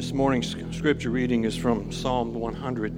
This 0.00 0.14
morning's 0.14 0.56
scripture 0.74 1.10
reading 1.10 1.44
is 1.44 1.54
from 1.54 1.92
Psalm 1.92 2.32
100. 2.32 2.94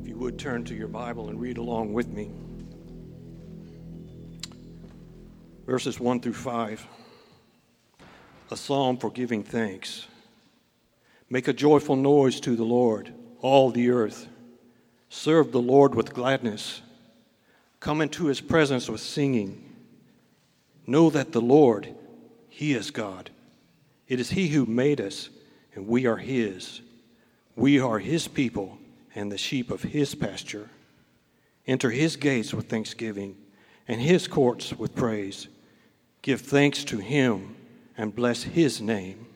If 0.00 0.08
you 0.08 0.16
would 0.16 0.40
turn 0.40 0.64
to 0.64 0.74
your 0.74 0.88
Bible 0.88 1.28
and 1.28 1.40
read 1.40 1.56
along 1.56 1.92
with 1.92 2.08
me. 2.08 2.32
Verses 5.66 6.00
1 6.00 6.20
through 6.20 6.32
5. 6.32 6.84
A 8.50 8.56
psalm 8.56 8.96
for 8.96 9.08
giving 9.08 9.44
thanks. 9.44 10.08
Make 11.30 11.46
a 11.46 11.52
joyful 11.52 11.94
noise 11.94 12.40
to 12.40 12.56
the 12.56 12.64
Lord, 12.64 13.14
all 13.40 13.70
the 13.70 13.90
earth. 13.90 14.26
Serve 15.10 15.52
the 15.52 15.62
Lord 15.62 15.94
with 15.94 16.12
gladness. 16.12 16.82
Come 17.78 18.00
into 18.00 18.26
his 18.26 18.40
presence 18.40 18.90
with 18.90 19.00
singing. 19.00 19.76
Know 20.88 21.08
that 21.08 21.30
the 21.30 21.40
Lord, 21.40 21.94
he 22.48 22.74
is 22.74 22.90
God. 22.90 23.30
It 24.14 24.20
is 24.20 24.30
He 24.30 24.46
who 24.46 24.64
made 24.64 25.00
us, 25.00 25.28
and 25.74 25.88
we 25.88 26.06
are 26.06 26.18
His. 26.18 26.82
We 27.56 27.80
are 27.80 27.98
His 27.98 28.28
people 28.28 28.78
and 29.12 29.32
the 29.32 29.36
sheep 29.36 29.72
of 29.72 29.82
His 29.82 30.14
pasture. 30.14 30.70
Enter 31.66 31.90
His 31.90 32.14
gates 32.14 32.54
with 32.54 32.68
thanksgiving 32.68 33.36
and 33.88 34.00
His 34.00 34.28
courts 34.28 34.72
with 34.72 34.94
praise. 34.94 35.48
Give 36.22 36.40
thanks 36.40 36.84
to 36.84 36.98
Him 36.98 37.56
and 37.98 38.14
bless 38.14 38.44
His 38.44 38.80
name. 38.80 39.26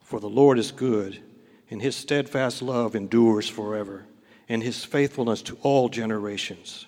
For 0.00 0.18
the 0.18 0.28
Lord 0.28 0.58
is 0.58 0.72
good, 0.72 1.22
and 1.70 1.80
His 1.80 1.94
steadfast 1.94 2.60
love 2.60 2.96
endures 2.96 3.48
forever, 3.48 4.04
and 4.48 4.64
His 4.64 4.84
faithfulness 4.84 5.42
to 5.42 5.56
all 5.62 5.88
generations. 5.88 6.86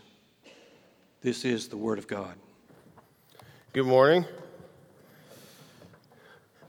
This 1.23 1.45
is 1.45 1.69
the 1.69 1.77
Word 1.77 2.01
of 2.01 2.09
God. 2.09 2.34
Good 3.73 3.87
morning. 3.87 4.25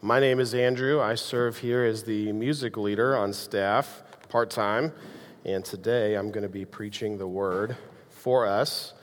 My 0.03 0.19
name 0.19 0.39
is 0.39 0.53
Andrew. 0.53 1.01
I 1.01 1.15
serve 1.15 1.57
here 1.57 1.83
as 1.83 2.03
the 2.03 2.31
music 2.31 2.77
leader 2.77 3.17
on 3.17 3.33
staff, 3.33 4.03
part 4.29 4.51
time. 4.51 4.93
And 5.43 5.65
today 5.65 6.13
I'm 6.13 6.29
going 6.29 6.43
to 6.43 6.49
be 6.49 6.65
preaching 6.65 7.17
the 7.17 7.27
word 7.27 7.75
for 8.11 8.45
us. 8.45 8.93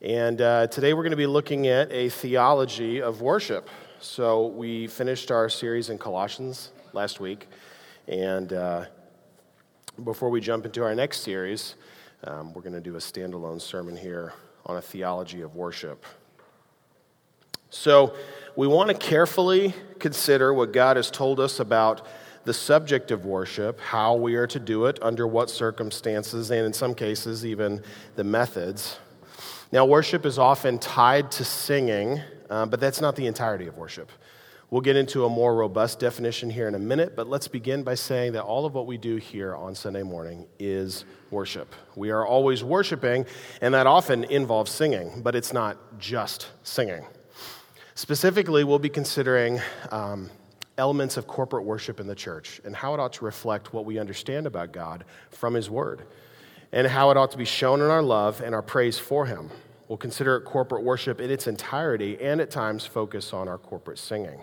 And 0.00 0.40
uh, 0.40 0.68
today 0.68 0.94
we're 0.94 1.02
going 1.02 1.10
to 1.10 1.16
be 1.16 1.26
looking 1.26 1.66
at 1.66 1.92
a 1.92 2.08
theology 2.08 3.02
of 3.02 3.20
worship. 3.20 3.68
So 4.00 4.46
we 4.46 4.86
finished 4.86 5.30
our 5.30 5.50
series 5.50 5.90
in 5.90 5.98
Colossians 5.98 6.72
last 6.94 7.20
week. 7.20 7.46
And 8.08 8.54
uh, 8.54 8.86
before 10.02 10.30
we 10.30 10.40
jump 10.40 10.64
into 10.64 10.82
our 10.82 10.94
next 10.94 11.20
series, 11.20 11.74
um, 12.24 12.54
we're 12.54 12.62
going 12.62 12.72
to 12.72 12.80
do 12.80 12.96
a 12.96 13.00
standalone 13.00 13.60
sermon 13.60 13.94
here 13.94 14.32
on 14.64 14.78
a 14.78 14.82
theology 14.82 15.42
of 15.42 15.54
worship. 15.54 16.06
So, 17.68 18.16
we 18.56 18.66
want 18.66 18.88
to 18.88 18.94
carefully 18.94 19.74
consider 19.98 20.52
what 20.52 20.72
God 20.72 20.96
has 20.96 21.10
told 21.10 21.40
us 21.40 21.60
about 21.60 22.06
the 22.44 22.54
subject 22.54 23.10
of 23.10 23.24
worship, 23.24 23.80
how 23.80 24.14
we 24.14 24.34
are 24.34 24.46
to 24.46 24.58
do 24.58 24.86
it, 24.86 24.98
under 25.02 25.26
what 25.26 25.50
circumstances, 25.50 26.50
and 26.50 26.66
in 26.66 26.72
some 26.72 26.94
cases, 26.94 27.44
even 27.44 27.82
the 28.16 28.24
methods. 28.24 28.98
Now, 29.72 29.84
worship 29.84 30.24
is 30.26 30.38
often 30.38 30.78
tied 30.78 31.30
to 31.32 31.44
singing, 31.44 32.20
uh, 32.48 32.66
but 32.66 32.80
that's 32.80 33.00
not 33.00 33.14
the 33.14 33.26
entirety 33.26 33.66
of 33.66 33.76
worship. 33.76 34.10
We'll 34.70 34.80
get 34.80 34.96
into 34.96 35.24
a 35.24 35.28
more 35.28 35.54
robust 35.54 35.98
definition 35.98 36.48
here 36.48 36.68
in 36.68 36.74
a 36.74 36.78
minute, 36.78 37.14
but 37.16 37.28
let's 37.28 37.48
begin 37.48 37.82
by 37.82 37.94
saying 37.94 38.32
that 38.32 38.44
all 38.44 38.64
of 38.66 38.74
what 38.74 38.86
we 38.86 38.96
do 38.98 39.16
here 39.16 39.54
on 39.54 39.74
Sunday 39.74 40.04
morning 40.04 40.46
is 40.58 41.04
worship. 41.30 41.74
We 41.96 42.10
are 42.10 42.24
always 42.24 42.64
worshiping, 42.64 43.26
and 43.60 43.74
that 43.74 43.86
often 43.86 44.24
involves 44.24 44.70
singing, 44.70 45.22
but 45.22 45.34
it's 45.34 45.52
not 45.52 45.98
just 45.98 46.50
singing. 46.62 47.04
Specifically, 48.00 48.64
we'll 48.64 48.78
be 48.78 48.88
considering 48.88 49.60
um, 49.90 50.30
elements 50.78 51.18
of 51.18 51.26
corporate 51.26 51.64
worship 51.64 52.00
in 52.00 52.06
the 52.06 52.14
church 52.14 52.58
and 52.64 52.74
how 52.74 52.94
it 52.94 52.98
ought 52.98 53.12
to 53.12 53.26
reflect 53.26 53.74
what 53.74 53.84
we 53.84 53.98
understand 53.98 54.46
about 54.46 54.72
God 54.72 55.04
from 55.28 55.52
His 55.52 55.68
Word, 55.68 56.06
and 56.72 56.86
how 56.86 57.10
it 57.10 57.18
ought 57.18 57.30
to 57.32 57.36
be 57.36 57.44
shown 57.44 57.82
in 57.82 57.88
our 57.88 58.00
love 58.00 58.40
and 58.40 58.54
our 58.54 58.62
praise 58.62 58.98
for 58.98 59.26
Him. 59.26 59.50
We'll 59.86 59.98
consider 59.98 60.40
corporate 60.40 60.82
worship 60.82 61.20
in 61.20 61.30
its 61.30 61.46
entirety 61.46 62.18
and 62.18 62.40
at 62.40 62.50
times 62.50 62.86
focus 62.86 63.34
on 63.34 63.48
our 63.48 63.58
corporate 63.58 63.98
singing. 63.98 64.40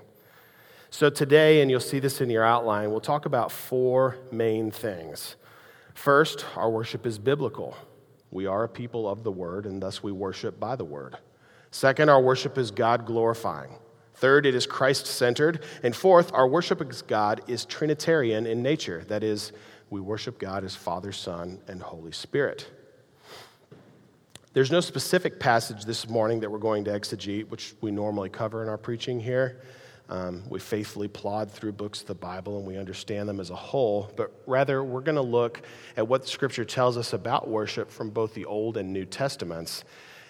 So, 0.92 1.10
today, 1.10 1.60
and 1.60 1.72
you'll 1.72 1.80
see 1.80 1.98
this 1.98 2.22
in 2.22 2.30
your 2.30 2.44
outline, 2.44 2.92
we'll 2.92 3.00
talk 3.00 3.26
about 3.26 3.52
four 3.52 4.18
main 4.32 4.70
things. 4.70 5.36
First, 5.96 6.46
our 6.56 6.70
worship 6.70 7.08
is 7.08 7.18
biblical. 7.18 7.76
We 8.30 8.46
are 8.46 8.66
a 8.66 8.70
people 8.70 9.10
of 9.10 9.24
the 9.24 9.32
Word, 9.32 9.66
and 9.66 9.82
thus 9.82 10.04
we 10.04 10.12
worship 10.12 10.60
by 10.60 10.76
the 10.76 10.86
Word. 10.86 11.18
Second, 11.78 12.10
our 12.10 12.20
worship 12.20 12.58
is 12.58 12.72
God 12.72 13.06
glorifying. 13.06 13.70
Third, 14.16 14.48
it 14.48 14.56
is 14.56 14.66
Christ 14.66 15.06
centered. 15.06 15.64
And 15.84 15.96
fourth, 15.96 16.34
our 16.34 16.48
worship 16.48 16.82
of 16.82 17.06
God 17.06 17.42
is 17.46 17.66
Trinitarian 17.66 18.48
in 18.48 18.64
nature. 18.64 19.06
That 19.10 19.24
is, 19.24 19.52
we 19.92 20.02
worship 20.02 20.40
God 20.40 20.64
as 20.64 20.74
Father, 20.76 21.12
Son, 21.12 21.60
and 21.68 21.80
Holy 21.80 22.12
Spirit. 22.14 22.68
There's 24.54 24.72
no 24.72 24.80
specific 24.80 25.40
passage 25.40 25.86
this 25.86 26.10
morning 26.10 26.40
that 26.40 26.50
we're 26.50 26.58
going 26.58 26.84
to 26.86 27.00
exegete, 27.00 27.48
which 27.50 27.76
we 27.80 27.92
normally 27.92 28.30
cover 28.30 28.64
in 28.64 28.70
our 28.70 28.80
preaching 28.80 29.20
here. 29.20 29.62
Um, 30.10 30.46
we 30.50 30.60
faithfully 30.60 31.10
plod 31.10 31.52
through 31.52 31.74
books 31.74 32.02
of 32.02 32.08
the 32.08 32.16
Bible 32.16 32.58
and 32.58 32.66
we 32.66 32.76
understand 32.78 33.30
them 33.30 33.40
as 33.40 33.52
a 33.52 33.56
whole, 33.56 34.12
but 34.16 34.32
rather 34.48 34.84
we're 34.84 35.02
going 35.02 35.14
to 35.14 35.22
look 35.22 35.62
at 35.96 36.08
what 36.08 36.28
Scripture 36.28 36.66
tells 36.66 36.98
us 36.98 37.14
about 37.14 37.48
worship 37.48 37.92
from 37.92 38.10
both 38.10 38.34
the 38.34 38.46
Old 38.46 38.78
and 38.78 38.92
New 38.92 39.06
Testaments 39.06 39.84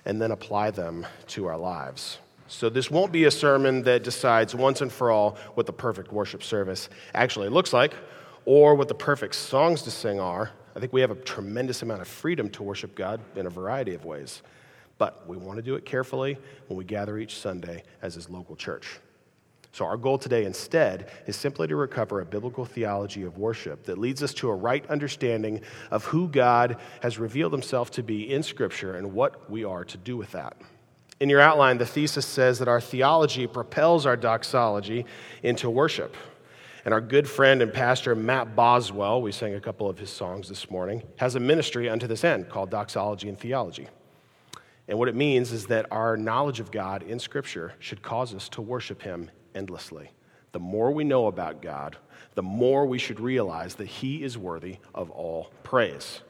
and 0.07 0.21
then 0.21 0.31
apply 0.31 0.71
them 0.71 1.05
to 1.27 1.45
our 1.45 1.57
lives. 1.57 2.17
So, 2.47 2.69
this 2.69 2.89
won't 2.89 3.11
be 3.11 3.25
a 3.25 3.31
sermon 3.31 3.83
that 3.83 4.05
decides 4.05 4.55
once 4.55 4.79
and 4.79 4.89
for 4.91 5.11
all 5.11 5.37
what 5.55 5.65
the 5.65 5.73
perfect 5.73 6.13
worship 6.13 6.41
service 6.41 6.87
actually 7.13 7.49
looks 7.49 7.73
like 7.73 7.93
or 8.45 8.73
what 8.73 8.87
the 8.87 8.95
perfect 8.95 9.35
songs 9.35 9.81
to 9.81 9.91
sing 9.91 10.21
are. 10.21 10.49
I 10.73 10.79
think 10.79 10.93
we 10.93 11.01
have 11.01 11.11
a 11.11 11.15
tremendous 11.15 11.81
amount 11.81 12.01
of 12.01 12.07
freedom 12.07 12.49
to 12.51 12.63
worship 12.63 12.95
God 12.95 13.19
in 13.35 13.47
a 13.47 13.49
variety 13.49 13.95
of 13.95 14.05
ways. 14.05 14.43
But 14.97 15.27
we 15.27 15.35
want 15.35 15.57
to 15.57 15.61
do 15.61 15.75
it 15.75 15.85
carefully 15.85 16.37
when 16.67 16.77
we 16.77 16.85
gather 16.85 17.17
each 17.17 17.37
Sunday 17.37 17.83
as 18.01 18.15
His 18.15 18.29
local 18.29 18.55
church. 18.55 19.01
So, 19.77 19.85
our 19.85 19.95
goal 19.95 20.17
today 20.17 20.45
instead 20.45 21.07
is 21.27 21.35
simply 21.35 21.67
to 21.67 21.75
recover 21.75 22.19
a 22.19 22.25
biblical 22.25 22.65
theology 22.65 23.21
of 23.21 23.37
worship 23.37 23.83
that 23.83 23.99
leads 23.99 24.23
us 24.23 24.33
to 24.33 24.49
a 24.49 24.55
right 24.55 24.83
understanding 24.87 25.61
of 25.91 26.03
who 26.05 26.29
God 26.29 26.77
has 27.03 27.19
revealed 27.19 27.51
himself 27.53 27.91
to 27.91 28.01
be 28.01 28.33
in 28.33 28.41
Scripture 28.41 28.95
and 28.95 29.13
what 29.13 29.51
we 29.51 29.63
are 29.63 29.85
to 29.85 29.97
do 29.99 30.17
with 30.17 30.31
that. 30.31 30.57
In 31.19 31.29
your 31.29 31.41
outline, 31.41 31.77
the 31.77 31.85
thesis 31.85 32.25
says 32.25 32.57
that 32.57 32.67
our 32.67 32.81
theology 32.81 33.45
propels 33.45 34.07
our 34.07 34.17
doxology 34.17 35.05
into 35.43 35.69
worship. 35.69 36.15
And 36.83 36.91
our 36.91 36.99
good 36.99 37.29
friend 37.29 37.61
and 37.61 37.71
pastor, 37.71 38.15
Matt 38.15 38.55
Boswell, 38.55 39.21
we 39.21 39.31
sang 39.31 39.53
a 39.53 39.61
couple 39.61 39.87
of 39.87 39.99
his 39.99 40.09
songs 40.09 40.49
this 40.49 40.71
morning, 40.71 41.03
has 41.17 41.35
a 41.35 41.39
ministry 41.39 41.87
unto 41.87 42.07
this 42.07 42.23
end 42.23 42.49
called 42.49 42.71
Doxology 42.71 43.29
and 43.29 43.37
Theology. 43.37 43.89
And 44.87 44.97
what 44.97 45.07
it 45.07 45.13
means 45.13 45.51
is 45.51 45.67
that 45.67 45.85
our 45.91 46.17
knowledge 46.17 46.59
of 46.59 46.71
God 46.71 47.03
in 47.03 47.19
Scripture 47.19 47.73
should 47.77 48.01
cause 48.01 48.33
us 48.33 48.49
to 48.49 48.61
worship 48.63 49.03
Him 49.03 49.29
endlessly. 49.57 50.11
The 50.53 50.59
more 50.59 50.91
we 50.91 51.03
know 51.03 51.27
about 51.27 51.61
God, 51.61 51.97
the 52.35 52.43
more 52.43 52.85
we 52.85 52.99
should 52.99 53.19
realize 53.19 53.75
that 53.75 53.87
He 53.87 54.23
is 54.23 54.37
worthy 54.37 54.77
of 54.95 55.09
all 55.09 55.51
praise. 55.63 56.21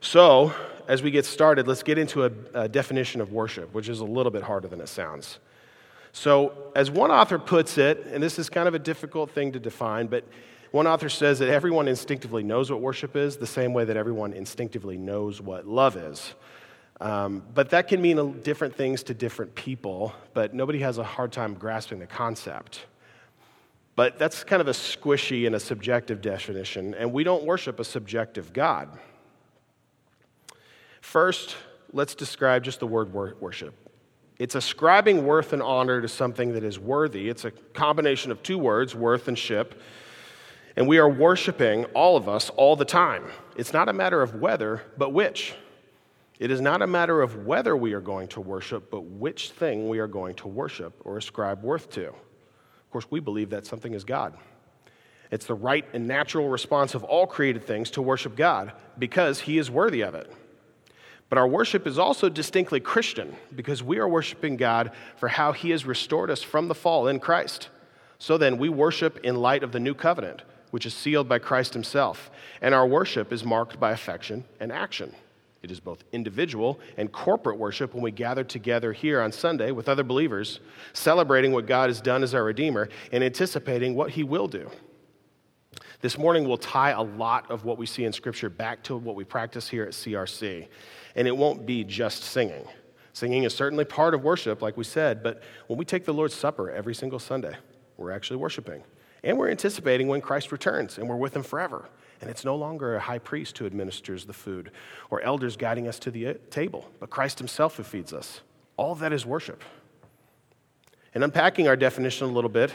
So, 0.00 0.52
as 0.88 1.02
we 1.02 1.10
get 1.10 1.24
started, 1.24 1.66
let's 1.66 1.82
get 1.82 1.96
into 1.96 2.24
a, 2.24 2.32
a, 2.54 2.68
definition 2.68 3.20
of 3.20 3.32
worship, 3.32 3.72
which 3.72 3.88
is 3.88 4.00
a 4.00 4.04
little 4.04 4.32
bit 4.32 4.42
harder 4.42 4.68
than 4.68 4.80
it 4.80 4.88
sounds. 4.88 5.38
So, 6.12 6.72
as 6.74 6.90
one 6.90 7.10
author 7.10 7.38
puts 7.38 7.78
it, 7.78 8.06
and 8.06 8.22
this 8.22 8.38
is 8.38 8.50
kind 8.50 8.68
of 8.68 8.74
a 8.74 8.78
difficult 8.78 9.30
thing 9.30 9.52
to 9.52 9.60
define, 9.60 10.08
but 10.08 10.24
one 10.72 10.86
author 10.86 11.08
says 11.08 11.38
that 11.38 11.48
everyone 11.48 11.86
instinctively 11.86 12.42
knows 12.42 12.70
what 12.70 12.80
worship 12.80 13.14
is, 13.14 13.36
the 13.36 13.46
same 13.46 13.74
way 13.74 13.84
that 13.84 13.96
everyone 13.96 14.32
instinctively 14.32 14.96
knows 14.96 15.40
what 15.40 15.66
love 15.66 15.96
is. 15.96 16.34
Um, 17.02 17.42
but 17.52 17.70
that 17.70 17.88
can 17.88 18.00
mean 18.00 18.40
different 18.42 18.76
things 18.76 19.02
to 19.04 19.14
different 19.14 19.56
people, 19.56 20.14
but 20.34 20.54
nobody 20.54 20.78
has 20.78 20.98
a 20.98 21.04
hard 21.04 21.32
time 21.32 21.54
grasping 21.54 21.98
the 21.98 22.06
concept. 22.06 22.86
But 23.96 24.20
that's 24.20 24.44
kind 24.44 24.62
of 24.62 24.68
a 24.68 24.72
squishy 24.72 25.44
and 25.44 25.56
a 25.56 25.60
subjective 25.60 26.20
definition, 26.20 26.94
and 26.94 27.12
we 27.12 27.24
don't 27.24 27.42
worship 27.42 27.80
a 27.80 27.84
subjective 27.84 28.52
God. 28.52 28.88
First, 31.00 31.56
let's 31.92 32.14
describe 32.14 32.62
just 32.62 32.78
the 32.78 32.86
word 32.86 33.12
worship. 33.12 33.74
It's 34.38 34.54
ascribing 34.54 35.26
worth 35.26 35.52
and 35.52 35.60
honor 35.60 36.00
to 36.00 36.08
something 36.08 36.52
that 36.52 36.62
is 36.62 36.78
worthy. 36.78 37.28
It's 37.28 37.44
a 37.44 37.50
combination 37.50 38.30
of 38.30 38.44
two 38.44 38.58
words, 38.58 38.94
worth 38.94 39.26
and 39.26 39.36
ship. 39.36 39.82
And 40.76 40.86
we 40.86 40.98
are 40.98 41.08
worshiping, 41.08 41.84
all 41.86 42.16
of 42.16 42.28
us, 42.28 42.48
all 42.50 42.76
the 42.76 42.84
time. 42.84 43.24
It's 43.56 43.72
not 43.72 43.88
a 43.88 43.92
matter 43.92 44.22
of 44.22 44.36
whether, 44.36 44.82
but 44.96 45.12
which. 45.12 45.56
It 46.42 46.50
is 46.50 46.60
not 46.60 46.82
a 46.82 46.88
matter 46.88 47.22
of 47.22 47.46
whether 47.46 47.76
we 47.76 47.92
are 47.92 48.00
going 48.00 48.26
to 48.30 48.40
worship, 48.40 48.90
but 48.90 49.04
which 49.04 49.50
thing 49.50 49.88
we 49.88 50.00
are 50.00 50.08
going 50.08 50.34
to 50.34 50.48
worship 50.48 50.92
or 51.04 51.16
ascribe 51.16 51.62
worth 51.62 51.88
to. 51.90 52.08
Of 52.08 52.90
course, 52.90 53.06
we 53.08 53.20
believe 53.20 53.50
that 53.50 53.64
something 53.64 53.94
is 53.94 54.02
God. 54.02 54.36
It's 55.30 55.46
the 55.46 55.54
right 55.54 55.84
and 55.92 56.08
natural 56.08 56.48
response 56.48 56.96
of 56.96 57.04
all 57.04 57.28
created 57.28 57.62
things 57.62 57.92
to 57.92 58.02
worship 58.02 58.34
God 58.34 58.72
because 58.98 59.38
He 59.38 59.56
is 59.56 59.70
worthy 59.70 60.00
of 60.00 60.16
it. 60.16 60.32
But 61.28 61.38
our 61.38 61.46
worship 61.46 61.86
is 61.86 61.96
also 61.96 62.28
distinctly 62.28 62.80
Christian 62.80 63.36
because 63.54 63.80
we 63.80 63.98
are 63.98 64.08
worshiping 64.08 64.56
God 64.56 64.90
for 65.14 65.28
how 65.28 65.52
He 65.52 65.70
has 65.70 65.86
restored 65.86 66.28
us 66.28 66.42
from 66.42 66.66
the 66.66 66.74
fall 66.74 67.06
in 67.06 67.20
Christ. 67.20 67.68
So 68.18 68.36
then, 68.36 68.58
we 68.58 68.68
worship 68.68 69.20
in 69.22 69.36
light 69.36 69.62
of 69.62 69.70
the 69.70 69.78
new 69.78 69.94
covenant, 69.94 70.42
which 70.72 70.86
is 70.86 70.92
sealed 70.92 71.28
by 71.28 71.38
Christ 71.38 71.72
himself, 71.72 72.32
and 72.60 72.74
our 72.74 72.86
worship 72.86 73.32
is 73.32 73.44
marked 73.44 73.78
by 73.78 73.92
affection 73.92 74.42
and 74.58 74.72
action. 74.72 75.14
It 75.62 75.70
is 75.70 75.78
both 75.78 76.02
individual 76.10 76.80
and 76.96 77.10
corporate 77.12 77.56
worship 77.56 77.94
when 77.94 78.02
we 78.02 78.10
gather 78.10 78.42
together 78.42 78.92
here 78.92 79.20
on 79.20 79.30
Sunday 79.30 79.70
with 79.70 79.88
other 79.88 80.02
believers, 80.02 80.58
celebrating 80.92 81.52
what 81.52 81.66
God 81.66 81.88
has 81.88 82.00
done 82.00 82.24
as 82.24 82.34
our 82.34 82.42
Redeemer 82.42 82.88
and 83.12 83.22
anticipating 83.22 83.94
what 83.94 84.10
He 84.10 84.24
will 84.24 84.48
do. 84.48 84.68
This 86.00 86.18
morning, 86.18 86.48
we'll 86.48 86.56
tie 86.56 86.90
a 86.90 87.02
lot 87.02 87.48
of 87.48 87.64
what 87.64 87.78
we 87.78 87.86
see 87.86 88.04
in 88.04 88.12
Scripture 88.12 88.50
back 88.50 88.82
to 88.84 88.96
what 88.96 89.14
we 89.14 89.22
practice 89.22 89.68
here 89.68 89.84
at 89.84 89.90
CRC. 89.90 90.66
And 91.14 91.28
it 91.28 91.36
won't 91.36 91.64
be 91.64 91.84
just 91.84 92.24
singing. 92.24 92.64
Singing 93.12 93.44
is 93.44 93.54
certainly 93.54 93.84
part 93.84 94.14
of 94.14 94.24
worship, 94.24 94.62
like 94.62 94.76
we 94.76 94.82
said, 94.82 95.22
but 95.22 95.42
when 95.68 95.78
we 95.78 95.84
take 95.84 96.04
the 96.04 96.14
Lord's 96.14 96.34
Supper 96.34 96.72
every 96.72 96.94
single 96.94 97.20
Sunday, 97.20 97.54
we're 97.96 98.10
actually 98.10 98.38
worshiping. 98.38 98.82
And 99.22 99.38
we're 99.38 99.50
anticipating 99.50 100.08
when 100.08 100.20
Christ 100.20 100.50
returns 100.50 100.98
and 100.98 101.08
we're 101.08 101.16
with 101.16 101.36
Him 101.36 101.44
forever. 101.44 101.88
And 102.22 102.30
it's 102.30 102.44
no 102.44 102.54
longer 102.54 102.94
a 102.94 103.00
high 103.00 103.18
priest 103.18 103.58
who 103.58 103.66
administers 103.66 104.24
the 104.24 104.32
food 104.32 104.70
or 105.10 105.20
elders 105.22 105.56
guiding 105.56 105.88
us 105.88 105.98
to 105.98 106.10
the 106.10 106.28
uh, 106.28 106.34
table, 106.50 106.88
but 107.00 107.10
Christ 107.10 107.38
himself 107.38 107.76
who 107.76 107.82
feeds 107.82 108.12
us. 108.12 108.42
All 108.76 108.94
that 108.94 109.12
is 109.12 109.26
worship. 109.26 109.64
And 111.14 111.24
unpacking 111.24 111.66
our 111.66 111.74
definition 111.76 112.28
a 112.28 112.30
little 112.32 112.48
bit, 112.48 112.72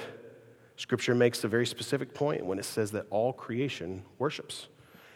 Scripture 0.75 1.15
makes 1.15 1.45
a 1.45 1.47
very 1.47 1.65
specific 1.65 2.13
point 2.13 2.45
when 2.45 2.59
it 2.59 2.65
says 2.65 2.91
that 2.91 3.07
all 3.09 3.31
creation 3.31 4.03
worships. 4.19 4.67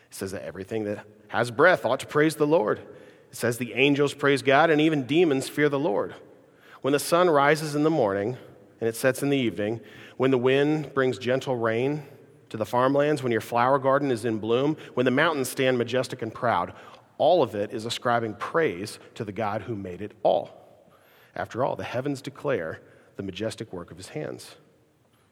It 0.10 0.16
says 0.16 0.32
that 0.32 0.44
everything 0.44 0.86
that 0.86 1.06
has 1.28 1.52
breath 1.52 1.86
ought 1.86 2.00
to 2.00 2.08
praise 2.08 2.36
the 2.36 2.48
Lord. 2.48 2.80
It 2.80 3.36
says 3.36 3.58
the 3.58 3.74
angels 3.74 4.14
praise 4.14 4.42
God 4.42 4.70
and 4.70 4.80
even 4.80 5.06
demons 5.06 5.50
fear 5.50 5.68
the 5.68 5.78
Lord. 5.78 6.16
When 6.82 6.94
the 6.94 7.00
sun 7.00 7.30
rises 7.30 7.76
in 7.76 7.84
the 7.84 7.90
morning 7.90 8.38
and 8.80 8.88
it 8.88 8.96
sets 8.96 9.22
in 9.22 9.30
the 9.30 9.38
evening, 9.38 9.82
when 10.16 10.32
the 10.32 10.38
wind 10.38 10.94
brings 10.94 11.18
gentle 11.18 11.58
rain 11.58 12.04
to 12.52 12.58
the 12.58 12.66
farmlands, 12.66 13.24
when 13.24 13.32
your 13.32 13.42
flower 13.42 13.80
garden 13.80 14.12
is 14.12 14.26
in 14.26 14.38
bloom, 14.38 14.78
when 14.94 15.06
the 15.06 15.12
mountains 15.12 15.50
stand 15.50 15.78
majestic 15.78 16.22
and 16.22 16.34
proud, 16.34 16.74
all 17.18 17.42
of 17.42 17.56
it 17.56 17.74
is 17.74 17.86
ascribing 17.86 18.36
praise 18.36 19.00
to 19.16 19.24
the 19.24 19.32
God 19.32 19.64
who 19.64 19.76
made 19.76 20.02
it 20.02 20.12
all. 20.22 20.52
After 21.36 21.64
all, 21.64 21.76
the 21.76 21.84
heavens 21.84 22.22
declare 22.22 22.82
the 23.16 23.24
majestic 23.24 23.72
work 23.72 23.90
of 23.90 23.98
his 23.98 24.10
hands. 24.10 24.56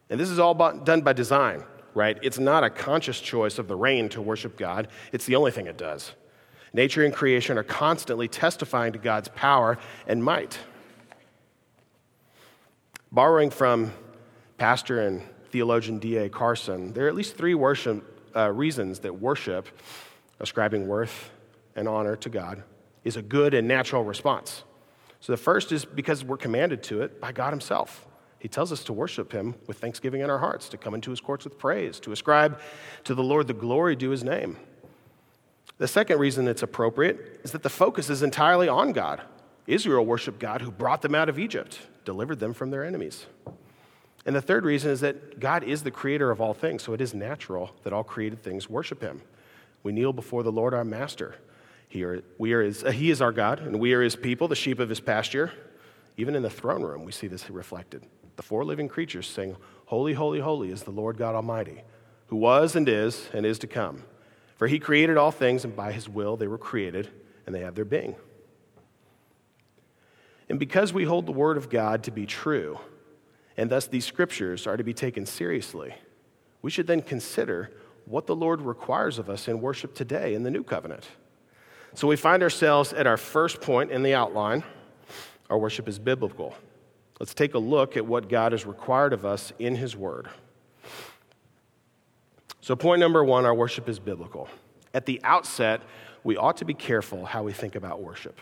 And 0.10 0.20
this 0.20 0.30
is 0.30 0.40
all 0.40 0.54
done 0.54 1.02
by 1.02 1.14
design, 1.14 1.66
right? 1.94 2.18
It's 2.22 2.40
not 2.40 2.64
a 2.64 2.70
conscious 2.70 3.20
choice 3.20 3.60
of 3.60 3.68
the 3.68 3.76
rain 3.76 4.08
to 4.10 4.22
worship 4.22 4.58
God, 4.58 4.88
it's 5.12 5.26
the 5.26 5.36
only 5.36 5.52
thing 5.52 5.68
it 5.68 5.78
does. 5.78 6.14
Nature 6.72 7.04
and 7.04 7.14
creation 7.14 7.58
are 7.58 7.64
constantly 7.64 8.28
testifying 8.28 8.94
to 8.94 9.00
God's 9.00 9.28
power 9.30 9.78
and 10.08 10.24
might. 10.24 10.58
Borrowing 13.12 13.50
from 13.50 13.92
pastor 14.58 15.02
and 15.02 15.24
theologian 15.52 16.00
D.A. 16.00 16.30
Carson, 16.30 16.94
there 16.94 17.06
are 17.06 17.08
at 17.08 17.16
least 17.16 17.38
three 17.38 17.56
worship, 17.56 18.04
uh, 18.36 18.52
reasons 18.52 19.00
that 19.00 19.20
worship, 19.20 19.68
ascribing 20.40 20.88
worth 20.88 21.32
and 21.76 21.88
honor 21.88 22.16
to 22.18 22.30
God, 22.30 22.64
is 23.04 23.18
a 23.18 23.22
good 23.22 23.54
and 23.54 23.68
natural 23.68 24.04
response. 24.04 24.64
So 25.20 25.34
the 25.34 25.38
first 25.38 25.72
is 25.72 25.86
because 25.86 26.24
we're 26.24 26.38
commanded 26.38 26.84
to 26.84 27.02
it 27.02 27.20
by 27.20 27.32
God 27.32 27.52
Himself. 27.52 28.08
He 28.40 28.48
tells 28.48 28.72
us 28.72 28.84
to 28.86 28.94
worship 28.94 29.32
Him 29.32 29.56
with 29.68 29.80
thanksgiving 29.80 30.22
in 30.22 30.30
our 30.30 30.38
hearts, 30.38 30.70
to 30.70 30.78
come 30.78 30.94
into 30.94 31.10
His 31.10 31.20
courts 31.20 31.44
with 31.44 31.58
praise, 31.58 32.00
to 32.02 32.12
ascribe 32.12 32.60
to 33.04 33.14
the 33.14 33.24
Lord 33.24 33.48
the 33.48 33.54
glory 33.54 33.96
due 33.96 34.12
His 34.12 34.24
name. 34.24 34.58
The 35.78 35.88
second 35.88 36.20
reason 36.20 36.48
it's 36.48 36.64
appropriate 36.64 37.42
is 37.44 37.52
that 37.52 37.64
the 37.64 37.70
focus 37.70 38.10
is 38.10 38.24
entirely 38.24 38.68
on 38.68 38.92
God. 38.92 39.22
Israel 39.68 40.06
worshiped 40.06 40.40
God 40.40 40.62
who 40.62 40.72
brought 40.72 41.02
them 41.02 41.16
out 41.16 41.30
of 41.30 41.38
Egypt, 41.38 41.80
delivered 42.04 42.40
them 42.40 42.54
from 42.54 42.72
their 42.72 42.84
enemies. 42.84 43.26
And 44.30 44.36
the 44.36 44.44
third 44.44 44.64
reason 44.64 44.92
is 44.92 45.00
that 45.00 45.40
God 45.40 45.64
is 45.64 45.82
the 45.82 45.90
creator 45.90 46.30
of 46.30 46.40
all 46.40 46.54
things, 46.54 46.84
so 46.84 46.94
it 46.94 47.02
is 47.02 47.16
natural 47.16 47.72
that 47.82 47.94
all 47.94 48.04
created 48.04 48.44
things 48.44 48.70
worship 48.70 49.02
him. 49.02 49.24
We 49.82 49.92
kneel 49.92 50.14
before 50.14 50.44
the 50.44 50.52
Lord 50.52 50.76
our 50.76 50.84
master. 50.84 51.34
He, 51.88 52.04
are, 52.04 52.22
we 52.38 52.54
are 52.54 52.62
his, 52.62 52.84
uh, 52.84 52.92
he 52.92 53.10
is 53.10 53.24
our 53.24 53.32
God, 53.32 53.60
and 53.60 53.80
we 53.80 53.92
are 53.94 54.04
his 54.04 54.16
people, 54.16 54.48
the 54.48 54.56
sheep 54.56 54.78
of 54.78 54.88
his 54.88 55.00
pasture. 55.00 55.52
Even 56.16 56.36
in 56.36 56.44
the 56.44 56.50
throne 56.52 56.84
room, 56.84 57.06
we 57.06 57.12
see 57.12 57.26
this 57.26 57.50
reflected. 57.50 58.04
The 58.36 58.44
four 58.44 58.64
living 58.64 58.88
creatures 58.88 59.26
sing, 59.26 59.58
Holy, 59.88 60.14
holy, 60.14 60.42
holy 60.42 60.70
is 60.70 60.84
the 60.84 60.92
Lord 60.92 61.18
God 61.18 61.34
Almighty, 61.34 61.82
who 62.28 62.36
was 62.36 62.76
and 62.76 62.88
is 62.88 63.30
and 63.34 63.48
is 63.48 63.58
to 63.58 63.66
come. 63.66 64.04
For 64.58 64.68
he 64.68 64.78
created 64.78 65.18
all 65.18 65.32
things, 65.32 65.66
and 65.66 65.76
by 65.76 65.92
his 65.92 66.08
will 66.08 66.38
they 66.38 66.48
were 66.48 66.60
created, 66.60 67.10
and 67.48 67.56
they 67.56 67.62
have 67.62 67.74
their 67.74 67.84
being. 67.84 68.16
And 70.48 70.60
because 70.60 70.94
we 70.94 71.06
hold 71.06 71.26
the 71.26 71.32
word 71.32 71.58
of 71.58 71.72
God 71.72 72.04
to 72.04 72.12
be 72.12 72.28
true, 72.28 72.78
and 73.60 73.70
thus 73.70 73.88
these 73.88 74.06
scriptures 74.06 74.66
are 74.66 74.78
to 74.78 74.86
be 74.86 74.94
taken 74.94 75.26
seriously, 75.26 75.94
we 76.62 76.72
should 76.72 76.88
then 76.88 77.02
consider 77.02 77.70
what 78.06 78.26
the 78.26 78.36
Lord 78.36 78.62
requires 78.62 79.20
of 79.20 79.30
us 79.30 79.50
in 79.50 79.60
worship 79.60 79.94
today 79.94 80.34
in 80.34 80.44
the 80.44 80.50
new 80.50 80.64
covenant. 80.64 81.06
So 81.94 82.08
we 82.08 82.16
find 82.16 82.42
ourselves 82.42 82.94
at 82.94 83.06
our 83.06 83.18
first 83.18 83.60
point 83.60 83.92
in 83.92 84.02
the 84.02 84.14
outline. 84.14 84.64
Our 85.50 85.58
worship 85.58 85.90
is 85.90 86.00
biblical. 86.00 86.56
Let's 87.20 87.34
take 87.34 87.54
a 87.54 87.60
look 87.60 87.98
at 87.98 88.06
what 88.06 88.30
God 88.30 88.54
has 88.54 88.66
required 88.66 89.12
of 89.12 89.26
us 89.26 89.52
in 89.60 89.76
His 89.76 89.94
Word. 89.94 90.30
So, 92.62 92.78
point 92.78 93.02
number 93.02 93.26
one 93.26 93.46
our 93.46 93.54
worship 93.54 93.90
is 93.90 94.00
biblical. 94.00 94.48
At 94.94 95.06
the 95.06 95.20
outset, 95.26 95.82
we 96.24 96.38
ought 96.38 96.56
to 96.58 96.66
be 96.66 96.74
careful 96.74 97.26
how 97.26 97.44
we 97.44 97.52
think 97.52 97.76
about 97.76 98.02
worship. 98.02 98.40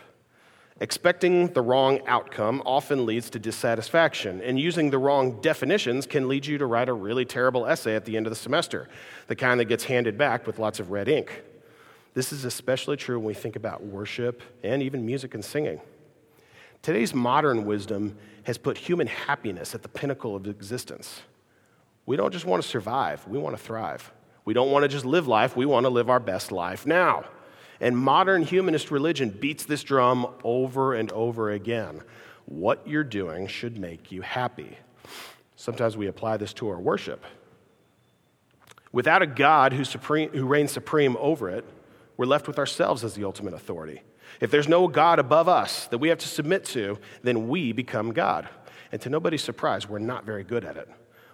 Expecting 0.80 1.48
the 1.54 1.60
wrong 1.60 2.00
outcome 2.06 2.62
often 2.64 3.04
leads 3.04 3.30
to 3.30 3.38
dissatisfaction, 3.40 4.40
and 4.42 4.60
using 4.60 4.90
the 4.90 4.98
wrong 4.98 5.40
definitions 5.40 6.06
can 6.06 6.28
lead 6.28 6.46
you 6.46 6.56
to 6.58 6.66
write 6.66 6.88
a 6.88 6.92
really 6.92 7.24
terrible 7.24 7.66
essay 7.66 7.96
at 7.96 8.04
the 8.04 8.16
end 8.16 8.26
of 8.26 8.30
the 8.30 8.36
semester, 8.36 8.88
the 9.26 9.34
kind 9.34 9.58
that 9.58 9.64
gets 9.64 9.84
handed 9.84 10.16
back 10.16 10.46
with 10.46 10.60
lots 10.60 10.78
of 10.78 10.92
red 10.92 11.08
ink. 11.08 11.42
This 12.14 12.32
is 12.32 12.44
especially 12.44 12.96
true 12.96 13.18
when 13.18 13.26
we 13.26 13.34
think 13.34 13.56
about 13.56 13.82
worship 13.82 14.40
and 14.62 14.80
even 14.80 15.04
music 15.04 15.34
and 15.34 15.44
singing. 15.44 15.80
Today's 16.80 17.12
modern 17.12 17.64
wisdom 17.64 18.16
has 18.44 18.56
put 18.56 18.78
human 18.78 19.08
happiness 19.08 19.74
at 19.74 19.82
the 19.82 19.88
pinnacle 19.88 20.36
of 20.36 20.46
existence. 20.46 21.22
We 22.06 22.16
don't 22.16 22.32
just 22.32 22.44
want 22.44 22.62
to 22.62 22.68
survive, 22.68 23.26
we 23.26 23.38
want 23.38 23.56
to 23.56 23.62
thrive. 23.62 24.12
We 24.44 24.54
don't 24.54 24.70
want 24.70 24.84
to 24.84 24.88
just 24.88 25.04
live 25.04 25.26
life, 25.26 25.56
we 25.56 25.66
want 25.66 25.84
to 25.84 25.90
live 25.90 26.08
our 26.08 26.20
best 26.20 26.52
life 26.52 26.86
now. 26.86 27.24
And 27.80 27.96
modern 27.96 28.42
humanist 28.42 28.90
religion 28.90 29.30
beats 29.30 29.64
this 29.64 29.82
drum 29.82 30.26
over 30.42 30.94
and 30.94 31.10
over 31.12 31.50
again. 31.50 32.02
What 32.46 32.86
you're 32.86 33.04
doing 33.04 33.46
should 33.46 33.78
make 33.78 34.10
you 34.10 34.22
happy. 34.22 34.78
Sometimes 35.54 35.96
we 35.96 36.06
apply 36.06 36.38
this 36.38 36.52
to 36.54 36.68
our 36.68 36.80
worship. 36.80 37.24
Without 38.90 39.22
a 39.22 39.26
God 39.26 39.72
who, 39.72 39.84
supreme, 39.84 40.30
who 40.30 40.46
reigns 40.46 40.72
supreme 40.72 41.16
over 41.20 41.50
it, 41.50 41.64
we're 42.16 42.26
left 42.26 42.48
with 42.48 42.58
ourselves 42.58 43.04
as 43.04 43.14
the 43.14 43.24
ultimate 43.24 43.54
authority. 43.54 44.02
If 44.40 44.50
there's 44.50 44.68
no 44.68 44.88
God 44.88 45.18
above 45.18 45.48
us 45.48 45.86
that 45.88 45.98
we 45.98 46.08
have 46.08 46.18
to 46.18 46.28
submit 46.28 46.64
to, 46.66 46.98
then 47.22 47.48
we 47.48 47.72
become 47.72 48.12
God. 48.12 48.48
And 48.90 49.00
to 49.02 49.10
nobody's 49.10 49.44
surprise, 49.44 49.88
we're 49.88 49.98
not 49.98 50.24
very 50.24 50.42
good 50.42 50.64
at 50.64 50.76
it. 50.76 50.88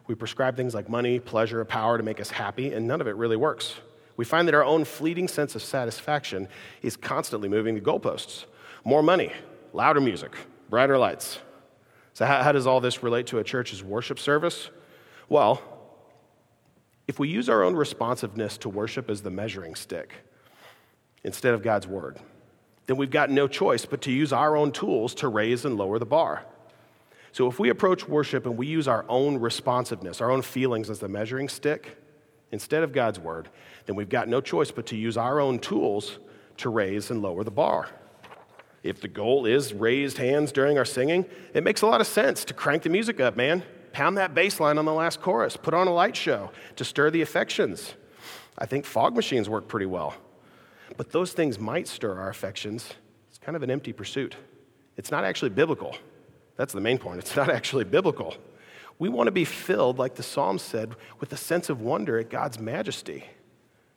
We 0.07 0.15
prescribe 0.15 0.57
things 0.57 0.75
like 0.75 0.89
money, 0.89 1.21
pleasure, 1.21 1.65
power 1.65 1.97
to 1.97 2.05
make 2.05 2.21
us 2.21 2.31
happy, 2.31 2.73
and 2.73 2.87
none 2.87 3.01
of 3.01 3.07
it 3.07 3.17
really 3.17 3.37
works 3.37 3.77
we 4.17 4.25
find 4.25 4.47
that 4.47 4.55
our 4.55 4.65
own 4.65 4.85
fleeting 4.85 5.29
sense 5.29 5.55
of 5.55 5.63
satisfaction 5.63 6.49
is 6.83 6.97
constantly 6.97 7.49
moving 7.49 7.75
the 7.75 7.81
goalposts. 7.81 8.45
More 8.85 9.03
money, 9.03 9.33
louder 9.73 10.01
music, 10.01 10.37
brighter 10.71 10.99
lights. 10.99 11.39
So, 12.13 12.27
how, 12.27 12.43
how, 12.43 12.53
does 12.53 12.67
all 12.67 12.81
this 12.81 13.03
relate 13.03 13.27
to 13.29 13.39
a 13.39 13.45
church's 13.45 13.83
worship 13.83 14.21
service? 14.21 14.71
Well, 15.29 15.61
if 17.09 17.19
we 17.19 17.29
use 17.29 17.49
our 17.49 17.63
own 17.65 17.75
responsiveness 17.75 18.57
to 18.59 18.69
worship 18.69 19.11
as 19.11 19.23
the 19.23 19.31
measuring 19.31 19.75
stick 19.75 20.15
instead 21.25 21.55
of 21.55 21.63
God's 21.63 21.87
word, 21.89 22.19
then 22.87 22.97
we've 22.97 23.11
got 23.11 23.31
no 23.31 23.49
choice 23.49 23.85
but 23.85 24.01
to 24.03 24.13
use 24.13 24.33
our 24.33 24.57
own 24.57 24.71
tools 24.71 25.15
to 25.17 25.29
raise 25.29 25.65
and 25.65 25.77
lower 25.77 25.99
the 25.99 26.07
bar. 26.07 26.45
So, 27.33 27.49
if 27.49 27.59
we 27.59 27.69
approach 27.69 28.07
worship 28.07 28.47
and 28.47 28.57
we 28.57 28.69
use 28.69 28.87
our 28.87 29.05
own 29.09 29.39
responsiveness, 29.39 30.21
our 30.21 30.31
own 30.31 30.43
feelings 30.43 30.89
as 30.89 31.01
the 31.01 31.09
measuring 31.09 31.49
stick, 31.49 31.99
instead 32.55 32.83
of 32.83 32.93
God's 32.93 33.19
word, 33.19 33.49
then 33.85 33.97
we've 33.97 34.09
got 34.09 34.29
no 34.29 34.41
choice 34.41 34.71
but 34.71 34.87
to 34.87 34.97
use 34.97 35.19
our 35.19 35.41
own 35.41 35.59
tools 35.59 36.19
to 36.57 36.71
raise 36.71 37.11
and 37.11 37.21
lower 37.21 37.45
the 37.45 37.51
bar. 37.51 37.89
If 38.85 39.01
the 39.01 39.09
goal 39.09 39.45
is 39.45 39.75
raised 39.75 40.19
hands 40.19 40.53
during 40.53 40.79
our 40.79 40.85
singing, 40.85 41.27
it 41.53 41.65
makes 41.65 41.83
a 41.83 41.87
lot 41.87 42.01
of 42.01 42.07
sense 42.07 42.45
to 42.47 42.55
crank 42.55 42.85
the 42.85 42.89
music 42.89 43.21
up, 43.21 43.37
man. 43.37 43.65
Pound 43.93 44.17
that 44.19 44.35
bass 44.35 44.61
line 44.61 44.79
on 44.79 44.85
the 44.85 44.93
last 44.93 45.21
chorus. 45.21 45.57
Put 45.57 45.75
on 45.75 45.89
a 45.89 45.93
light 45.93 46.17
show 46.17 46.51
to 46.77 46.85
stir 46.85 47.11
the 47.11 47.23
affections. 47.23 47.95
I 48.57 48.67
think 48.67 48.85
fog 48.85 49.17
machines 49.17 49.49
work 49.49 49.69
pretty 49.69 49.87
well. 49.87 50.15
But 50.97 51.11
those 51.11 51.33
things 51.33 51.59
might 51.59 51.89
stir 51.89 52.19
our 52.19 52.29
affections. 52.29 52.95
It's 53.29 53.39
kind 53.39 53.57
of 53.57 53.63
an 53.63 53.71
empty 53.71 53.93
pursuit. 53.93 54.37
It's 54.97 55.11
not 55.11 55.25
actually 55.25 55.51
biblical. 55.51 55.97
That's 56.57 56.73
the 56.73 56.81
main 56.81 56.99
point. 56.99 57.19
It's 57.19 57.35
not 57.35 57.51
actually 57.59 57.85
biblical. 57.85 58.37
We 58.99 59.09
want 59.09 59.27
to 59.27 59.33
be 59.33 59.45
filled, 59.45 59.99
like 59.99 60.15
the 60.15 60.23
psalm 60.23 60.59
said, 60.59 60.95
with 61.21 61.33
a 61.33 61.37
sense 61.37 61.69
of 61.69 61.81
wonder 61.81 62.19
at 62.19 62.31
God's 62.31 62.59
majesty. 62.59 63.25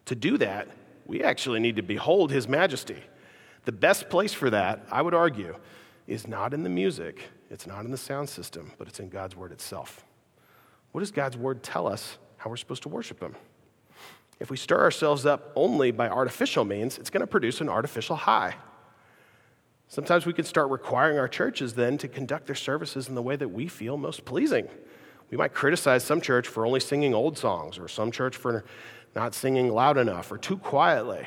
To 0.05 0.15
do 0.15 0.37
that, 0.37 0.67
we 1.05 1.23
actually 1.23 1.59
need 1.59 1.75
to 1.75 1.81
behold 1.83 2.31
his 2.31 2.47
majesty. 2.47 3.03
The 3.65 3.71
best 3.71 4.09
place 4.09 4.33
for 4.33 4.49
that, 4.49 4.85
I 4.91 5.01
would 5.01 5.13
argue, 5.13 5.55
is 6.07 6.27
not 6.27 6.53
in 6.53 6.63
the 6.63 6.69
music, 6.69 7.23
it's 7.49 7.67
not 7.67 7.85
in 7.85 7.91
the 7.91 7.97
sound 7.97 8.29
system, 8.29 8.71
but 8.77 8.87
it's 8.87 8.99
in 8.99 9.09
God's 9.09 9.35
word 9.35 9.51
itself. 9.51 10.03
what 10.91 11.01
does 11.01 11.11
God's 11.11 11.37
word 11.37 11.61
tell 11.63 11.85
us 11.87 12.17
how 12.37 12.49
we're 12.49 12.57
supposed 12.57 12.83
to 12.83 12.89
worship 12.89 13.21
Him? 13.21 13.35
If 14.39 14.49
we 14.49 14.57
stir 14.57 14.79
ourselves 14.79 15.25
up 15.25 15.51
only 15.55 15.91
by 15.91 16.09
artificial 16.09 16.63
means, 16.63 16.97
it's 16.97 17.09
going 17.09 17.21
to 17.21 17.27
produce 17.27 17.61
an 17.61 17.69
artificial 17.69 18.15
high. 18.15 18.55
Sometimes 19.87 20.25
we 20.25 20.33
can 20.33 20.45
start 20.45 20.69
requiring 20.69 21.17
our 21.17 21.27
churches 21.27 21.73
then 21.73 21.97
to 21.99 22.07
conduct 22.07 22.45
their 22.45 22.55
services 22.55 23.07
in 23.07 23.15
the 23.15 23.21
way 23.21 23.35
that 23.35 23.49
we 23.49 23.67
feel 23.67 23.97
most 23.97 24.25
pleasing. 24.25 24.67
We 25.29 25.37
might 25.37 25.53
criticize 25.53 26.03
some 26.03 26.21
church 26.21 26.47
for 26.47 26.65
only 26.65 26.79
singing 26.79 27.13
old 27.13 27.37
songs, 27.37 27.77
or 27.77 27.87
some 27.87 28.11
church 28.11 28.35
for 28.35 28.65
not 29.15 29.33
singing 29.33 29.69
loud 29.69 29.97
enough 29.97 30.31
or 30.31 30.37
too 30.37 30.57
quietly. 30.57 31.25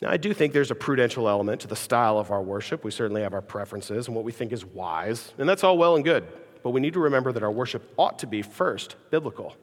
Now, 0.00 0.10
I 0.10 0.16
do 0.16 0.34
think 0.34 0.52
there's 0.52 0.70
a 0.70 0.74
prudential 0.74 1.28
element 1.28 1.62
to 1.62 1.66
the 1.66 1.76
style 1.76 2.18
of 2.18 2.30
our 2.30 2.42
worship. 2.42 2.84
We 2.84 2.90
certainly 2.90 3.22
have 3.22 3.32
our 3.32 3.42
preferences 3.42 4.06
and 4.06 4.14
what 4.14 4.24
we 4.24 4.32
think 4.32 4.52
is 4.52 4.64
wise, 4.64 5.32
and 5.38 5.48
that's 5.48 5.64
all 5.64 5.78
well 5.78 5.96
and 5.96 6.04
good. 6.04 6.26
But 6.62 6.70
we 6.70 6.80
need 6.80 6.94
to 6.94 7.00
remember 7.00 7.32
that 7.32 7.42
our 7.42 7.50
worship 7.50 7.92
ought 7.96 8.18
to 8.18 8.26
be 8.26 8.42
first 8.42 8.96
biblical, 9.10 9.56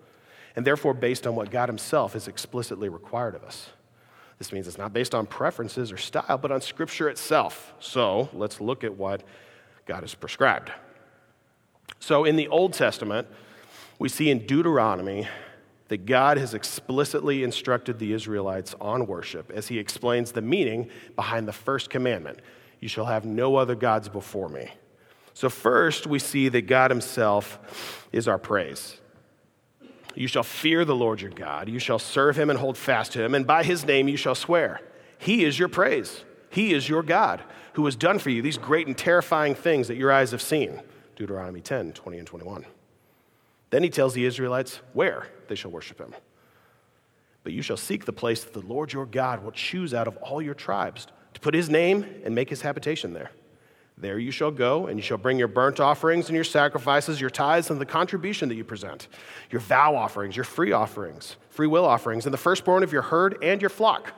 and 0.56 0.65
therefore 0.65 0.94
based 0.94 1.27
on 1.27 1.36
what 1.36 1.51
God 1.51 1.70
Himself 1.70 2.13
has 2.13 2.27
explicitly 2.27 2.89
required 2.89 3.36
of 3.36 3.44
us. 3.44 3.70
This 4.41 4.51
means 4.51 4.67
it's 4.67 4.79
not 4.79 4.91
based 4.91 5.13
on 5.13 5.27
preferences 5.27 5.91
or 5.91 5.98
style, 5.98 6.36
but 6.36 6.51
on 6.51 6.62
Scripture 6.62 7.07
itself. 7.10 7.75
So 7.79 8.27
let's 8.33 8.60
look 8.60 8.83
at 8.83 8.98
what 8.98 9.21
God 9.86 10.01
has 10.01 10.15
prescribed. 10.15 10.71
So 12.00 12.25
in 12.25 12.38
the 12.38 12.48
Old 12.48 12.74
Testament, 12.74 13.27
we 14.00 14.10
see 14.10 14.31
in 14.31 14.48
Deuteronomy 14.48 15.27
that 15.89 16.07
God 16.07 16.39
has 16.39 16.55
explicitly 16.55 17.43
instructed 17.43 18.00
the 18.00 18.13
Israelites 18.13 18.74
on 18.81 19.05
worship 19.05 19.51
as 19.51 19.67
he 19.67 19.77
explains 19.77 20.31
the 20.31 20.41
meaning 20.41 20.89
behind 21.15 21.48
the 21.48 21.53
first 21.53 21.91
commandment 21.91 22.39
You 22.79 22.88
shall 22.88 23.05
have 23.05 23.25
no 23.25 23.57
other 23.57 23.75
gods 23.75 24.10
before 24.10 24.50
me. 24.50 24.71
So, 25.36 25.50
first, 25.50 26.07
we 26.07 26.17
see 26.17 26.50
that 26.50 26.63
God 26.63 26.89
himself 26.89 28.10
is 28.12 28.27
our 28.27 28.39
praise. 28.39 29.00
You 30.15 30.27
shall 30.27 30.44
fear 30.44 30.86
the 30.86 30.96
Lord 30.96 31.22
your 31.22 31.32
God. 31.32 31.70
You 31.70 31.80
shall 31.80 32.00
serve 32.00 32.38
him 32.38 32.50
and 32.50 32.60
hold 32.60 32.77
fast 32.77 33.13
to 33.13 33.24
him, 33.24 33.34
and 33.34 33.48
by 33.48 33.63
his 33.63 33.86
name 33.86 34.08
you 34.08 34.18
shall 34.18 34.36
swear. 34.36 34.82
He 35.18 35.44
is 35.46 35.58
your 35.58 35.70
praise. 35.70 36.24
He 36.50 36.74
is 36.74 36.89
your 36.89 37.03
God 37.03 37.41
who 37.74 37.86
has 37.86 37.96
done 37.96 38.20
for 38.20 38.30
you 38.30 38.41
these 38.41 38.58
great 38.58 38.88
and 38.88 38.98
terrifying 38.98 39.56
things 39.56 39.88
that 39.88 39.96
your 39.96 40.12
eyes 40.12 40.32
have 40.32 40.41
seen. 40.41 40.82
Deuteronomy 41.15 41.62
10 41.62 41.94
20 41.94 42.18
and 42.18 42.27
21. 42.27 42.65
Then 43.70 43.84
he 43.84 43.89
tells 43.89 44.13
the 44.13 44.25
Israelites 44.25 44.82
where 44.94 45.27
they 45.48 45.56
shall 45.56 45.72
worship 45.72 46.00
him. 46.00 46.13
But 47.44 47.53
you 47.53 47.62
shall 47.62 47.77
seek 47.77 48.06
the 48.06 48.13
place 48.13 48.44
that 48.44 48.53
the 48.53 48.65
Lord 48.65 48.94
your 48.94 49.06
God 49.06 49.44
will 49.44 49.51
choose 49.51 49.94
out 49.94 50.08
of 50.08 50.18
all 50.18 50.41
your 50.41 50.53
tribes 50.53 51.08
to 51.34 51.39
put 51.39 51.53
his 51.53 51.70
name 51.70 52.06
and 52.24 52.36
make 52.36 52.50
his 52.50 52.62
habitation 52.62 53.13
there. 53.13 53.32
There 54.01 54.17
you 54.17 54.31
shall 54.31 54.50
go, 54.50 54.88
and 54.88 54.98
you 54.98 55.03
shall 55.03 55.20
bring 55.20 55.38
your 55.38 55.48
burnt 55.48 55.79
offerings 55.79 56.27
and 56.27 56.36
your 56.36 56.43
sacrifices, 56.43 57.22
your 57.22 57.29
tithes, 57.29 57.70
and 57.70 57.79
the 57.79 57.86
contribution 57.86 58.50
that 58.50 58.55
you 58.55 58.63
present, 58.63 59.08
your 59.51 59.62
vow 59.62 59.96
offerings, 59.96 60.36
your 60.36 60.43
free 60.43 60.72
offerings, 60.72 61.36
free 61.51 61.67
will 61.67 61.86
offerings, 61.86 62.25
and 62.25 62.34
the 62.34 62.38
firstborn 62.39 62.81
of 62.81 62.91
your 62.91 63.03
herd 63.03 63.38
and 63.43 63.62
your 63.62 63.70
flock. 63.70 64.13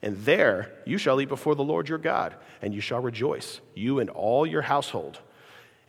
And 0.00 0.16
there 0.24 0.72
you 0.86 0.96
shall 0.96 1.20
eat 1.20 1.28
before 1.28 1.54
the 1.54 1.62
Lord 1.62 1.90
your 1.90 1.98
God, 1.98 2.34
and 2.62 2.72
you 2.72 2.80
shall 2.80 3.00
rejoice, 3.00 3.60
you 3.74 4.00
and 4.00 4.08
all 4.08 4.46
your 4.46 4.62
household, 4.62 5.20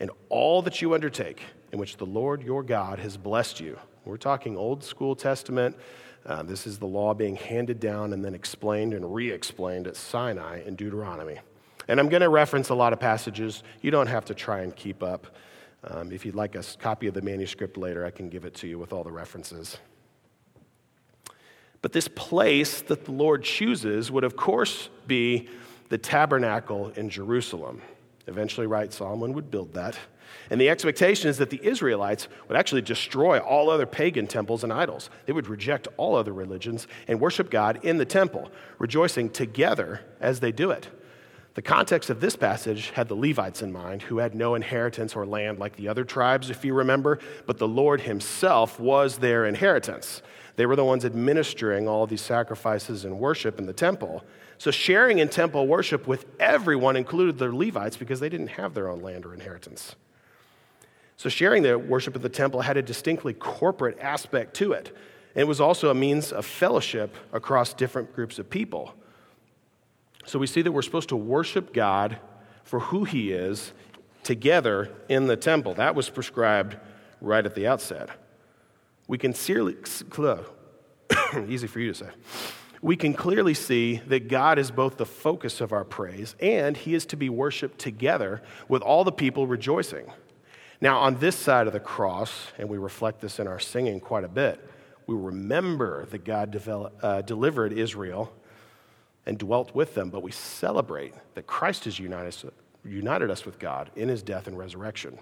and 0.01 0.11
all 0.27 0.61
that 0.63 0.81
you 0.81 0.93
undertake, 0.93 1.41
in 1.71 1.79
which 1.79 1.95
the 1.95 2.05
Lord 2.05 2.43
your 2.43 2.61
God 2.61 2.99
has 2.99 3.15
blessed 3.15 3.61
you. 3.61 3.79
We're 4.03 4.17
talking 4.17 4.57
Old 4.57 4.83
School 4.83 5.15
Testament. 5.15 5.77
Uh, 6.25 6.43
this 6.43 6.67
is 6.67 6.77
the 6.77 6.87
law 6.87 7.13
being 7.13 7.37
handed 7.37 7.79
down 7.79 8.11
and 8.11 8.23
then 8.23 8.35
explained 8.35 8.93
and 8.93 9.15
re 9.15 9.31
explained 9.31 9.87
at 9.87 9.95
Sinai 9.95 10.61
in 10.65 10.75
Deuteronomy. 10.75 11.39
And 11.87 11.99
I'm 11.99 12.09
going 12.09 12.21
to 12.21 12.29
reference 12.29 12.69
a 12.69 12.75
lot 12.75 12.93
of 12.93 12.99
passages. 12.99 13.63
You 13.81 13.91
don't 13.91 14.07
have 14.07 14.25
to 14.25 14.33
try 14.33 14.61
and 14.61 14.75
keep 14.75 15.03
up. 15.03 15.35
Um, 15.85 16.11
if 16.11 16.25
you'd 16.25 16.35
like 16.35 16.55
a 16.55 16.63
copy 16.79 17.07
of 17.07 17.13
the 17.13 17.21
manuscript 17.21 17.77
later, 17.77 18.05
I 18.05 18.11
can 18.11 18.29
give 18.29 18.45
it 18.45 18.53
to 18.55 18.67
you 18.67 18.79
with 18.79 18.93
all 18.93 19.03
the 19.03 19.11
references. 19.11 19.77
But 21.81 21.91
this 21.91 22.07
place 22.07 22.81
that 22.83 23.03
the 23.03 23.11
Lord 23.11 23.43
chooses 23.43 24.09
would, 24.09 24.23
of 24.23 24.37
course, 24.37 24.89
be 25.05 25.49
the 25.89 25.97
tabernacle 25.97 26.91
in 26.95 27.09
Jerusalem. 27.09 27.81
Eventually, 28.27 28.67
right, 28.67 28.91
Solomon 28.91 29.33
would 29.33 29.51
build 29.51 29.73
that. 29.73 29.97
And 30.49 30.59
the 30.59 30.69
expectation 30.69 31.29
is 31.29 31.37
that 31.37 31.49
the 31.49 31.59
Israelites 31.61 32.29
would 32.47 32.57
actually 32.57 32.81
destroy 32.81 33.39
all 33.39 33.69
other 33.69 33.85
pagan 33.85 34.27
temples 34.27 34.63
and 34.63 34.71
idols. 34.71 35.09
They 35.25 35.33
would 35.33 35.47
reject 35.47 35.89
all 35.97 36.15
other 36.15 36.33
religions 36.33 36.87
and 37.07 37.19
worship 37.19 37.49
God 37.49 37.83
in 37.83 37.97
the 37.97 38.05
temple, 38.05 38.49
rejoicing 38.79 39.29
together 39.29 40.01
as 40.21 40.39
they 40.39 40.53
do 40.53 40.71
it. 40.71 40.87
The 41.55 41.61
context 41.61 42.09
of 42.09 42.19
this 42.19 42.35
passage 42.35 42.89
had 42.91 43.07
the 43.07 43.15
Levites 43.15 43.61
in 43.61 43.71
mind, 43.71 44.01
who 44.01 44.17
had 44.17 44.33
no 44.33 44.55
inheritance 44.55 45.15
or 45.15 45.25
land 45.25 45.59
like 45.59 45.75
the 45.75 45.87
other 45.87 46.03
tribes, 46.03 46.49
if 46.49 46.65
you 46.65 46.73
remember, 46.73 47.19
but 47.45 47.59
the 47.59 47.67
Lord 47.67 48.01
Himself 48.01 48.79
was 48.79 49.19
their 49.19 49.45
inheritance. 49.45 50.23
They 50.55 50.65
were 50.65 50.75
the 50.75 50.85
ones 50.85 51.05
administering 51.05 51.87
all 51.87 52.07
these 52.07 52.21
sacrifices 52.21 53.05
and 53.05 53.19
worship 53.19 53.59
in 53.59 53.67
the 53.67 53.73
temple. 53.73 54.23
So, 54.57 54.71
sharing 54.71 55.19
in 55.19 55.29
temple 55.29 55.67
worship 55.67 56.07
with 56.07 56.25
everyone 56.39 56.95
included 56.95 57.37
the 57.37 57.53
Levites 57.53 57.97
because 57.97 58.19
they 58.19 58.29
didn't 58.29 58.47
have 58.47 58.73
their 58.73 58.89
own 58.89 59.01
land 59.01 59.25
or 59.25 59.33
inheritance. 59.33 59.95
So, 61.17 61.29
sharing 61.29 61.61
the 61.61 61.77
worship 61.77 62.15
of 62.15 62.23
the 62.23 62.29
temple 62.29 62.61
had 62.61 62.77
a 62.77 62.81
distinctly 62.81 63.33
corporate 63.33 63.99
aspect 63.99 64.55
to 64.55 64.73
it. 64.73 64.95
And 65.35 65.41
it 65.41 65.47
was 65.47 65.61
also 65.61 65.89
a 65.89 65.95
means 65.95 66.31
of 66.31 66.45
fellowship 66.45 67.15
across 67.31 67.73
different 67.73 68.15
groups 68.15 68.39
of 68.39 68.49
people. 68.49 68.95
So 70.25 70.39
we 70.39 70.47
see 70.47 70.61
that 70.61 70.71
we're 70.71 70.81
supposed 70.81 71.09
to 71.09 71.15
worship 71.15 71.73
God 71.73 72.17
for 72.63 72.79
who 72.79 73.03
He 73.03 73.31
is 73.31 73.73
together 74.23 74.89
in 75.09 75.27
the 75.27 75.35
temple. 75.35 75.73
That 75.75 75.95
was 75.95 76.09
prescribed 76.09 76.77
right 77.21 77.45
at 77.45 77.55
the 77.55 77.67
outset. 77.67 78.09
We 79.07 79.17
can 79.17 79.33
clearly, 80.09 80.45
easy 81.47 81.67
for 81.67 81.79
you 81.79 81.93
to 81.93 82.05
say. 82.05 82.09
We 82.81 82.95
can 82.95 83.13
clearly 83.13 83.53
see 83.53 84.01
that 84.07 84.27
God 84.27 84.59
is 84.59 84.69
both 84.69 84.97
the 84.97 85.05
focus 85.05 85.61
of 85.61 85.71
our 85.71 85.85
praise 85.85 86.35
and 86.39 86.75
He 86.75 86.93
is 86.93 87.05
to 87.07 87.17
be 87.17 87.29
worshiped 87.29 87.79
together 87.79 88.41
with 88.67 88.81
all 88.81 89.03
the 89.03 89.11
people 89.11 89.47
rejoicing. 89.47 90.11
Now, 90.81 90.99
on 90.99 91.15
this 91.19 91.37
side 91.37 91.67
of 91.67 91.73
the 91.73 91.79
cross, 91.79 92.47
and 92.57 92.67
we 92.67 92.77
reflect 92.77 93.21
this 93.21 93.39
in 93.39 93.47
our 93.47 93.59
singing 93.59 94.01
quite 94.01 94.25
a 94.25 94.29
bit, 94.29 94.59
we 95.07 95.15
remember 95.15 96.05
that 96.07 96.25
God 96.25 96.51
develop, 96.51 96.97
uh, 97.01 97.21
delivered 97.21 97.71
Israel 97.71 98.33
and 99.25 99.37
dwelt 99.37 99.73
with 99.73 99.95
them, 99.95 100.09
but 100.09 100.21
we 100.21 100.31
celebrate 100.31 101.13
that 101.35 101.47
Christ 101.47 101.85
has 101.85 101.99
united, 101.99 103.29
us 103.29 103.45
with 103.45 103.59
God 103.59 103.89
in 103.95 104.09
his 104.09 104.21
death 104.21 104.47
and 104.47 104.57
resurrection. 104.57 105.17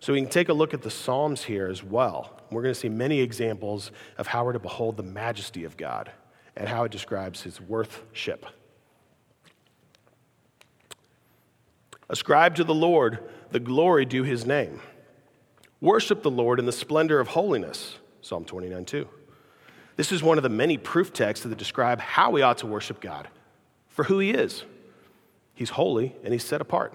So 0.00 0.12
we 0.12 0.20
can 0.20 0.30
take 0.30 0.48
a 0.48 0.52
look 0.52 0.74
at 0.74 0.82
the 0.82 0.90
Psalms 0.90 1.44
here 1.44 1.66
as 1.66 1.82
well. 1.82 2.40
We're 2.50 2.62
going 2.62 2.74
to 2.74 2.80
see 2.80 2.88
many 2.88 3.20
examples 3.20 3.90
of 4.16 4.26
how 4.26 4.44
we're 4.44 4.52
to 4.52 4.58
behold 4.58 4.96
the 4.96 5.02
majesty 5.02 5.64
of 5.64 5.76
God 5.76 6.12
and 6.56 6.68
how 6.68 6.84
it 6.84 6.92
describes 6.92 7.42
his 7.42 7.60
worthship. 7.60 8.46
Ascribe 12.08 12.54
to 12.56 12.64
the 12.64 12.74
Lord 12.74 13.18
the 13.50 13.60
glory 13.60 14.04
due 14.04 14.22
his 14.22 14.46
name. 14.46 14.80
Worship 15.80 16.22
the 16.22 16.30
Lord 16.30 16.58
in 16.58 16.66
the 16.66 16.72
splendor 16.72 17.20
of 17.20 17.28
holiness. 17.28 17.98
Psalm 18.20 18.44
29 18.44 18.84
2. 18.84 19.08
This 19.98 20.12
is 20.12 20.22
one 20.22 20.38
of 20.38 20.44
the 20.44 20.48
many 20.48 20.78
proof 20.78 21.12
texts 21.12 21.44
that 21.44 21.58
describe 21.58 21.98
how 21.98 22.30
we 22.30 22.40
ought 22.40 22.58
to 22.58 22.68
worship 22.68 23.00
God 23.00 23.26
for 23.88 24.04
who 24.04 24.20
He 24.20 24.30
is. 24.30 24.62
He's 25.56 25.70
holy 25.70 26.14
and 26.22 26.32
He's 26.32 26.44
set 26.44 26.60
apart. 26.60 26.94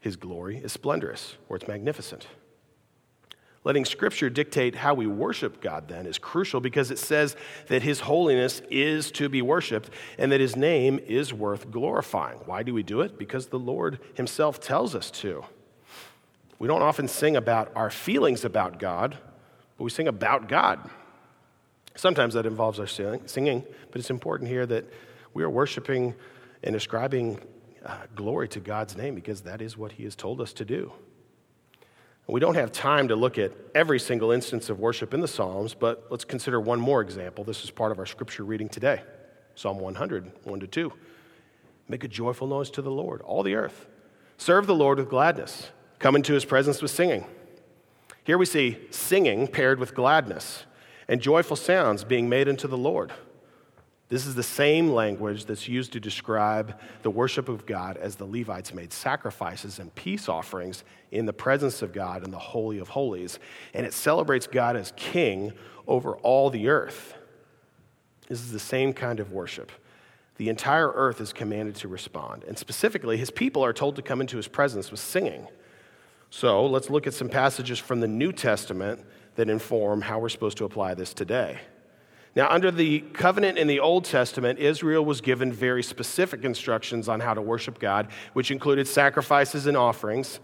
His 0.00 0.16
glory 0.16 0.56
is 0.56 0.72
splendorous 0.72 1.36
or 1.50 1.56
it's 1.56 1.68
magnificent. 1.68 2.26
Letting 3.62 3.84
Scripture 3.84 4.30
dictate 4.30 4.74
how 4.76 4.94
we 4.94 5.06
worship 5.06 5.60
God 5.60 5.86
then 5.88 6.06
is 6.06 6.16
crucial 6.16 6.62
because 6.62 6.90
it 6.90 6.98
says 6.98 7.36
that 7.66 7.82
His 7.82 8.00
holiness 8.00 8.62
is 8.70 9.10
to 9.12 9.28
be 9.28 9.42
worshiped 9.42 9.90
and 10.16 10.32
that 10.32 10.40
His 10.40 10.56
name 10.56 11.00
is 11.06 11.34
worth 11.34 11.70
glorifying. 11.70 12.38
Why 12.46 12.62
do 12.62 12.72
we 12.72 12.82
do 12.82 13.02
it? 13.02 13.18
Because 13.18 13.48
the 13.48 13.58
Lord 13.58 13.98
Himself 14.14 14.60
tells 14.60 14.94
us 14.94 15.10
to. 15.10 15.44
We 16.58 16.68
don't 16.68 16.80
often 16.80 17.06
sing 17.06 17.36
about 17.36 17.70
our 17.76 17.90
feelings 17.90 18.46
about 18.46 18.78
God, 18.78 19.18
but 19.76 19.84
we 19.84 19.90
sing 19.90 20.08
about 20.08 20.48
God. 20.48 20.88
Sometimes 21.96 22.34
that 22.34 22.46
involves 22.46 22.80
our 22.80 22.86
singing, 22.86 23.64
but 23.90 24.00
it's 24.00 24.10
important 24.10 24.50
here 24.50 24.66
that 24.66 24.84
we 25.32 25.42
are 25.42 25.50
worshiping 25.50 26.14
and 26.62 26.74
ascribing 26.74 27.40
uh, 27.84 27.98
glory 28.14 28.48
to 28.48 28.60
God's 28.60 28.96
name 28.96 29.14
because 29.14 29.42
that 29.42 29.60
is 29.60 29.76
what 29.76 29.92
He 29.92 30.04
has 30.04 30.16
told 30.16 30.40
us 30.40 30.52
to 30.54 30.64
do. 30.64 30.92
We 32.26 32.40
don't 32.40 32.54
have 32.54 32.72
time 32.72 33.08
to 33.08 33.16
look 33.16 33.38
at 33.38 33.52
every 33.74 34.00
single 34.00 34.30
instance 34.30 34.70
of 34.70 34.80
worship 34.80 35.12
in 35.12 35.20
the 35.20 35.28
Psalms, 35.28 35.74
but 35.74 36.06
let's 36.10 36.24
consider 36.24 36.58
one 36.58 36.80
more 36.80 37.02
example. 37.02 37.44
This 37.44 37.62
is 37.64 37.70
part 37.70 37.92
of 37.92 37.98
our 37.98 38.06
scripture 38.06 38.44
reading 38.44 38.68
today 38.68 39.02
Psalm 39.54 39.78
100, 39.78 40.32
1 40.44 40.60
to 40.60 40.66
2. 40.66 40.92
Make 41.86 42.02
a 42.02 42.08
joyful 42.08 42.48
noise 42.48 42.70
to 42.70 42.82
the 42.82 42.90
Lord, 42.90 43.20
all 43.22 43.42
the 43.42 43.54
earth. 43.54 43.86
Serve 44.38 44.66
the 44.66 44.74
Lord 44.74 44.98
with 44.98 45.10
gladness. 45.10 45.70
Come 45.98 46.16
into 46.16 46.32
his 46.32 46.44
presence 46.44 46.80
with 46.80 46.90
singing. 46.90 47.26
Here 48.24 48.38
we 48.38 48.46
see 48.46 48.78
singing 48.90 49.46
paired 49.46 49.78
with 49.78 49.94
gladness 49.94 50.64
and 51.08 51.20
joyful 51.20 51.56
sounds 51.56 52.04
being 52.04 52.28
made 52.28 52.48
unto 52.48 52.68
the 52.68 52.78
Lord. 52.78 53.12
This 54.08 54.26
is 54.26 54.34
the 54.34 54.42
same 54.42 54.90
language 54.90 55.46
that's 55.46 55.66
used 55.66 55.92
to 55.94 56.00
describe 56.00 56.78
the 57.02 57.10
worship 57.10 57.48
of 57.48 57.66
God 57.66 57.96
as 57.96 58.16
the 58.16 58.26
Levites 58.26 58.74
made 58.74 58.92
sacrifices 58.92 59.78
and 59.78 59.94
peace 59.94 60.28
offerings 60.28 60.84
in 61.10 61.26
the 61.26 61.32
presence 61.32 61.80
of 61.80 61.92
God 61.92 62.22
in 62.22 62.30
the 62.30 62.38
Holy 62.38 62.78
of 62.78 62.88
Holies. 62.88 63.38
And 63.72 63.86
it 63.86 63.94
celebrates 63.94 64.46
God 64.46 64.76
as 64.76 64.92
king 64.96 65.52
over 65.86 66.16
all 66.18 66.50
the 66.50 66.68
earth. 66.68 67.14
This 68.28 68.40
is 68.40 68.52
the 68.52 68.58
same 68.58 68.92
kind 68.92 69.20
of 69.20 69.32
worship. 69.32 69.72
The 70.36 70.48
entire 70.48 70.90
earth 70.92 71.20
is 71.20 71.32
commanded 71.32 71.76
to 71.76 71.88
respond. 71.88 72.44
And 72.44 72.58
specifically, 72.58 73.16
his 73.16 73.30
people 73.30 73.64
are 73.64 73.72
told 73.72 73.96
to 73.96 74.02
come 74.02 74.20
into 74.20 74.36
his 74.36 74.48
presence 74.48 74.90
with 74.90 75.00
singing. 75.00 75.48
So 76.30 76.66
let's 76.66 76.90
look 76.90 77.06
at 77.06 77.14
some 77.14 77.28
passages 77.28 77.78
from 77.78 78.00
the 78.00 78.08
New 78.08 78.32
Testament 78.32 79.04
that 79.36 79.50
inform 79.50 80.02
how 80.02 80.18
we're 80.18 80.28
supposed 80.28 80.58
to 80.58 80.64
apply 80.64 80.94
this 80.94 81.14
today. 81.14 81.60
Now, 82.36 82.48
under 82.50 82.72
the 82.72 83.00
covenant 83.00 83.58
in 83.58 83.68
the 83.68 83.78
Old 83.78 84.04
Testament, 84.04 84.58
Israel 84.58 85.04
was 85.04 85.20
given 85.20 85.52
very 85.52 85.84
specific 85.84 86.44
instructions 86.44 87.08
on 87.08 87.20
how 87.20 87.32
to 87.32 87.40
worship 87.40 87.78
God, 87.78 88.08
which 88.32 88.50
included 88.50 88.88
sacrifices 88.88 89.66
and 89.66 89.76
offerings, 89.76 90.40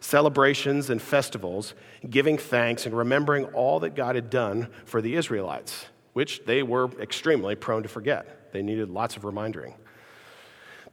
celebrations 0.00 0.88
and 0.88 1.02
festivals, 1.02 1.74
giving 2.08 2.38
thanks, 2.38 2.86
and 2.86 2.96
remembering 2.96 3.44
all 3.46 3.80
that 3.80 3.94
God 3.94 4.14
had 4.14 4.30
done 4.30 4.68
for 4.86 5.02
the 5.02 5.16
Israelites, 5.16 5.86
which 6.14 6.46
they 6.46 6.62
were 6.62 6.90
extremely 6.98 7.54
prone 7.54 7.82
to 7.82 7.88
forget. 7.90 8.52
They 8.52 8.62
needed 8.62 8.88
lots 8.88 9.16
of 9.16 9.24
reminding. 9.26 9.74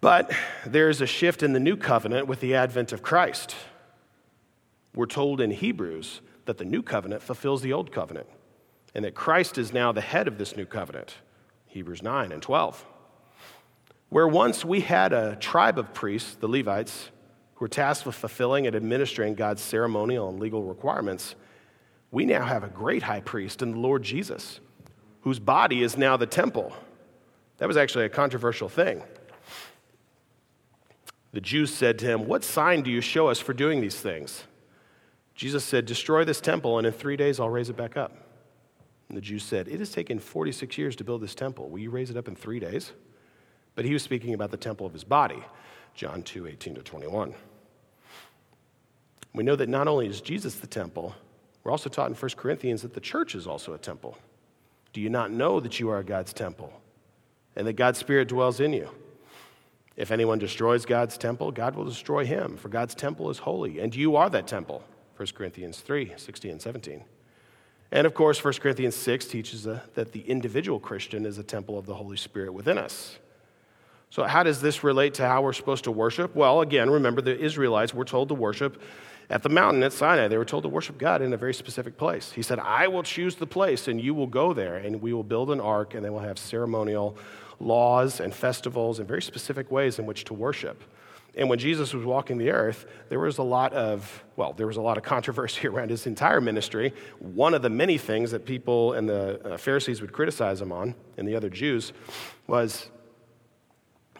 But 0.01 0.33
there's 0.65 0.99
a 0.99 1.05
shift 1.05 1.43
in 1.43 1.53
the 1.53 1.59
new 1.59 1.77
covenant 1.77 2.27
with 2.27 2.41
the 2.41 2.55
advent 2.55 2.91
of 2.91 3.01
Christ. 3.01 3.55
We're 4.93 5.05
told 5.05 5.39
in 5.39 5.51
Hebrews 5.51 6.19
that 6.51 6.57
the 6.57 6.65
new 6.65 6.83
covenant 6.83 7.23
fulfills 7.23 7.61
the 7.61 7.71
old 7.71 7.93
covenant 7.93 8.27
and 8.93 9.05
that 9.05 9.15
Christ 9.15 9.57
is 9.57 9.71
now 9.71 9.93
the 9.93 10.01
head 10.01 10.27
of 10.27 10.37
this 10.37 10.57
new 10.57 10.65
covenant. 10.65 11.15
Hebrews 11.67 12.03
9 12.03 12.33
and 12.33 12.41
12. 12.41 12.85
Where 14.09 14.27
once 14.27 14.65
we 14.65 14.81
had 14.81 15.13
a 15.13 15.37
tribe 15.37 15.79
of 15.79 15.93
priests, 15.93 16.35
the 16.35 16.49
Levites, 16.49 17.09
who 17.53 17.63
were 17.63 17.69
tasked 17.69 18.05
with 18.05 18.15
fulfilling 18.15 18.67
and 18.67 18.75
administering 18.75 19.33
God's 19.33 19.61
ceremonial 19.61 20.27
and 20.27 20.41
legal 20.41 20.63
requirements, 20.63 21.35
we 22.11 22.25
now 22.25 22.43
have 22.43 22.65
a 22.65 22.67
great 22.67 23.03
high 23.03 23.21
priest 23.21 23.61
in 23.61 23.71
the 23.71 23.79
Lord 23.79 24.03
Jesus, 24.03 24.59
whose 25.21 25.39
body 25.39 25.81
is 25.81 25.95
now 25.95 26.17
the 26.17 26.27
temple. 26.27 26.75
That 27.59 27.67
was 27.69 27.77
actually 27.77 28.03
a 28.03 28.09
controversial 28.09 28.67
thing. 28.67 29.03
The 31.31 31.39
Jews 31.39 31.73
said 31.73 31.97
to 31.99 32.05
him, 32.07 32.27
What 32.27 32.43
sign 32.43 32.81
do 32.81 32.91
you 32.91 32.99
show 32.99 33.29
us 33.29 33.39
for 33.39 33.53
doing 33.53 33.79
these 33.79 34.01
things? 34.01 34.43
Jesus 35.35 35.63
said, 35.63 35.85
Destroy 35.85 36.23
this 36.23 36.41
temple, 36.41 36.77
and 36.77 36.85
in 36.85 36.93
three 36.93 37.17
days 37.17 37.39
I'll 37.39 37.49
raise 37.49 37.69
it 37.69 37.77
back 37.77 37.97
up. 37.97 38.11
And 39.09 39.17
the 39.17 39.21
Jews 39.21 39.43
said, 39.43 39.67
It 39.67 39.79
has 39.79 39.91
taken 39.91 40.19
46 40.19 40.77
years 40.77 40.95
to 40.97 41.03
build 41.03 41.21
this 41.21 41.35
temple. 41.35 41.69
Will 41.69 41.79
you 41.79 41.89
raise 41.89 42.09
it 42.09 42.17
up 42.17 42.27
in 42.27 42.35
three 42.35 42.59
days? 42.59 42.91
But 43.75 43.85
he 43.85 43.93
was 43.93 44.03
speaking 44.03 44.33
about 44.33 44.51
the 44.51 44.57
temple 44.57 44.85
of 44.85 44.93
his 44.93 45.03
body, 45.03 45.43
John 45.93 46.23
2 46.23 46.47
18 46.47 46.75
to 46.75 46.81
21. 46.81 47.33
We 49.33 49.43
know 49.43 49.55
that 49.55 49.69
not 49.69 49.87
only 49.87 50.07
is 50.07 50.21
Jesus 50.21 50.55
the 50.55 50.67
temple, 50.67 51.15
we're 51.63 51.71
also 51.71 51.89
taught 51.89 52.09
in 52.09 52.15
1 52.15 52.31
Corinthians 52.35 52.81
that 52.81 52.93
the 52.93 52.99
church 52.99 53.35
is 53.35 53.47
also 53.47 53.73
a 53.73 53.77
temple. 53.77 54.17
Do 54.93 54.99
you 54.99 55.09
not 55.09 55.31
know 55.31 55.59
that 55.59 55.79
you 55.79 55.89
are 55.89 56.03
God's 56.03 56.33
temple 56.33 56.73
and 57.55 57.65
that 57.67 57.73
God's 57.73 57.99
Spirit 57.99 58.27
dwells 58.27 58.59
in 58.59 58.73
you? 58.73 58.89
If 59.95 60.11
anyone 60.11 60.39
destroys 60.39 60.85
God's 60.85 61.17
temple, 61.17 61.51
God 61.51 61.75
will 61.75 61.85
destroy 61.85 62.25
him, 62.25 62.57
for 62.57 62.69
God's 62.69 62.95
temple 62.95 63.29
is 63.29 63.39
holy, 63.39 63.79
and 63.79 63.95
you 63.95 64.15
are 64.15 64.29
that 64.29 64.47
temple. 64.47 64.83
1 65.21 65.27
Corinthians 65.35 65.79
3 65.81 66.13
16 66.17 66.51
and 66.51 66.59
17. 66.59 67.03
And 67.91 68.07
of 68.07 68.15
course, 68.15 68.43
1 68.43 68.55
Corinthians 68.55 68.95
6 68.95 69.27
teaches 69.27 69.67
uh, 69.67 69.81
that 69.93 70.13
the 70.13 70.21
individual 70.21 70.79
Christian 70.79 71.27
is 71.27 71.37
a 71.37 71.43
temple 71.43 71.77
of 71.77 71.85
the 71.85 71.93
Holy 71.93 72.17
Spirit 72.17 72.51
within 72.51 72.79
us. 72.79 73.19
So, 74.09 74.23
how 74.23 74.41
does 74.41 74.61
this 74.61 74.83
relate 74.83 75.13
to 75.15 75.27
how 75.27 75.43
we're 75.43 75.53
supposed 75.53 75.83
to 75.83 75.91
worship? 75.91 76.35
Well, 76.35 76.61
again, 76.61 76.89
remember 76.89 77.21
the 77.21 77.37
Israelites 77.39 77.93
were 77.93 78.03
told 78.03 78.29
to 78.29 78.33
worship 78.33 78.81
at 79.29 79.43
the 79.43 79.49
mountain 79.49 79.83
at 79.83 79.93
Sinai. 79.93 80.27
They 80.27 80.39
were 80.39 80.43
told 80.43 80.63
to 80.63 80.69
worship 80.69 80.97
God 80.97 81.21
in 81.21 81.33
a 81.33 81.37
very 81.37 81.53
specific 81.53 81.97
place. 81.97 82.31
He 82.31 82.41
said, 82.41 82.57
I 82.57 82.87
will 82.87 83.03
choose 83.03 83.35
the 83.35 83.45
place, 83.45 83.87
and 83.87 84.01
you 84.01 84.15
will 84.15 84.25
go 84.25 84.53
there, 84.53 84.77
and 84.77 85.03
we 85.03 85.13
will 85.13 85.21
build 85.21 85.51
an 85.51 85.61
ark, 85.61 85.93
and 85.93 86.03
they 86.03 86.09
will 86.09 86.17
have 86.17 86.39
ceremonial 86.39 87.15
laws 87.59 88.19
and 88.19 88.33
festivals 88.33 88.97
and 88.97 89.07
very 89.07 89.21
specific 89.21 89.69
ways 89.69 89.99
in 89.99 90.07
which 90.07 90.23
to 90.25 90.33
worship. 90.33 90.83
And 91.35 91.49
when 91.49 91.59
Jesus 91.59 91.93
was 91.93 92.03
walking 92.03 92.37
the 92.37 92.51
earth, 92.51 92.85
there 93.09 93.19
was 93.19 93.37
a 93.37 93.43
lot 93.43 93.71
of, 93.73 94.23
well, 94.35 94.51
there 94.53 94.67
was 94.67 94.77
a 94.77 94.81
lot 94.81 94.97
of 94.97 95.03
controversy 95.03 95.67
around 95.67 95.89
his 95.89 96.05
entire 96.05 96.41
ministry. 96.41 96.93
One 97.19 97.53
of 97.53 97.61
the 97.61 97.69
many 97.69 97.97
things 97.97 98.31
that 98.31 98.45
people 98.45 98.93
and 98.93 99.07
the 99.07 99.53
uh, 99.53 99.57
Pharisees 99.57 100.01
would 100.01 100.11
criticize 100.11 100.61
him 100.61 100.71
on, 100.71 100.93
and 101.17 101.27
the 101.27 101.35
other 101.35 101.49
Jews, 101.49 101.93
was, 102.47 102.89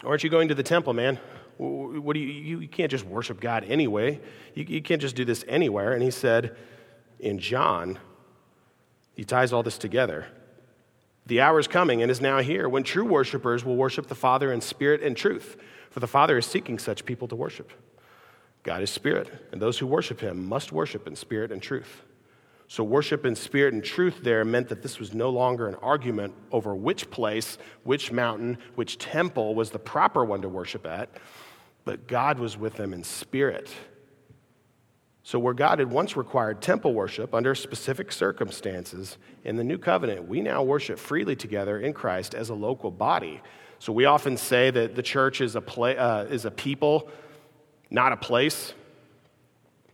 Aren't 0.04 0.24
you 0.24 0.30
going 0.30 0.47
to 0.47 0.56
the 0.56 0.63
temple, 0.63 0.93
man? 0.93 1.19
What 1.58 2.13
do 2.13 2.19
you, 2.19 2.60
you 2.60 2.67
can't 2.67 2.89
just 2.89 3.06
worship 3.06 3.39
God 3.39 3.65
anyway. 3.65 4.19
You, 4.56 4.65
you 4.67 4.82
can't 4.82 5.02
just 5.02 5.15
do 5.15 5.26
this 5.26 5.45
anywhere. 5.47 5.93
And 5.93 6.02
he 6.02 6.10
said 6.10 6.56
in 7.19 7.38
John, 7.38 8.00
he 9.13 9.24
ties 9.24 9.54
all 9.54 9.62
this 9.62 9.78
together. 9.78 10.26
The 11.28 11.41
hour 11.41 11.60
is 11.60 11.67
coming 11.67 12.02
and 12.02 12.10
is 12.10 12.19
now 12.19 12.39
here 12.39 12.67
when 12.67 12.82
true 12.82 13.06
worshipers 13.06 13.63
will 13.63 13.76
worship 13.76 14.08
the 14.08 14.15
Father 14.15 14.52
in 14.52 14.60
spirit 14.60 15.04
and 15.04 15.15
truth 15.15 15.56
for 15.91 15.99
the 15.99 16.08
Father 16.08 16.38
is 16.38 16.45
seeking 16.45 16.80
such 16.80 17.06
people 17.06 17.27
to 17.27 17.36
worship. 17.36 17.71
God 18.63 18.82
is 18.82 18.89
spirit, 18.89 19.30
and 19.51 19.62
those 19.62 19.77
who 19.77 19.86
worship 19.86 20.19
him 20.21 20.47
must 20.47 20.71
worship 20.71 21.06
in 21.06 21.15
spirit 21.15 21.51
and 21.51 21.62
truth. 21.62 22.01
So, 22.67 22.86
worship 22.86 23.25
in 23.25 23.36
spirit 23.36 23.73
and 23.73 23.84
truth 23.84 24.21
there 24.23 24.45
meant 24.45 24.69
that 24.69 24.82
this 24.82 24.97
was 24.97 25.13
no 25.13 25.30
longer 25.30 25.67
an 25.67 25.75
argument 25.75 26.34
over 26.54 26.73
which 26.73 27.12
place, 27.12 27.58
which 27.84 28.13
mountain, 28.13 28.58
which 28.75 28.97
temple 28.97 29.54
was 29.54 29.71
the 29.71 29.80
proper 29.80 30.23
one 30.23 30.41
to 30.43 30.49
worship 30.49 30.86
at, 30.88 31.10
but 31.84 32.08
God 32.08 32.39
was 32.39 32.58
with 32.58 32.75
them 32.75 32.93
in 32.93 33.04
spirit. 33.04 33.69
So, 35.23 35.38
where 35.38 35.54
God 35.54 35.80
had 35.80 35.91
once 35.91 36.15
required 36.15 36.62
temple 36.62 36.93
worship 36.93 37.36
under 37.36 37.54
specific 37.56 38.10
circumstances, 38.10 39.17
in 39.43 39.58
the 39.58 39.65
new 39.65 39.77
covenant, 39.77 40.30
we 40.30 40.39
now 40.39 40.63
worship 40.63 40.97
freely 40.97 41.36
together 41.36 41.77
in 41.77 41.91
Christ 41.91 42.34
as 42.34 42.49
a 42.49 42.56
local 42.56 42.89
body 42.89 43.41
so 43.82 43.91
we 43.91 44.06
often 44.06 44.38
say 44.38 44.70
that 44.70 44.94
the 44.94 45.02
church 45.02 45.41
is 45.41 45.56
a, 45.56 45.62
pla- 45.62 45.94
uh, 45.94 46.28
is 46.30 46.46
a 46.46 46.52
people, 46.52 47.10
not 47.89 48.12
a 48.12 48.15
place. 48.15 48.76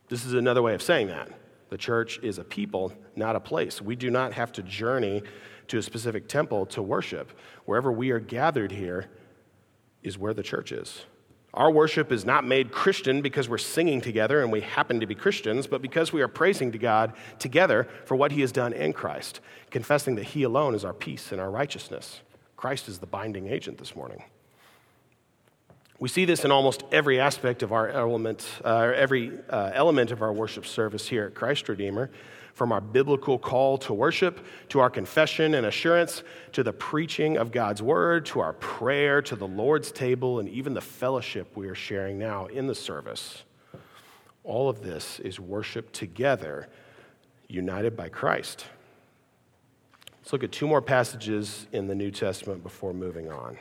This 0.09 0.25
is 0.25 0.33
another 0.33 0.61
way 0.61 0.73
of 0.73 0.81
saying 0.81 1.07
that. 1.07 1.29
The 1.69 1.77
church 1.77 2.19
is 2.21 2.37
a 2.37 2.43
people, 2.43 2.91
not 3.15 3.37
a 3.37 3.39
place. 3.39 3.81
We 3.81 3.95
do 3.95 4.09
not 4.09 4.33
have 4.33 4.51
to 4.53 4.61
journey 4.61 5.23
to 5.69 5.77
a 5.77 5.81
specific 5.81 6.27
temple 6.27 6.65
to 6.65 6.81
worship. 6.81 7.31
Wherever 7.63 7.89
we 7.89 8.11
are 8.11 8.19
gathered 8.19 8.73
here 8.73 9.05
is 10.03 10.17
where 10.17 10.33
the 10.33 10.43
church 10.43 10.73
is. 10.73 11.05
Our 11.53 11.71
worship 11.71 12.11
is 12.11 12.25
not 12.25 12.45
made 12.45 12.73
Christian 12.73 13.21
because 13.21 13.47
we're 13.47 13.57
singing 13.57 14.01
together 14.01 14.41
and 14.41 14.51
we 14.51 14.59
happen 14.59 14.99
to 14.99 15.07
be 15.07 15.15
Christians, 15.15 15.65
but 15.65 15.81
because 15.81 16.11
we 16.11 16.21
are 16.21 16.27
praising 16.27 16.73
to 16.73 16.77
God 16.77 17.13
together 17.39 17.87
for 18.03 18.17
what 18.17 18.33
He 18.33 18.41
has 18.41 18.51
done 18.51 18.73
in 18.73 18.91
Christ, 18.91 19.39
confessing 19.71 20.15
that 20.15 20.25
He 20.25 20.43
alone 20.43 20.75
is 20.75 20.83
our 20.83 20.93
peace 20.93 21.31
and 21.31 21.39
our 21.39 21.49
righteousness. 21.49 22.19
Christ 22.57 22.89
is 22.89 22.97
the 22.97 23.05
binding 23.05 23.47
agent 23.47 23.77
this 23.77 23.95
morning. 23.95 24.23
We 25.99 26.09
see 26.09 26.25
this 26.25 26.43
in 26.43 26.51
almost 26.51 26.83
every 26.91 27.19
aspect 27.19 27.63
of 27.63 27.71
our 27.71 27.89
element, 27.89 28.47
uh, 28.63 28.91
every 28.95 29.31
uh, 29.49 29.71
element 29.73 30.11
of 30.11 30.21
our 30.21 30.33
worship 30.33 30.65
service 30.65 31.07
here 31.07 31.25
at 31.25 31.33
Christ 31.33 31.69
Redeemer, 31.69 32.11
from 32.53 32.71
our 32.71 32.81
biblical 32.81 33.37
call 33.37 33.77
to 33.79 33.93
worship, 33.93 34.43
to 34.69 34.79
our 34.79 34.89
confession 34.89 35.53
and 35.53 35.65
assurance, 35.65 36.23
to 36.51 36.63
the 36.63 36.73
preaching 36.73 37.37
of 37.37 37.51
God's 37.51 37.81
word, 37.81 38.25
to 38.27 38.39
our 38.39 38.53
prayer, 38.53 39.21
to 39.23 39.35
the 39.35 39.47
Lord's 39.47 39.91
table, 39.91 40.39
and 40.39 40.49
even 40.49 40.73
the 40.73 40.81
fellowship 40.81 41.55
we 41.55 41.67
are 41.67 41.75
sharing 41.75 42.17
now 42.17 42.47
in 42.47 42.65
the 42.65 42.75
service. 42.75 43.43
All 44.43 44.69
of 44.69 44.81
this 44.81 45.19
is 45.19 45.39
worship 45.39 45.91
together, 45.91 46.67
united 47.47 47.95
by 47.95 48.09
Christ. 48.09 48.65
Let's 50.27 50.33
look 50.33 50.43
at 50.43 50.51
two 50.51 50.67
more 50.67 50.81
passages 50.81 51.67
in 51.71 51.87
the 51.87 51.95
New 51.95 52.11
Testament 52.11 52.61
before 52.61 52.91
moving 52.91 53.31
on. 53.31 53.57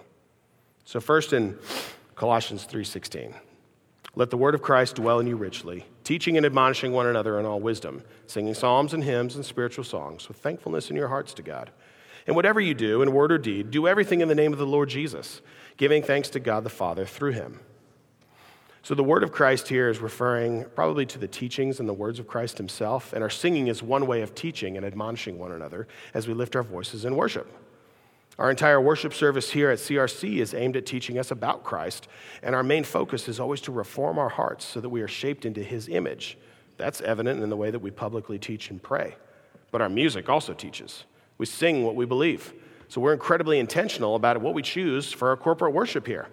So 0.84 0.98
first 0.98 1.32
in 1.32 1.56
Colossians 2.16 2.64
3:16. 2.64 3.36
Let 4.16 4.30
the 4.30 4.36
word 4.36 4.52
of 4.52 4.62
Christ 4.62 4.96
dwell 4.96 5.20
in 5.20 5.28
you 5.28 5.36
richly, 5.36 5.86
teaching 6.02 6.36
and 6.36 6.44
admonishing 6.44 6.90
one 6.90 7.06
another 7.06 7.38
in 7.38 7.46
all 7.46 7.60
wisdom, 7.60 8.02
singing 8.26 8.52
psalms 8.52 8.92
and 8.92 9.04
hymns 9.04 9.36
and 9.36 9.46
spiritual 9.46 9.84
songs 9.84 10.26
with 10.26 10.38
thankfulness 10.38 10.90
in 10.90 10.96
your 10.96 11.06
hearts 11.06 11.32
to 11.34 11.42
God. 11.42 11.70
And 12.26 12.34
whatever 12.34 12.58
you 12.58 12.74
do 12.74 13.00
in 13.00 13.12
word 13.12 13.30
or 13.30 13.38
deed, 13.38 13.70
do 13.70 13.86
everything 13.86 14.20
in 14.20 14.26
the 14.26 14.34
name 14.34 14.52
of 14.52 14.58
the 14.58 14.66
Lord 14.66 14.88
Jesus, 14.88 15.42
giving 15.76 16.02
thanks 16.02 16.28
to 16.30 16.40
God 16.40 16.64
the 16.64 16.68
Father 16.68 17.06
through 17.06 17.30
him. 17.30 17.60
So 18.86 18.94
the 18.94 19.02
word 19.02 19.24
of 19.24 19.32
Christ 19.32 19.66
here 19.66 19.88
is 19.88 19.98
referring 19.98 20.64
probably 20.76 21.06
to 21.06 21.18
the 21.18 21.26
teachings 21.26 21.80
and 21.80 21.88
the 21.88 21.92
words 21.92 22.20
of 22.20 22.28
Christ 22.28 22.56
himself, 22.56 23.12
and 23.12 23.20
our 23.20 23.28
singing 23.28 23.66
is 23.66 23.82
one 23.82 24.06
way 24.06 24.22
of 24.22 24.32
teaching 24.32 24.76
and 24.76 24.86
admonishing 24.86 25.40
one 25.40 25.50
another 25.50 25.88
as 26.14 26.28
we 26.28 26.34
lift 26.34 26.54
our 26.54 26.62
voices 26.62 27.04
in 27.04 27.16
worship. 27.16 27.52
Our 28.38 28.48
entire 28.48 28.80
worship 28.80 29.12
service 29.12 29.50
here 29.50 29.70
at 29.70 29.80
CRC 29.80 30.36
is 30.36 30.54
aimed 30.54 30.76
at 30.76 30.86
teaching 30.86 31.18
us 31.18 31.32
about 31.32 31.64
Christ, 31.64 32.06
and 32.44 32.54
our 32.54 32.62
main 32.62 32.84
focus 32.84 33.26
is 33.26 33.40
always 33.40 33.60
to 33.62 33.72
reform 33.72 34.20
our 34.20 34.28
hearts 34.28 34.64
so 34.64 34.80
that 34.80 34.88
we 34.88 35.02
are 35.02 35.08
shaped 35.08 35.44
into 35.44 35.64
his 35.64 35.88
image. 35.88 36.38
That's 36.76 37.00
evident 37.00 37.42
in 37.42 37.50
the 37.50 37.56
way 37.56 37.72
that 37.72 37.80
we 37.80 37.90
publicly 37.90 38.38
teach 38.38 38.70
and 38.70 38.80
pray. 38.80 39.16
But 39.72 39.82
our 39.82 39.88
music 39.88 40.28
also 40.28 40.54
teaches. 40.54 41.06
We 41.38 41.46
sing 41.46 41.82
what 41.82 41.96
we 41.96 42.06
believe. 42.06 42.54
So 42.86 43.00
we're 43.00 43.14
incredibly 43.14 43.58
intentional 43.58 44.14
about 44.14 44.40
what 44.40 44.54
we 44.54 44.62
choose 44.62 45.10
for 45.10 45.30
our 45.30 45.36
corporate 45.36 45.74
worship 45.74 46.06
here. 46.06 46.28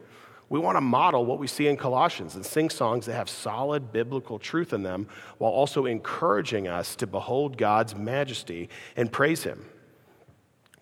We 0.54 0.60
want 0.60 0.78
to 0.78 0.82
model 0.82 1.26
what 1.26 1.40
we 1.40 1.48
see 1.48 1.66
in 1.66 1.78
Colossians 1.78 2.36
and 2.36 2.46
sing 2.46 2.70
songs 2.70 3.08
that 3.08 3.16
have 3.16 3.28
solid 3.28 3.92
biblical 3.92 4.38
truth 4.38 4.72
in 4.72 4.84
them 4.84 5.08
while 5.40 5.52
also 5.52 5.88
encouraging 5.88 6.68
us 6.68 6.96
to 6.98 7.08
behold 7.08 7.58
God's 7.58 7.96
majesty 7.96 8.70
and 8.96 9.12
praise 9.12 9.42
Him. 9.46 9.66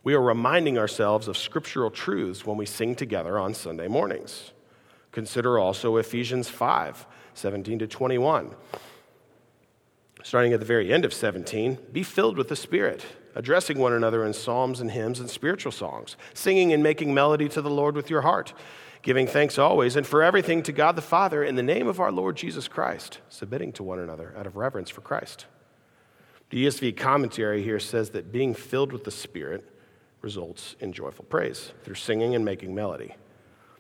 We 0.04 0.14
are 0.14 0.22
reminding 0.22 0.78
ourselves 0.78 1.30
of 1.30 1.38
scriptural 1.38 1.90
truths 1.90 2.46
when 2.46 2.58
we 2.58 2.66
sing 2.66 2.96
together 2.96 3.40
on 3.40 3.54
Sunday 3.54 3.88
mornings. 3.88 4.52
Consider 5.14 5.58
also 5.58 5.96
Ephesians 5.96 6.50
5 6.50 7.08
17 7.34 7.80
to 7.80 7.88
21. 7.88 8.54
Starting 10.22 10.52
at 10.52 10.60
the 10.60 10.66
very 10.66 10.92
end 10.92 11.06
of 11.06 11.14
17, 11.14 11.78
be 11.94 12.04
filled 12.04 12.38
with 12.38 12.50
the 12.50 12.58
Spirit, 12.58 13.06
addressing 13.36 13.80
one 13.80 13.94
another 13.94 14.26
in 14.26 14.34
psalms 14.34 14.82
and 14.82 14.92
hymns 14.92 15.22
and 15.22 15.30
spiritual 15.30 15.72
songs, 15.72 16.18
singing 16.34 16.74
and 16.74 16.84
making 16.84 17.14
melody 17.14 17.48
to 17.48 17.62
the 17.62 17.70
Lord 17.70 17.96
with 17.96 18.10
your 18.10 18.24
heart, 18.24 18.54
giving 19.02 19.26
thanks 19.26 19.58
always 19.58 19.96
and 19.96 20.06
for 20.06 20.22
everything 20.22 20.62
to 20.64 20.72
God 20.72 20.96
the 20.96 21.02
Father 21.02 21.44
in 21.44 21.56
the 21.56 21.64
name 21.64 21.88
of 21.88 22.00
our 22.00 22.12
Lord 22.12 22.36
Jesus 22.38 22.68
Christ, 22.68 23.20
submitting 23.30 23.72
to 23.74 23.84
one 23.84 24.00
another 24.00 24.34
out 24.38 24.46
of 24.46 24.56
reverence 24.56 24.90
for 24.90 25.02
Christ. 25.02 25.46
The 26.50 26.66
ESV 26.66 26.98
commentary 26.98 27.64
here 27.64 27.80
says 27.80 28.12
that 28.12 28.32
being 28.32 28.54
filled 28.54 28.92
with 28.92 29.04
the 29.04 29.12
Spirit 29.12 29.68
results 30.22 30.76
in 30.80 30.94
joyful 30.94 31.26
praise 31.26 31.72
through 31.84 31.96
singing 31.96 32.36
and 32.36 32.46
making 32.46 32.76
melody. 32.76 33.16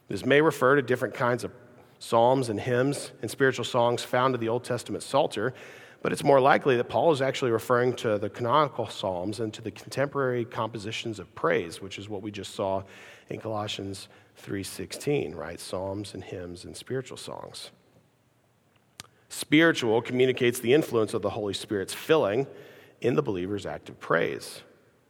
This 0.08 0.26
may 0.26 0.42
refer 0.42 0.76
to 0.76 0.82
different 0.82 1.14
kinds 1.14 1.44
of 1.44 1.52
psalms 2.00 2.50
and 2.50 2.60
hymns 2.60 3.12
and 3.22 3.30
spiritual 3.30 3.66
songs 3.66 4.04
found 4.04 4.34
in 4.34 4.42
the 4.42 4.50
Old 4.50 4.64
Testament 4.64 5.04
Psalter, 5.04 5.54
but 6.02 6.12
it's 6.12 6.24
more 6.24 6.42
likely 6.42 6.78
that 6.78 6.86
Paul 6.86 7.12
is 7.12 7.22
actually 7.22 7.52
referring 7.52 7.94
to 7.98 8.18
the 8.18 8.30
canonical 8.30 8.88
psalms 8.88 9.40
and 9.40 9.54
to 9.54 9.62
the 9.62 9.70
contemporary 9.70 10.46
compositions 10.46 11.20
of 11.20 11.34
praise, 11.36 11.80
which 11.80 12.00
is 12.00 12.10
what 12.10 12.24
we 12.24 12.32
just 12.32 12.56
saw 12.56 12.82
in 13.30 13.40
Colossians 13.40 14.08
3:16, 14.38 15.36
right? 15.36 15.60
Psalms 15.60 16.14
and 16.14 16.24
hymns 16.24 16.66
and 16.66 16.76
spiritual 16.76 17.18
songs. 17.18 17.72
Spiritual 19.30 20.02
communicates 20.02 20.60
the 20.60 20.74
influence 20.74 21.14
of 21.14 21.22
the 21.22 21.30
Holy 21.32 21.54
Spirit's 21.54 21.94
filling 21.94 22.48
in 23.00 23.16
the 23.16 23.22
believer's 23.22 23.66
act 23.66 23.90
of 23.90 24.00
praise. 24.00 24.62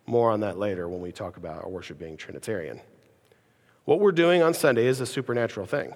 More 0.05 0.31
on 0.31 0.41
that 0.41 0.57
later 0.57 0.87
when 0.87 1.01
we 1.01 1.11
talk 1.11 1.37
about 1.37 1.63
our 1.63 1.69
worship 1.69 1.97
being 1.97 2.17
Trinitarian. 2.17 2.81
What 3.85 3.99
we're 3.99 4.11
doing 4.11 4.41
on 4.41 4.53
Sunday 4.53 4.85
is 4.85 4.99
a 4.99 5.05
supernatural 5.05 5.65
thing. 5.65 5.95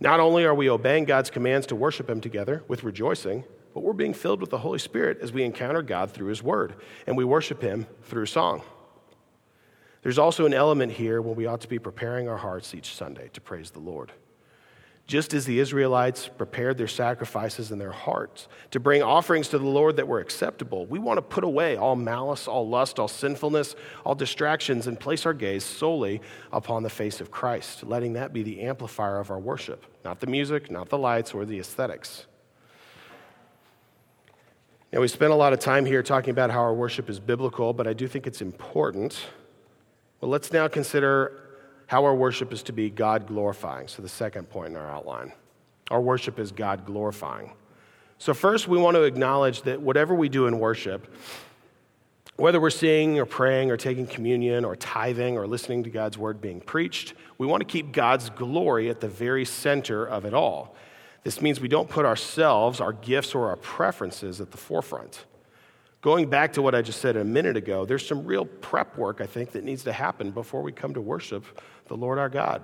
Not 0.00 0.20
only 0.20 0.44
are 0.44 0.54
we 0.54 0.70
obeying 0.70 1.04
God's 1.04 1.30
commands 1.30 1.66
to 1.66 1.76
worship 1.76 2.08
Him 2.08 2.20
together 2.20 2.62
with 2.68 2.84
rejoicing, 2.84 3.44
but 3.74 3.82
we're 3.82 3.92
being 3.92 4.14
filled 4.14 4.40
with 4.40 4.50
the 4.50 4.58
Holy 4.58 4.78
Spirit 4.78 5.18
as 5.20 5.32
we 5.32 5.44
encounter 5.44 5.82
God 5.82 6.10
through 6.10 6.28
His 6.28 6.42
Word 6.42 6.74
and 7.06 7.16
we 7.16 7.24
worship 7.24 7.60
Him 7.60 7.86
through 8.02 8.26
song. 8.26 8.62
There's 10.02 10.18
also 10.18 10.46
an 10.46 10.54
element 10.54 10.92
here 10.92 11.20
when 11.20 11.36
we 11.36 11.46
ought 11.46 11.60
to 11.62 11.68
be 11.68 11.78
preparing 11.78 12.28
our 12.28 12.36
hearts 12.36 12.74
each 12.74 12.94
Sunday 12.94 13.30
to 13.32 13.40
praise 13.40 13.70
the 13.70 13.80
Lord. 13.80 14.12
Just 15.08 15.32
as 15.32 15.46
the 15.46 15.58
Israelites 15.58 16.28
prepared 16.28 16.76
their 16.76 16.86
sacrifices 16.86 17.72
in 17.72 17.78
their 17.78 17.92
hearts 17.92 18.46
to 18.72 18.78
bring 18.78 19.02
offerings 19.02 19.48
to 19.48 19.58
the 19.58 19.64
Lord 19.66 19.96
that 19.96 20.06
were 20.06 20.20
acceptable, 20.20 20.84
we 20.84 20.98
want 20.98 21.16
to 21.16 21.22
put 21.22 21.44
away 21.44 21.78
all 21.78 21.96
malice, 21.96 22.46
all 22.46 22.68
lust, 22.68 22.98
all 22.98 23.08
sinfulness, 23.08 23.74
all 24.04 24.14
distractions, 24.14 24.86
and 24.86 25.00
place 25.00 25.24
our 25.24 25.32
gaze 25.32 25.64
solely 25.64 26.20
upon 26.52 26.82
the 26.82 26.90
face 26.90 27.22
of 27.22 27.30
Christ, 27.30 27.84
letting 27.84 28.12
that 28.12 28.34
be 28.34 28.42
the 28.42 28.60
amplifier 28.60 29.18
of 29.18 29.30
our 29.30 29.38
worship, 29.38 29.86
not 30.04 30.20
the 30.20 30.26
music, 30.26 30.70
not 30.70 30.90
the 30.90 30.98
lights, 30.98 31.32
or 31.32 31.46
the 31.46 31.58
aesthetics. 31.58 32.26
Now, 34.92 35.00
we 35.00 35.08
spent 35.08 35.32
a 35.32 35.36
lot 35.36 35.54
of 35.54 35.58
time 35.58 35.86
here 35.86 36.02
talking 36.02 36.30
about 36.30 36.50
how 36.50 36.60
our 36.60 36.74
worship 36.74 37.08
is 37.08 37.18
biblical, 37.18 37.72
but 37.72 37.86
I 37.86 37.94
do 37.94 38.06
think 38.06 38.26
it's 38.26 38.42
important. 38.42 39.18
Well, 40.20 40.30
let's 40.30 40.52
now 40.52 40.68
consider 40.68 41.40
how 41.86 42.04
our 42.04 42.14
worship 42.14 42.52
is 42.52 42.62
to 42.64 42.72
be 42.72 42.90
God 42.90 43.26
glorifying. 43.26 43.88
So, 43.88 44.02
the 44.02 44.08
second 44.08 44.50
point 44.50 44.70
in 44.70 44.76
our 44.76 44.90
outline 44.90 45.32
our 45.90 46.00
worship 46.00 46.38
is 46.38 46.52
God 46.52 46.84
glorifying. 46.84 47.52
So, 48.18 48.34
first, 48.34 48.68
we 48.68 48.78
want 48.78 48.96
to 48.96 49.04
acknowledge 49.04 49.62
that 49.62 49.80
whatever 49.80 50.14
we 50.14 50.28
do 50.28 50.46
in 50.46 50.58
worship, 50.58 51.14
whether 52.36 52.60
we're 52.60 52.70
singing 52.70 53.18
or 53.18 53.24
praying 53.24 53.70
or 53.70 53.76
taking 53.76 54.06
communion 54.06 54.64
or 54.64 54.76
tithing 54.76 55.38
or 55.38 55.46
listening 55.46 55.82
to 55.84 55.90
God's 55.90 56.18
word 56.18 56.40
being 56.40 56.60
preached, 56.60 57.14
we 57.38 57.46
want 57.46 57.60
to 57.60 57.64
keep 57.64 57.92
God's 57.92 58.30
glory 58.30 58.90
at 58.90 59.00
the 59.00 59.08
very 59.08 59.44
center 59.44 60.04
of 60.04 60.24
it 60.24 60.34
all. 60.34 60.76
This 61.24 61.40
means 61.40 61.60
we 61.60 61.68
don't 61.68 61.88
put 61.88 62.04
ourselves, 62.04 62.80
our 62.80 62.92
gifts, 62.92 63.34
or 63.34 63.48
our 63.48 63.56
preferences 63.56 64.40
at 64.40 64.50
the 64.50 64.56
forefront. 64.56 65.24
Going 66.00 66.30
back 66.30 66.52
to 66.52 66.62
what 66.62 66.74
I 66.74 66.82
just 66.82 67.00
said 67.00 67.16
a 67.16 67.24
minute 67.24 67.56
ago, 67.56 67.84
there's 67.84 68.06
some 68.06 68.24
real 68.24 68.44
prep 68.44 68.96
work, 68.96 69.20
I 69.20 69.26
think, 69.26 69.52
that 69.52 69.64
needs 69.64 69.82
to 69.84 69.92
happen 69.92 70.30
before 70.30 70.62
we 70.62 70.70
come 70.70 70.94
to 70.94 71.00
worship 71.00 71.44
the 71.88 71.96
Lord 71.96 72.18
our 72.18 72.28
God. 72.28 72.62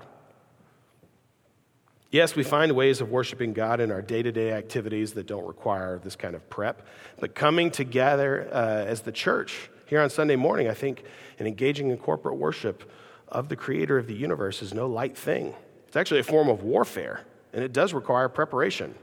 Yes, 2.12 2.37
we 2.37 2.44
find 2.44 2.70
ways 2.73 3.01
of 3.01 3.11
worshiping 3.11 3.53
God 3.53 3.81
in 3.81 3.90
our 3.90 4.01
day 4.01 4.23
to 4.23 4.31
day 4.31 4.53
activities 4.53 5.14
that 5.14 5.27
don't 5.27 5.44
require 5.44 5.99
this 5.99 6.14
kind 6.14 6.37
of 6.37 6.49
prep, 6.49 6.87
but 7.18 7.35
coming 7.35 7.73
together 7.73 8.49
uh, 8.53 8.85
as 8.87 9.01
the 9.01 9.11
church 9.11 9.68
here 9.87 10.01
on 10.01 10.09
Sunday 10.11 10.37
morning, 10.37 10.68
I 10.68 10.75
think, 10.75 11.03
and 11.40 11.49
engaging 11.49 11.90
in 11.90 11.99
corporate 11.99 12.37
worship 12.37 12.88
of 13.27 13.49
the 13.49 13.57
creator 13.57 13.99
of 13.99 14.07
the 14.07 14.14
universe 14.14 14.62
is 14.62 14.73
no 14.73 14.87
light 14.87 15.18
thing. 15.18 15.55
It's 15.88 15.97
actually 15.97 16.20
a 16.20 16.25
form 16.25 16.49
of 16.49 16.62
warfare, 16.62 17.23
and 17.53 17.64
it 17.64 17.73
does 17.73 17.92
require 17.92 18.29
preparation. 18.29 18.94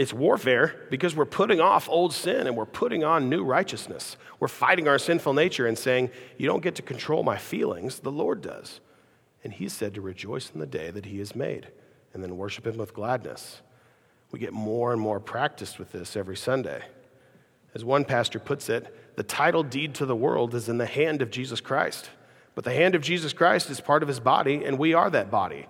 It's 0.00 0.14
warfare 0.14 0.86
because 0.88 1.14
we're 1.14 1.26
putting 1.26 1.60
off 1.60 1.86
old 1.86 2.14
sin 2.14 2.46
and 2.46 2.56
we're 2.56 2.64
putting 2.64 3.04
on 3.04 3.28
new 3.28 3.44
righteousness. 3.44 4.16
We're 4.38 4.48
fighting 4.48 4.88
our 4.88 4.98
sinful 4.98 5.34
nature 5.34 5.66
and 5.66 5.76
saying, 5.76 6.08
You 6.38 6.46
don't 6.46 6.62
get 6.62 6.76
to 6.76 6.82
control 6.82 7.22
my 7.22 7.36
feelings, 7.36 7.98
the 7.98 8.10
Lord 8.10 8.40
does. 8.40 8.80
And 9.44 9.52
He 9.52 9.68
said 9.68 9.92
to 9.92 10.00
rejoice 10.00 10.52
in 10.54 10.58
the 10.58 10.66
day 10.66 10.90
that 10.90 11.04
He 11.04 11.18
has 11.18 11.36
made 11.36 11.68
and 12.14 12.22
then 12.22 12.38
worship 12.38 12.66
Him 12.66 12.78
with 12.78 12.94
gladness. 12.94 13.60
We 14.32 14.38
get 14.38 14.54
more 14.54 14.90
and 14.90 15.02
more 15.02 15.20
practiced 15.20 15.78
with 15.78 15.92
this 15.92 16.16
every 16.16 16.38
Sunday. 16.38 16.82
As 17.74 17.84
one 17.84 18.06
pastor 18.06 18.38
puts 18.38 18.70
it, 18.70 19.14
the 19.16 19.22
title 19.22 19.62
deed 19.62 19.92
to 19.96 20.06
the 20.06 20.16
world 20.16 20.54
is 20.54 20.70
in 20.70 20.78
the 20.78 20.86
hand 20.86 21.20
of 21.20 21.30
Jesus 21.30 21.60
Christ. 21.60 22.08
But 22.54 22.64
the 22.64 22.72
hand 22.72 22.94
of 22.94 23.02
Jesus 23.02 23.34
Christ 23.34 23.68
is 23.68 23.82
part 23.82 24.02
of 24.02 24.08
His 24.08 24.18
body, 24.18 24.64
and 24.64 24.78
we 24.78 24.94
are 24.94 25.10
that 25.10 25.30
body. 25.30 25.66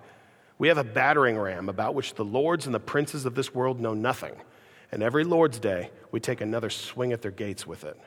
We 0.61 0.67
have 0.67 0.77
a 0.77 0.83
battering 0.83 1.39
ram 1.39 1.69
about 1.69 1.95
which 1.95 2.13
the 2.13 2.23
lords 2.23 2.67
and 2.67 2.75
the 2.75 2.79
princes 2.79 3.25
of 3.25 3.33
this 3.33 3.51
world 3.51 3.79
know 3.79 3.95
nothing. 3.95 4.35
And 4.91 5.01
every 5.01 5.23
Lord's 5.23 5.57
Day, 5.57 5.89
we 6.11 6.19
take 6.19 6.39
another 6.39 6.69
swing 6.69 7.13
at 7.13 7.23
their 7.23 7.31
gates 7.31 7.65
with 7.65 7.83
it. 7.83 7.99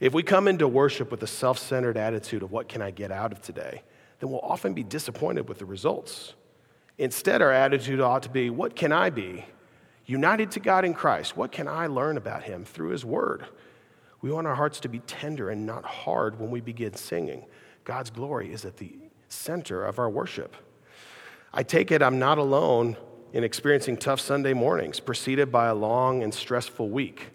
If 0.00 0.14
we 0.14 0.22
come 0.22 0.48
into 0.48 0.66
worship 0.66 1.10
with 1.10 1.22
a 1.22 1.26
self 1.26 1.58
centered 1.58 1.98
attitude 1.98 2.42
of 2.42 2.52
what 2.52 2.70
can 2.70 2.80
I 2.80 2.90
get 2.90 3.12
out 3.12 3.32
of 3.32 3.42
today, 3.42 3.82
then 4.18 4.30
we'll 4.30 4.40
often 4.40 4.72
be 4.72 4.82
disappointed 4.82 5.46
with 5.46 5.58
the 5.58 5.66
results. 5.66 6.32
Instead, 6.96 7.42
our 7.42 7.52
attitude 7.52 8.00
ought 8.00 8.22
to 8.22 8.30
be 8.30 8.48
what 8.48 8.74
can 8.74 8.90
I 8.90 9.10
be? 9.10 9.44
United 10.06 10.52
to 10.52 10.60
God 10.60 10.86
in 10.86 10.94
Christ, 10.94 11.36
what 11.36 11.52
can 11.52 11.68
I 11.68 11.86
learn 11.86 12.16
about 12.16 12.44
Him 12.44 12.64
through 12.64 12.92
His 12.92 13.04
Word? 13.04 13.44
We 14.22 14.30
want 14.30 14.46
our 14.46 14.54
hearts 14.54 14.80
to 14.80 14.88
be 14.88 15.00
tender 15.00 15.50
and 15.50 15.66
not 15.66 15.84
hard 15.84 16.40
when 16.40 16.50
we 16.50 16.62
begin 16.62 16.94
singing. 16.94 17.44
God's 17.84 18.08
glory 18.08 18.54
is 18.54 18.64
at 18.64 18.78
the 18.78 18.96
center 19.28 19.84
of 19.84 19.98
our 19.98 20.08
worship. 20.08 20.56
I 21.52 21.62
take 21.62 21.90
it 21.90 22.02
I'm 22.02 22.18
not 22.18 22.38
alone 22.38 22.96
in 23.32 23.44
experiencing 23.44 23.96
tough 23.96 24.20
Sunday 24.20 24.54
mornings, 24.54 25.00
preceded 25.00 25.52
by 25.52 25.66
a 25.66 25.74
long 25.74 26.22
and 26.22 26.32
stressful 26.32 26.88
week, 26.88 27.28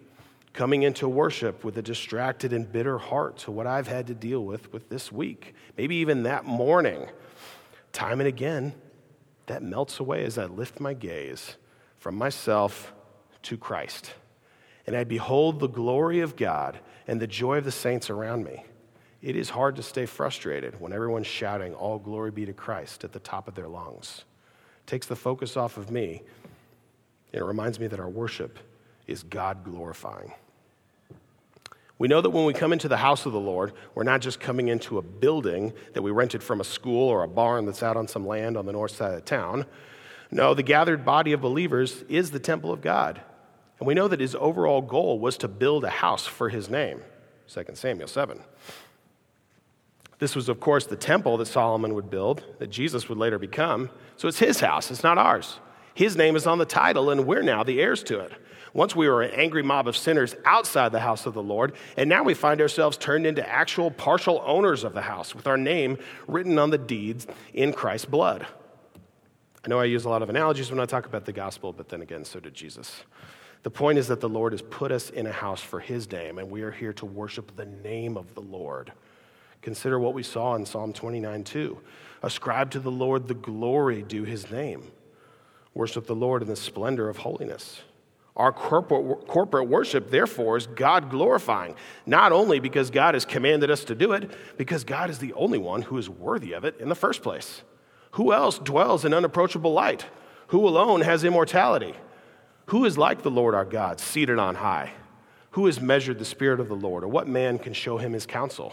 coming 0.52 0.82
into 0.82 1.08
worship 1.08 1.64
with 1.64 1.78
a 1.78 1.82
distracted 1.82 2.52
and 2.52 2.70
bitter 2.70 2.98
heart 2.98 3.38
to 3.38 3.50
what 3.50 3.66
I've 3.66 3.88
had 3.88 4.06
to 4.08 4.14
deal 4.14 4.44
with 4.44 4.72
with 4.72 4.88
this 4.88 5.12
week, 5.12 5.54
maybe 5.76 5.96
even 5.96 6.24
that 6.24 6.44
morning. 6.44 7.06
Time 7.92 8.20
and 8.20 8.28
again, 8.28 8.74
that 9.46 9.62
melts 9.62 10.00
away 10.00 10.24
as 10.24 10.38
I 10.38 10.46
lift 10.46 10.80
my 10.80 10.94
gaze 10.94 11.56
from 11.98 12.16
myself 12.16 12.92
to 13.42 13.56
Christ. 13.56 14.12
And 14.86 14.96
I 14.96 15.04
behold 15.04 15.60
the 15.60 15.68
glory 15.68 16.20
of 16.20 16.36
God 16.36 16.80
and 17.06 17.20
the 17.20 17.26
joy 17.26 17.58
of 17.58 17.64
the 17.64 17.72
saints 17.72 18.10
around 18.10 18.44
me. 18.44 18.64
It 19.22 19.36
is 19.36 19.48
hard 19.48 19.76
to 19.76 19.82
stay 19.84 20.04
frustrated 20.04 20.80
when 20.80 20.92
everyone's 20.92 21.28
shouting, 21.28 21.74
All 21.74 21.98
glory 21.98 22.32
be 22.32 22.44
to 22.44 22.52
Christ 22.52 23.04
at 23.04 23.12
the 23.12 23.20
top 23.20 23.46
of 23.46 23.54
their 23.54 23.68
lungs. 23.68 24.24
It 24.84 24.86
takes 24.88 25.06
the 25.06 25.14
focus 25.14 25.56
off 25.56 25.76
of 25.76 25.92
me, 25.92 26.22
and 27.32 27.40
it 27.40 27.44
reminds 27.44 27.78
me 27.78 27.86
that 27.86 28.00
our 28.00 28.08
worship 28.08 28.58
is 29.06 29.22
God 29.22 29.62
glorifying. 29.64 30.32
We 31.98 32.08
know 32.08 32.20
that 32.20 32.30
when 32.30 32.46
we 32.46 32.52
come 32.52 32.72
into 32.72 32.88
the 32.88 32.96
house 32.96 33.26
of 33.26 33.32
the 33.32 33.38
Lord, 33.38 33.74
we're 33.94 34.02
not 34.02 34.22
just 34.22 34.40
coming 34.40 34.66
into 34.66 34.98
a 34.98 35.02
building 35.02 35.72
that 35.92 36.02
we 36.02 36.10
rented 36.10 36.42
from 36.42 36.60
a 36.60 36.64
school 36.64 37.08
or 37.08 37.22
a 37.22 37.28
barn 37.28 37.64
that's 37.64 37.82
out 37.82 37.96
on 37.96 38.08
some 38.08 38.26
land 38.26 38.56
on 38.56 38.66
the 38.66 38.72
north 38.72 38.90
side 38.90 39.14
of 39.14 39.24
town. 39.24 39.66
No, 40.32 40.52
the 40.52 40.64
gathered 40.64 41.04
body 41.04 41.32
of 41.32 41.40
believers 41.40 42.02
is 42.08 42.32
the 42.32 42.40
temple 42.40 42.72
of 42.72 42.80
God. 42.80 43.20
And 43.78 43.86
we 43.86 43.94
know 43.94 44.08
that 44.08 44.18
his 44.18 44.34
overall 44.34 44.80
goal 44.80 45.20
was 45.20 45.36
to 45.38 45.48
build 45.48 45.84
a 45.84 45.90
house 45.90 46.26
for 46.26 46.48
his 46.48 46.68
name. 46.68 47.02
2 47.46 47.66
Samuel 47.74 48.08
7. 48.08 48.40
This 50.22 50.36
was, 50.36 50.48
of 50.48 50.60
course, 50.60 50.86
the 50.86 50.94
temple 50.94 51.36
that 51.38 51.46
Solomon 51.46 51.94
would 51.94 52.08
build, 52.08 52.44
that 52.60 52.70
Jesus 52.70 53.08
would 53.08 53.18
later 53.18 53.40
become. 53.40 53.90
So 54.16 54.28
it's 54.28 54.38
his 54.38 54.60
house, 54.60 54.88
it's 54.92 55.02
not 55.02 55.18
ours. 55.18 55.58
His 55.94 56.16
name 56.16 56.36
is 56.36 56.46
on 56.46 56.58
the 56.58 56.64
title, 56.64 57.10
and 57.10 57.26
we're 57.26 57.42
now 57.42 57.64
the 57.64 57.80
heirs 57.80 58.04
to 58.04 58.20
it. 58.20 58.32
Once 58.72 58.94
we 58.94 59.08
were 59.08 59.22
an 59.22 59.32
angry 59.32 59.64
mob 59.64 59.88
of 59.88 59.96
sinners 59.96 60.36
outside 60.44 60.92
the 60.92 61.00
house 61.00 61.26
of 61.26 61.34
the 61.34 61.42
Lord, 61.42 61.72
and 61.96 62.08
now 62.08 62.22
we 62.22 62.34
find 62.34 62.60
ourselves 62.60 62.96
turned 62.96 63.26
into 63.26 63.44
actual 63.48 63.90
partial 63.90 64.40
owners 64.46 64.84
of 64.84 64.94
the 64.94 65.02
house 65.02 65.34
with 65.34 65.48
our 65.48 65.56
name 65.56 65.98
written 66.28 66.56
on 66.56 66.70
the 66.70 66.78
deeds 66.78 67.26
in 67.52 67.72
Christ's 67.72 68.06
blood. 68.06 68.46
I 69.64 69.68
know 69.68 69.80
I 69.80 69.86
use 69.86 70.04
a 70.04 70.08
lot 70.08 70.22
of 70.22 70.30
analogies 70.30 70.70
when 70.70 70.78
I 70.78 70.86
talk 70.86 71.04
about 71.04 71.24
the 71.24 71.32
gospel, 71.32 71.72
but 71.72 71.88
then 71.88 72.00
again, 72.00 72.24
so 72.24 72.38
did 72.38 72.54
Jesus. 72.54 73.02
The 73.64 73.70
point 73.70 73.98
is 73.98 74.06
that 74.06 74.20
the 74.20 74.28
Lord 74.28 74.52
has 74.52 74.62
put 74.62 74.92
us 74.92 75.10
in 75.10 75.26
a 75.26 75.32
house 75.32 75.60
for 75.60 75.80
his 75.80 76.08
name, 76.12 76.38
and 76.38 76.48
we 76.48 76.62
are 76.62 76.70
here 76.70 76.92
to 76.92 77.06
worship 77.06 77.56
the 77.56 77.66
name 77.66 78.16
of 78.16 78.36
the 78.36 78.40
Lord. 78.40 78.92
Consider 79.62 79.98
what 79.98 80.14
we 80.14 80.22
saw 80.22 80.54
in 80.56 80.66
Psalm 80.66 80.92
29 80.92 81.44
2. 81.44 81.78
Ascribe 82.22 82.70
to 82.72 82.80
the 82.80 82.90
Lord 82.90 83.28
the 83.28 83.34
glory 83.34 84.02
due 84.02 84.24
his 84.24 84.50
name. 84.50 84.90
Worship 85.74 86.06
the 86.06 86.14
Lord 86.14 86.42
in 86.42 86.48
the 86.48 86.56
splendor 86.56 87.08
of 87.08 87.18
holiness. 87.18 87.82
Our 88.36 88.52
corporate, 88.52 89.26
corporate 89.28 89.68
worship, 89.68 90.10
therefore, 90.10 90.56
is 90.56 90.66
God 90.66 91.10
glorifying, 91.10 91.76
not 92.06 92.32
only 92.32 92.60
because 92.60 92.90
God 92.90 93.14
has 93.14 93.24
commanded 93.24 93.70
us 93.70 93.84
to 93.84 93.94
do 93.94 94.12
it, 94.12 94.30
because 94.56 94.84
God 94.84 95.10
is 95.10 95.18
the 95.18 95.34
only 95.34 95.58
one 95.58 95.82
who 95.82 95.98
is 95.98 96.08
worthy 96.08 96.52
of 96.52 96.64
it 96.64 96.76
in 96.80 96.88
the 96.88 96.94
first 96.94 97.22
place. 97.22 97.62
Who 98.12 98.32
else 98.32 98.58
dwells 98.58 99.04
in 99.04 99.12
unapproachable 99.12 99.72
light? 99.72 100.06
Who 100.48 100.66
alone 100.66 101.02
has 101.02 101.24
immortality? 101.24 101.94
Who 102.66 102.84
is 102.84 102.96
like 102.96 103.22
the 103.22 103.30
Lord 103.30 103.54
our 103.54 103.64
God, 103.64 104.00
seated 104.00 104.38
on 104.38 104.56
high? 104.56 104.92
Who 105.52 105.66
has 105.66 105.80
measured 105.80 106.18
the 106.18 106.24
Spirit 106.24 106.60
of 106.60 106.68
the 106.68 106.74
Lord, 106.74 107.04
or 107.04 107.08
what 107.08 107.28
man 107.28 107.58
can 107.58 107.74
show 107.74 107.98
him 107.98 108.14
his 108.14 108.24
counsel? 108.24 108.72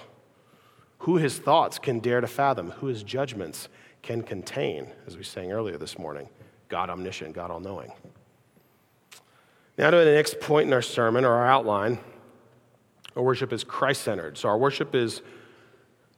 Who 0.99 1.17
his 1.17 1.37
thoughts 1.37 1.79
can 1.79 1.99
dare 1.99 2.21
to 2.21 2.27
fathom? 2.27 2.71
Who 2.71 2.87
his 2.87 3.03
judgments 3.03 3.69
can 4.01 4.21
contain, 4.21 4.91
as 5.07 5.17
we 5.17 5.23
sang 5.23 5.51
earlier 5.51 5.77
this 5.77 5.97
morning? 5.97 6.29
God 6.67 6.89
omniscient, 6.89 7.33
God 7.33 7.51
all 7.51 7.59
knowing. 7.59 7.91
Now, 9.77 9.89
to 9.91 9.97
the 9.97 10.13
next 10.13 10.39
point 10.41 10.67
in 10.67 10.73
our 10.73 10.81
sermon 10.81 11.23
or 11.23 11.33
our 11.33 11.47
outline, 11.47 11.99
our 13.15 13.23
worship 13.23 13.53
is 13.53 13.63
Christ 13.63 14.01
centered. 14.01 14.37
So, 14.37 14.49
our 14.49 14.57
worship 14.57 14.93
is 14.93 15.21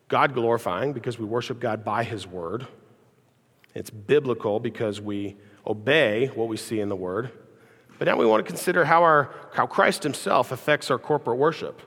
God 0.08 0.34
glorifying 0.34 0.94
because 0.94 1.20
we 1.20 1.26
worship 1.26 1.60
God 1.60 1.86
by 1.86 2.04
His 2.04 2.26
Word. 2.26 2.68
It's 3.76 3.92
biblical 3.92 4.60
because 4.60 5.00
we 5.00 5.38
obey 5.66 6.28
what 6.28 6.48
we 6.48 6.58
see 6.58 6.80
in 6.80 6.90
the 6.90 6.96
Word. 6.96 7.32
But 8.00 8.06
now 8.06 8.18
we 8.18 8.26
want 8.26 8.44
to 8.44 8.52
consider 8.52 8.84
how, 8.84 9.04
our, 9.04 9.34
how 9.54 9.68
Christ 9.68 10.02
Himself 10.02 10.52
affects 10.52 10.90
our 10.90 10.98
corporate 10.98 11.38
worship. 11.38 11.82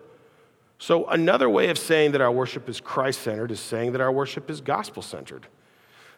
So, 0.79 1.07
another 1.07 1.49
way 1.49 1.71
of 1.71 1.79
saying 1.79 2.13
that 2.13 2.21
our 2.21 2.33
worship 2.33 2.69
is 2.69 2.81
Christ 2.81 3.23
centered 3.23 3.51
is 3.51 3.61
saying 3.61 3.93
that 3.93 4.01
our 4.01 4.13
worship 4.13 4.51
is 4.51 4.61
gospel 4.61 5.03
centered. 5.03 5.47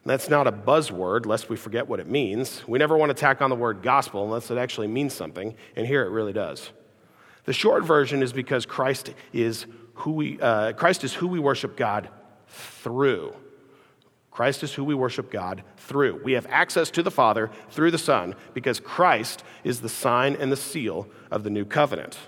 That's 0.07 0.31
not 0.31 0.47
a 0.47 0.53
buzzword, 0.53 1.27
lest 1.27 1.49
we 1.49 1.57
forget 1.57 1.89
what 1.89 1.99
it 1.99 2.07
means. 2.07 2.63
We 2.69 2.79
never 2.79 2.97
want 2.97 3.11
to 3.11 3.15
tack 3.15 3.43
on 3.43 3.51
the 3.51 3.57
word 3.57 3.83
gospel 3.83 4.25
unless 4.25 4.53
it 4.53 4.57
actually 4.57 4.87
means 4.87 5.13
something, 5.13 5.57
and 5.75 5.85
here 5.85 6.05
it 6.05 6.11
really 6.11 6.33
does. 6.33 6.71
The 7.45 7.53
short 7.53 7.85
version 7.85 8.23
is 8.23 8.33
because 8.33 8.67
Christ 8.67 9.13
is 9.33 9.67
who 9.95 10.13
we, 10.13 10.41
uh, 10.41 10.75
Christ 10.75 11.03
is 11.03 11.13
who 11.13 11.27
we 11.27 11.41
worship 11.41 11.77
God 11.77 12.09
through. 12.49 13.35
Christ 14.31 14.63
is 14.63 14.75
who 14.75 14.85
we 14.85 14.95
worship 14.95 15.31
God 15.31 15.65
through. 15.77 16.21
We 16.23 16.33
have 16.33 16.47
access 16.51 16.91
to 16.91 17.03
the 17.03 17.11
Father 17.11 17.51
through 17.71 17.91
the 17.91 17.99
Son 17.99 18.35
because 18.55 18.79
Christ 18.79 19.43
is 19.65 19.81
the 19.81 19.89
sign 19.89 20.37
and 20.37 20.53
the 20.53 20.57
seal 20.57 21.09
of 21.31 21.43
the 21.43 21.51
new 21.51 21.65
covenant. 21.65 22.19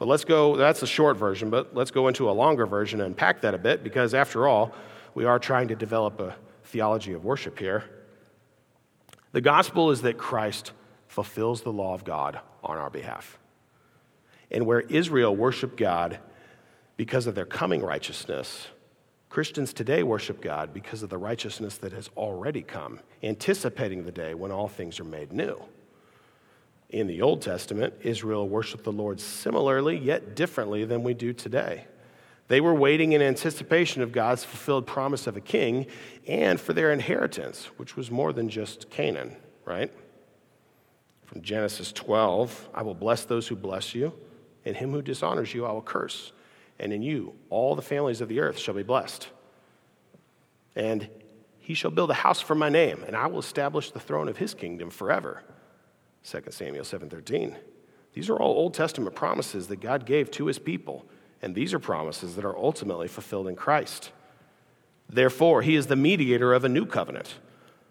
But 0.00 0.08
let's 0.08 0.24
go, 0.24 0.56
that's 0.56 0.80
the 0.80 0.86
short 0.86 1.18
version, 1.18 1.50
but 1.50 1.74
let's 1.74 1.90
go 1.90 2.08
into 2.08 2.30
a 2.30 2.32
longer 2.32 2.64
version 2.64 3.02
and 3.02 3.08
unpack 3.08 3.42
that 3.42 3.52
a 3.52 3.58
bit 3.58 3.84
because, 3.84 4.14
after 4.14 4.48
all, 4.48 4.72
we 5.14 5.26
are 5.26 5.38
trying 5.38 5.68
to 5.68 5.76
develop 5.76 6.18
a 6.20 6.34
theology 6.64 7.12
of 7.12 7.22
worship 7.22 7.58
here. 7.58 7.84
The 9.32 9.42
gospel 9.42 9.90
is 9.90 10.00
that 10.00 10.16
Christ 10.16 10.72
fulfills 11.06 11.60
the 11.60 11.70
law 11.70 11.92
of 11.92 12.04
God 12.04 12.40
on 12.64 12.78
our 12.78 12.88
behalf. 12.88 13.38
And 14.50 14.64
where 14.64 14.80
Israel 14.80 15.36
worshiped 15.36 15.76
God 15.76 16.18
because 16.96 17.26
of 17.26 17.34
their 17.34 17.44
coming 17.44 17.82
righteousness, 17.82 18.68
Christians 19.28 19.74
today 19.74 20.02
worship 20.02 20.40
God 20.40 20.72
because 20.72 21.02
of 21.02 21.10
the 21.10 21.18
righteousness 21.18 21.76
that 21.76 21.92
has 21.92 22.08
already 22.16 22.62
come, 22.62 23.00
anticipating 23.22 24.06
the 24.06 24.12
day 24.12 24.32
when 24.32 24.50
all 24.50 24.66
things 24.66 24.98
are 24.98 25.04
made 25.04 25.30
new. 25.30 25.62
In 26.90 27.06
the 27.06 27.22
Old 27.22 27.40
Testament, 27.40 27.94
Israel 28.02 28.48
worshiped 28.48 28.84
the 28.84 28.92
Lord 28.92 29.20
similarly, 29.20 29.96
yet 29.96 30.34
differently 30.34 30.84
than 30.84 31.02
we 31.02 31.14
do 31.14 31.32
today. 31.32 31.84
They 32.48 32.60
were 32.60 32.74
waiting 32.74 33.12
in 33.12 33.22
anticipation 33.22 34.02
of 34.02 34.10
God's 34.10 34.42
fulfilled 34.42 34.84
promise 34.84 35.28
of 35.28 35.36
a 35.36 35.40
king 35.40 35.86
and 36.26 36.60
for 36.60 36.72
their 36.72 36.92
inheritance, 36.92 37.66
which 37.76 37.96
was 37.96 38.10
more 38.10 38.32
than 38.32 38.48
just 38.48 38.90
Canaan, 38.90 39.36
right? 39.64 39.92
From 41.26 41.42
Genesis 41.42 41.92
12, 41.92 42.70
I 42.74 42.82
will 42.82 42.94
bless 42.94 43.24
those 43.24 43.46
who 43.46 43.54
bless 43.54 43.94
you, 43.94 44.12
and 44.64 44.76
him 44.76 44.90
who 44.90 45.00
dishonors 45.00 45.54
you 45.54 45.64
I 45.64 45.70
will 45.70 45.80
curse. 45.80 46.32
And 46.80 46.92
in 46.92 47.02
you, 47.02 47.34
all 47.50 47.76
the 47.76 47.82
families 47.82 48.20
of 48.20 48.28
the 48.28 48.40
earth 48.40 48.58
shall 48.58 48.74
be 48.74 48.82
blessed. 48.82 49.28
And 50.74 51.08
he 51.60 51.74
shall 51.74 51.92
build 51.92 52.10
a 52.10 52.14
house 52.14 52.40
for 52.40 52.56
my 52.56 52.68
name, 52.68 53.04
and 53.06 53.14
I 53.14 53.28
will 53.28 53.38
establish 53.38 53.92
the 53.92 54.00
throne 54.00 54.28
of 54.28 54.38
his 54.38 54.54
kingdom 54.54 54.90
forever. 54.90 55.44
2 56.22 56.50
Samuel 56.50 56.84
7:13. 56.84 57.56
These 58.12 58.28
are 58.28 58.36
all 58.36 58.56
Old 58.56 58.74
Testament 58.74 59.14
promises 59.14 59.68
that 59.68 59.80
God 59.80 60.04
gave 60.04 60.30
to 60.32 60.46
his 60.46 60.58
people 60.58 61.06
and 61.42 61.54
these 61.54 61.72
are 61.72 61.78
promises 61.78 62.36
that 62.36 62.44
are 62.44 62.56
ultimately 62.56 63.08
fulfilled 63.08 63.48
in 63.48 63.56
Christ. 63.56 64.10
Therefore, 65.08 65.62
he 65.62 65.74
is 65.74 65.86
the 65.86 65.96
mediator 65.96 66.52
of 66.52 66.64
a 66.64 66.68
new 66.68 66.86
covenant, 66.86 67.36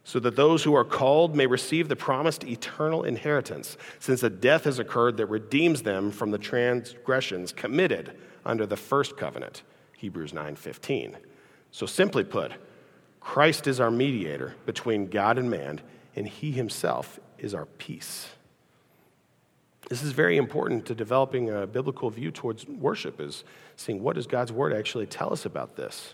so 0.04 0.20
that 0.20 0.36
those 0.36 0.64
who 0.64 0.76
are 0.76 0.86
called 0.86 1.36
may 1.36 1.46
receive 1.46 1.90
the 1.90 1.96
promised 1.96 2.44
eternal 2.44 3.04
inheritance, 3.04 3.78
since 4.00 4.24
a 4.24 4.30
death 4.30 4.64
has 4.64 4.80
occurred 4.80 5.18
that 5.18 5.26
redeems 5.26 5.82
them 5.82 6.12
from 6.12 6.32
the 6.32 6.38
transgressions 6.38 7.52
committed 7.52 8.16
under 8.46 8.66
the 8.66 8.78
first 8.78 9.18
covenant. 9.18 9.64
Hebrews 9.98 10.32
9:15. 10.34 11.18
So 11.72 11.86
simply 11.86 12.24
put, 12.24 12.54
Christ 13.20 13.68
is 13.68 13.80
our 13.80 13.92
mediator 13.92 14.56
between 14.66 15.08
God 15.08 15.38
and 15.38 15.52
man, 15.52 15.82
and 16.16 16.28
he 16.28 16.52
himself 16.52 17.20
is 17.40 17.54
our 17.54 17.66
peace. 17.66 18.30
This 19.90 20.04
is 20.04 20.12
very 20.12 20.38
important 20.38 20.86
to 20.86 20.96
developing 20.96 21.50
a 21.50 21.66
biblical 21.66 22.10
view 22.10 22.32
towards 22.32 22.68
worship, 22.68 23.20
is 23.20 23.44
seeing 23.76 24.04
what 24.04 24.16
does 24.16 24.28
God's 24.28 24.52
word 24.52 24.74
actually 24.74 25.08
tell 25.08 25.34
us 25.34 25.46
about 25.46 25.76
this. 25.76 26.14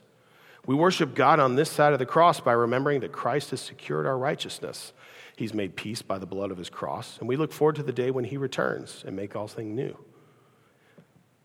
We 0.66 0.76
worship 0.76 1.14
God 1.14 1.40
on 1.40 1.56
this 1.56 1.70
side 1.70 1.94
of 1.94 2.00
the 2.00 2.06
cross 2.06 2.40
by 2.40 2.54
remembering 2.54 3.02
that 3.02 3.12
Christ 3.12 3.52
has 3.52 3.62
secured 3.62 4.06
our 4.06 4.18
righteousness. 4.18 4.94
He's 5.36 5.54
made 5.54 5.76
peace 5.76 6.02
by 6.02 6.18
the 6.18 6.26
blood 6.26 6.52
of 6.52 6.58
his 6.58 6.70
cross, 6.70 7.18
and 7.20 7.28
we 7.28 7.36
look 7.36 7.52
forward 7.52 7.76
to 7.76 7.84
the 7.84 7.92
day 7.92 8.10
when 8.12 8.24
he 8.24 8.38
returns 8.38 9.04
and 9.06 9.16
make 9.16 9.36
all 9.36 9.48
things 9.48 9.76
new. 9.76 9.98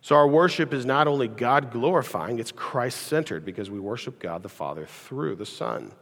So 0.03 0.15
our 0.15 0.29
worship 0.29 0.73
is 0.73 0.87
not 0.87 1.07
only 1.09 1.29
God 1.29 1.71
glorifying, 1.71 2.39
it's 2.39 2.53
Christ 2.53 3.03
centered 3.03 3.45
because 3.45 3.71
we 3.71 3.79
worship 3.79 4.19
God 4.19 4.43
the 4.43 4.49
Father 4.49 4.87
through 4.87 5.35
the 5.37 5.45
Son. 5.45 5.93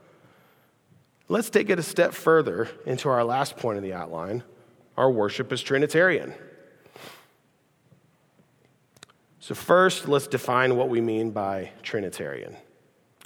Let's 1.31 1.51
take 1.51 1.69
it 1.69 1.77
a 1.77 1.83
step 1.83 2.13
further 2.13 2.69
into 2.87 3.07
our 3.07 3.23
last 3.23 3.55
point 3.55 3.77
in 3.77 3.83
the 3.83 3.93
outline 3.93 4.43
our 4.97 5.09
worship 5.09 5.53
is 5.53 5.61
Trinitarian. 5.61 6.33
So, 9.39 9.55
first, 9.55 10.09
let's 10.09 10.27
define 10.27 10.75
what 10.75 10.89
we 10.89 10.99
mean 10.99 11.31
by 11.31 11.71
Trinitarian. 11.81 12.57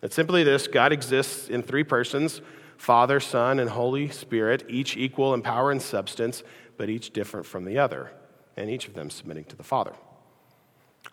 It's 0.03 0.13
simply 0.13 0.43
this 0.43 0.67
God 0.67 0.93
exists 0.93 1.49
in 1.49 1.63
three 1.63 1.83
persons 1.83 2.41
Father, 2.77 3.19
Son, 3.19 3.59
and 3.59 3.71
Holy 3.71 4.09
Spirit, 4.09 4.65
each 4.69 4.95
equal 4.97 5.33
in 5.33 5.41
power 5.41 5.71
and 5.71 5.81
substance, 5.81 6.43
but 6.77 6.89
each 6.89 7.11
different 7.11 7.47
from 7.47 7.65
the 7.65 7.79
other, 7.79 8.11
and 8.55 8.69
each 8.69 8.87
of 8.87 8.93
them 8.93 9.09
submitting 9.09 9.45
to 9.45 9.55
the 9.55 9.63
Father. 9.63 9.93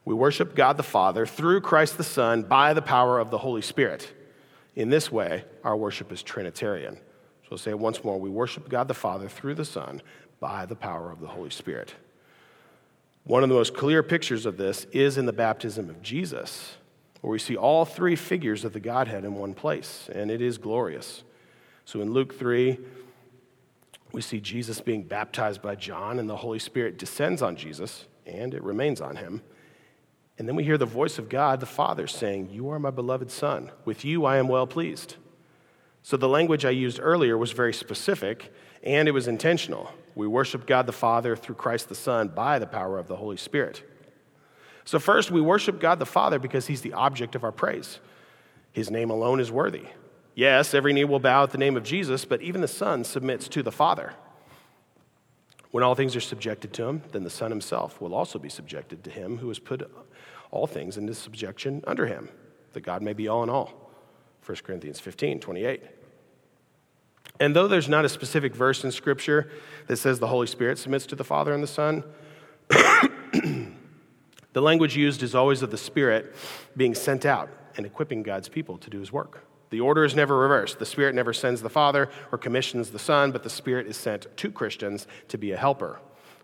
We 0.04 0.14
worship 0.14 0.54
God 0.54 0.76
the 0.76 0.82
Father 0.82 1.24
through 1.24 1.62
Christ 1.62 1.96
the 1.96 2.04
Son 2.04 2.42
by 2.42 2.74
the 2.74 2.82
power 2.82 3.18
of 3.18 3.30
the 3.30 3.38
Holy 3.38 3.62
Spirit. 3.62 4.12
In 4.80 4.88
this 4.88 5.12
way, 5.12 5.44
our 5.62 5.76
worship 5.76 6.10
is 6.10 6.22
Trinitarian. 6.22 6.94
So 6.94 7.48
I'll 7.52 7.58
say 7.58 7.70
it 7.70 7.78
once 7.78 8.02
more. 8.02 8.18
We 8.18 8.30
worship 8.30 8.70
God 8.70 8.88
the 8.88 8.94
Father 8.94 9.28
through 9.28 9.56
the 9.56 9.64
Son 9.66 10.00
by 10.40 10.64
the 10.64 10.74
power 10.74 11.12
of 11.12 11.20
the 11.20 11.26
Holy 11.26 11.50
Spirit. 11.50 11.94
One 13.24 13.42
of 13.42 13.50
the 13.50 13.56
most 13.56 13.74
clear 13.74 14.02
pictures 14.02 14.46
of 14.46 14.56
this 14.56 14.86
is 14.90 15.18
in 15.18 15.26
the 15.26 15.34
baptism 15.34 15.90
of 15.90 16.00
Jesus, 16.00 16.78
where 17.20 17.30
we 17.30 17.38
see 17.38 17.58
all 17.58 17.84
three 17.84 18.16
figures 18.16 18.64
of 18.64 18.72
the 18.72 18.80
Godhead 18.80 19.26
in 19.26 19.34
one 19.34 19.52
place, 19.52 20.08
and 20.14 20.30
it 20.30 20.40
is 20.40 20.56
glorious. 20.56 21.24
So 21.84 22.00
in 22.00 22.14
Luke 22.14 22.34
3, 22.34 22.78
we 24.12 24.22
see 24.22 24.40
Jesus 24.40 24.80
being 24.80 25.02
baptized 25.02 25.60
by 25.60 25.74
John, 25.74 26.18
and 26.18 26.26
the 26.26 26.36
Holy 26.36 26.58
Spirit 26.58 26.96
descends 26.96 27.42
on 27.42 27.54
Jesus, 27.54 28.06
and 28.24 28.54
it 28.54 28.62
remains 28.62 29.02
on 29.02 29.16
him. 29.16 29.42
And 30.40 30.48
then 30.48 30.56
we 30.56 30.64
hear 30.64 30.78
the 30.78 30.86
voice 30.86 31.18
of 31.18 31.28
God, 31.28 31.60
the 31.60 31.66
Father, 31.66 32.06
saying, 32.06 32.48
You 32.50 32.70
are 32.70 32.78
my 32.78 32.88
beloved 32.88 33.30
Son. 33.30 33.70
With 33.84 34.06
you 34.06 34.24
I 34.24 34.38
am 34.38 34.48
well 34.48 34.66
pleased. 34.66 35.16
So 36.02 36.16
the 36.16 36.30
language 36.30 36.64
I 36.64 36.70
used 36.70 36.98
earlier 36.98 37.36
was 37.36 37.52
very 37.52 37.74
specific, 37.74 38.50
and 38.82 39.06
it 39.06 39.10
was 39.10 39.28
intentional. 39.28 39.92
We 40.14 40.26
worship 40.26 40.66
God 40.66 40.86
the 40.86 40.92
Father 40.92 41.36
through 41.36 41.56
Christ 41.56 41.90
the 41.90 41.94
Son 41.94 42.28
by 42.28 42.58
the 42.58 42.66
power 42.66 42.98
of 42.98 43.06
the 43.06 43.16
Holy 43.16 43.36
Spirit. 43.36 43.82
So, 44.86 44.98
first, 44.98 45.30
we 45.30 45.42
worship 45.42 45.78
God 45.78 45.98
the 45.98 46.06
Father 46.06 46.38
because 46.38 46.66
He's 46.66 46.80
the 46.80 46.94
object 46.94 47.34
of 47.34 47.44
our 47.44 47.52
praise. 47.52 48.00
His 48.72 48.90
name 48.90 49.10
alone 49.10 49.40
is 49.40 49.52
worthy. 49.52 49.88
Yes, 50.34 50.72
every 50.72 50.94
knee 50.94 51.04
will 51.04 51.20
bow 51.20 51.42
at 51.42 51.50
the 51.50 51.58
name 51.58 51.76
of 51.76 51.82
Jesus, 51.82 52.24
but 52.24 52.40
even 52.40 52.62
the 52.62 52.66
Son 52.66 53.04
submits 53.04 53.46
to 53.48 53.62
the 53.62 53.70
Father. 53.70 54.14
When 55.70 55.84
all 55.84 55.94
things 55.94 56.16
are 56.16 56.20
subjected 56.20 56.72
to 56.74 56.84
him, 56.84 57.02
then 57.12 57.24
the 57.24 57.30
Son 57.30 57.50
himself 57.50 58.00
will 58.00 58.14
also 58.14 58.38
be 58.38 58.48
subjected 58.48 59.04
to 59.04 59.10
him 59.10 59.36
who 59.36 59.48
has 59.48 59.58
put 59.58 59.82
all 60.50 60.66
things 60.66 60.96
into 60.96 61.14
subjection 61.14 61.82
under 61.86 62.06
him, 62.06 62.28
that 62.72 62.80
God 62.80 63.02
may 63.02 63.12
be 63.12 63.28
all 63.28 63.42
in 63.42 63.50
all. 63.50 63.92
1 64.44 64.58
Corinthians 64.64 65.00
15, 65.00 65.40
28. 65.40 65.82
And 67.38 67.56
though 67.56 67.68
there's 67.68 67.88
not 67.88 68.04
a 68.04 68.08
specific 68.08 68.54
verse 68.54 68.84
in 68.84 68.92
Scripture 68.92 69.50
that 69.86 69.96
says 69.96 70.18
the 70.18 70.26
Holy 70.26 70.46
Spirit 70.46 70.78
submits 70.78 71.06
to 71.06 71.16
the 71.16 71.24
Father 71.24 71.52
and 71.54 71.62
the 71.62 71.68
Son, 71.68 72.04
the 72.68 73.72
language 74.60 74.96
used 74.96 75.22
is 75.22 75.34
always 75.34 75.62
of 75.62 75.70
the 75.70 75.78
Spirit 75.78 76.34
being 76.76 76.94
sent 76.94 77.24
out 77.24 77.48
and 77.76 77.86
equipping 77.86 78.22
God's 78.22 78.48
people 78.48 78.76
to 78.78 78.90
do 78.90 78.98
his 78.98 79.12
work. 79.12 79.44
The 79.70 79.80
order 79.80 80.04
is 80.04 80.16
never 80.16 80.36
reversed. 80.36 80.78
The 80.78 80.86
Spirit 80.86 81.14
never 81.14 81.32
sends 81.32 81.62
the 81.62 81.70
Father 81.70 82.10
or 82.32 82.38
commissions 82.38 82.90
the 82.90 82.98
Son, 82.98 83.30
but 83.30 83.44
the 83.44 83.50
Spirit 83.50 83.86
is 83.86 83.96
sent 83.96 84.26
to 84.36 84.50
Christians 84.50 85.06
to 85.28 85.38
be 85.38 85.52
a 85.52 85.56
helper. 85.56 86.00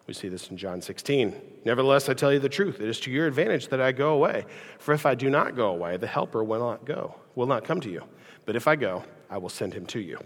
We 0.07 0.15
see 0.15 0.29
this 0.29 0.51
in 0.51 0.57
John 0.57 0.81
16. 0.81 1.35
Nevertheless, 1.65 2.09
I 2.09 2.15
tell 2.15 2.33
you 2.33 2.39
the 2.39 2.49
truth. 2.49 2.81
It 2.81 2.89
is 2.89 3.01
to 3.01 3.11
your 3.11 3.27
advantage 3.27 3.69
that 3.69 3.81
I 3.81 3.91
go 3.91 4.11
away. 4.11 4.45
For 4.79 4.95
if 4.95 5.05
I 5.05 5.17
do 5.17 5.29
not 5.29 5.57
go 5.57 5.69
away, 5.69 5.97
the 5.97 6.07
helper 6.07 6.45
will 6.45 6.61
not 6.61 6.85
go, 6.85 7.17
will 7.35 7.47
not 7.47 7.65
come 7.65 7.81
to 7.81 7.91
you. 7.91 8.05
But 8.45 8.55
if 8.55 8.69
I 8.69 8.77
go, 8.77 9.05
I 9.29 9.39
will 9.39 9.49
send 9.49 9.75
him 9.75 9.85
to 9.87 10.01
you. 10.01 10.19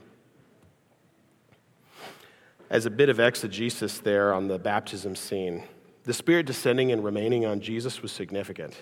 As 2.68 2.86
a 2.86 2.90
bit 2.90 3.08
of 3.08 3.18
exegesis 3.18 3.98
there 3.98 4.32
on 4.34 4.48
the 4.48 4.58
baptism 4.58 5.16
scene, 5.16 5.64
the 6.04 6.12
Spirit 6.12 6.46
descending 6.46 6.92
and 6.92 7.02
remaining 7.02 7.46
on 7.46 7.60
Jesus 7.60 8.02
was 8.02 8.12
significant. 8.12 8.76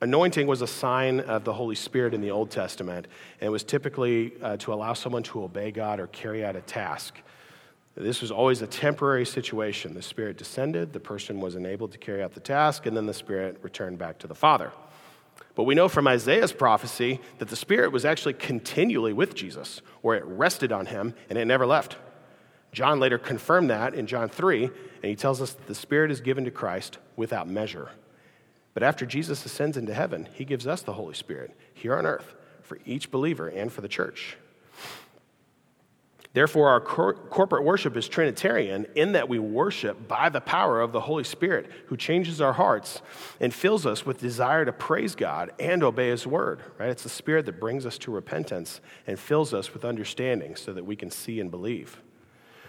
Anointing 0.00 0.46
was 0.46 0.60
a 0.60 0.66
sign 0.66 1.20
of 1.20 1.44
the 1.44 1.52
Holy 1.52 1.74
Spirit 1.74 2.12
in 2.12 2.20
the 2.20 2.30
Old 2.30 2.50
Testament, 2.50 3.06
and 3.40 3.46
it 3.46 3.50
was 3.50 3.64
typically 3.64 4.34
uh, 4.42 4.56
to 4.58 4.72
allow 4.72 4.92
someone 4.92 5.22
to 5.24 5.42
obey 5.42 5.70
God 5.70 5.98
or 5.98 6.08
carry 6.08 6.44
out 6.44 6.56
a 6.56 6.60
task. 6.60 7.20
This 7.96 8.20
was 8.20 8.32
always 8.32 8.60
a 8.60 8.66
temporary 8.66 9.24
situation. 9.24 9.94
The 9.94 10.02
Spirit 10.02 10.36
descended, 10.36 10.92
the 10.92 11.00
person 11.00 11.40
was 11.40 11.54
enabled 11.54 11.92
to 11.92 11.98
carry 11.98 12.22
out 12.22 12.34
the 12.34 12.40
task, 12.40 12.86
and 12.86 12.96
then 12.96 13.06
the 13.06 13.14
Spirit 13.14 13.58
returned 13.62 13.98
back 13.98 14.18
to 14.18 14.26
the 14.26 14.34
Father. 14.34 14.72
But 15.54 15.64
we 15.64 15.76
know 15.76 15.88
from 15.88 16.08
Isaiah's 16.08 16.52
prophecy 16.52 17.20
that 17.38 17.48
the 17.48 17.56
Spirit 17.56 17.92
was 17.92 18.04
actually 18.04 18.34
continually 18.34 19.12
with 19.12 19.34
Jesus, 19.34 19.80
where 20.02 20.16
it 20.16 20.24
rested 20.24 20.72
on 20.72 20.86
him 20.86 21.14
and 21.30 21.38
it 21.38 21.44
never 21.44 21.66
left. 21.66 21.96
John 22.72 22.98
later 22.98 23.18
confirmed 23.18 23.70
that 23.70 23.94
in 23.94 24.08
John 24.08 24.28
3, 24.28 24.64
and 24.64 24.74
he 25.04 25.14
tells 25.14 25.40
us 25.40 25.52
that 25.52 25.68
the 25.68 25.74
Spirit 25.76 26.10
is 26.10 26.20
given 26.20 26.44
to 26.44 26.50
Christ 26.50 26.98
without 27.14 27.48
measure. 27.48 27.90
But 28.72 28.82
after 28.82 29.06
Jesus 29.06 29.46
ascends 29.46 29.76
into 29.76 29.94
heaven, 29.94 30.28
he 30.34 30.44
gives 30.44 30.66
us 30.66 30.82
the 30.82 30.94
Holy 30.94 31.14
Spirit 31.14 31.56
here 31.72 31.94
on 31.94 32.06
earth 32.06 32.34
for 32.62 32.80
each 32.84 33.12
believer 33.12 33.46
and 33.46 33.72
for 33.72 33.80
the 33.80 33.88
church. 33.88 34.36
Therefore, 36.34 36.68
our 36.68 36.80
cor- 36.80 37.14
corporate 37.14 37.62
worship 37.62 37.96
is 37.96 38.08
Trinitarian 38.08 38.86
in 38.96 39.12
that 39.12 39.28
we 39.28 39.38
worship 39.38 40.08
by 40.08 40.28
the 40.28 40.40
power 40.40 40.80
of 40.80 40.90
the 40.90 41.00
Holy 41.00 41.22
Spirit 41.22 41.70
who 41.86 41.96
changes 41.96 42.40
our 42.40 42.52
hearts 42.52 43.02
and 43.38 43.54
fills 43.54 43.86
us 43.86 44.04
with 44.04 44.18
desire 44.18 44.64
to 44.64 44.72
praise 44.72 45.14
God 45.14 45.52
and 45.60 45.84
obey 45.84 46.08
His 46.08 46.26
word. 46.26 46.60
Right? 46.76 46.90
It's 46.90 47.04
the 47.04 47.08
Spirit 47.08 47.46
that 47.46 47.60
brings 47.60 47.86
us 47.86 47.98
to 47.98 48.10
repentance 48.10 48.80
and 49.06 49.16
fills 49.16 49.54
us 49.54 49.72
with 49.72 49.84
understanding 49.84 50.56
so 50.56 50.72
that 50.72 50.84
we 50.84 50.96
can 50.96 51.08
see 51.08 51.38
and 51.38 51.52
believe. 51.52 52.02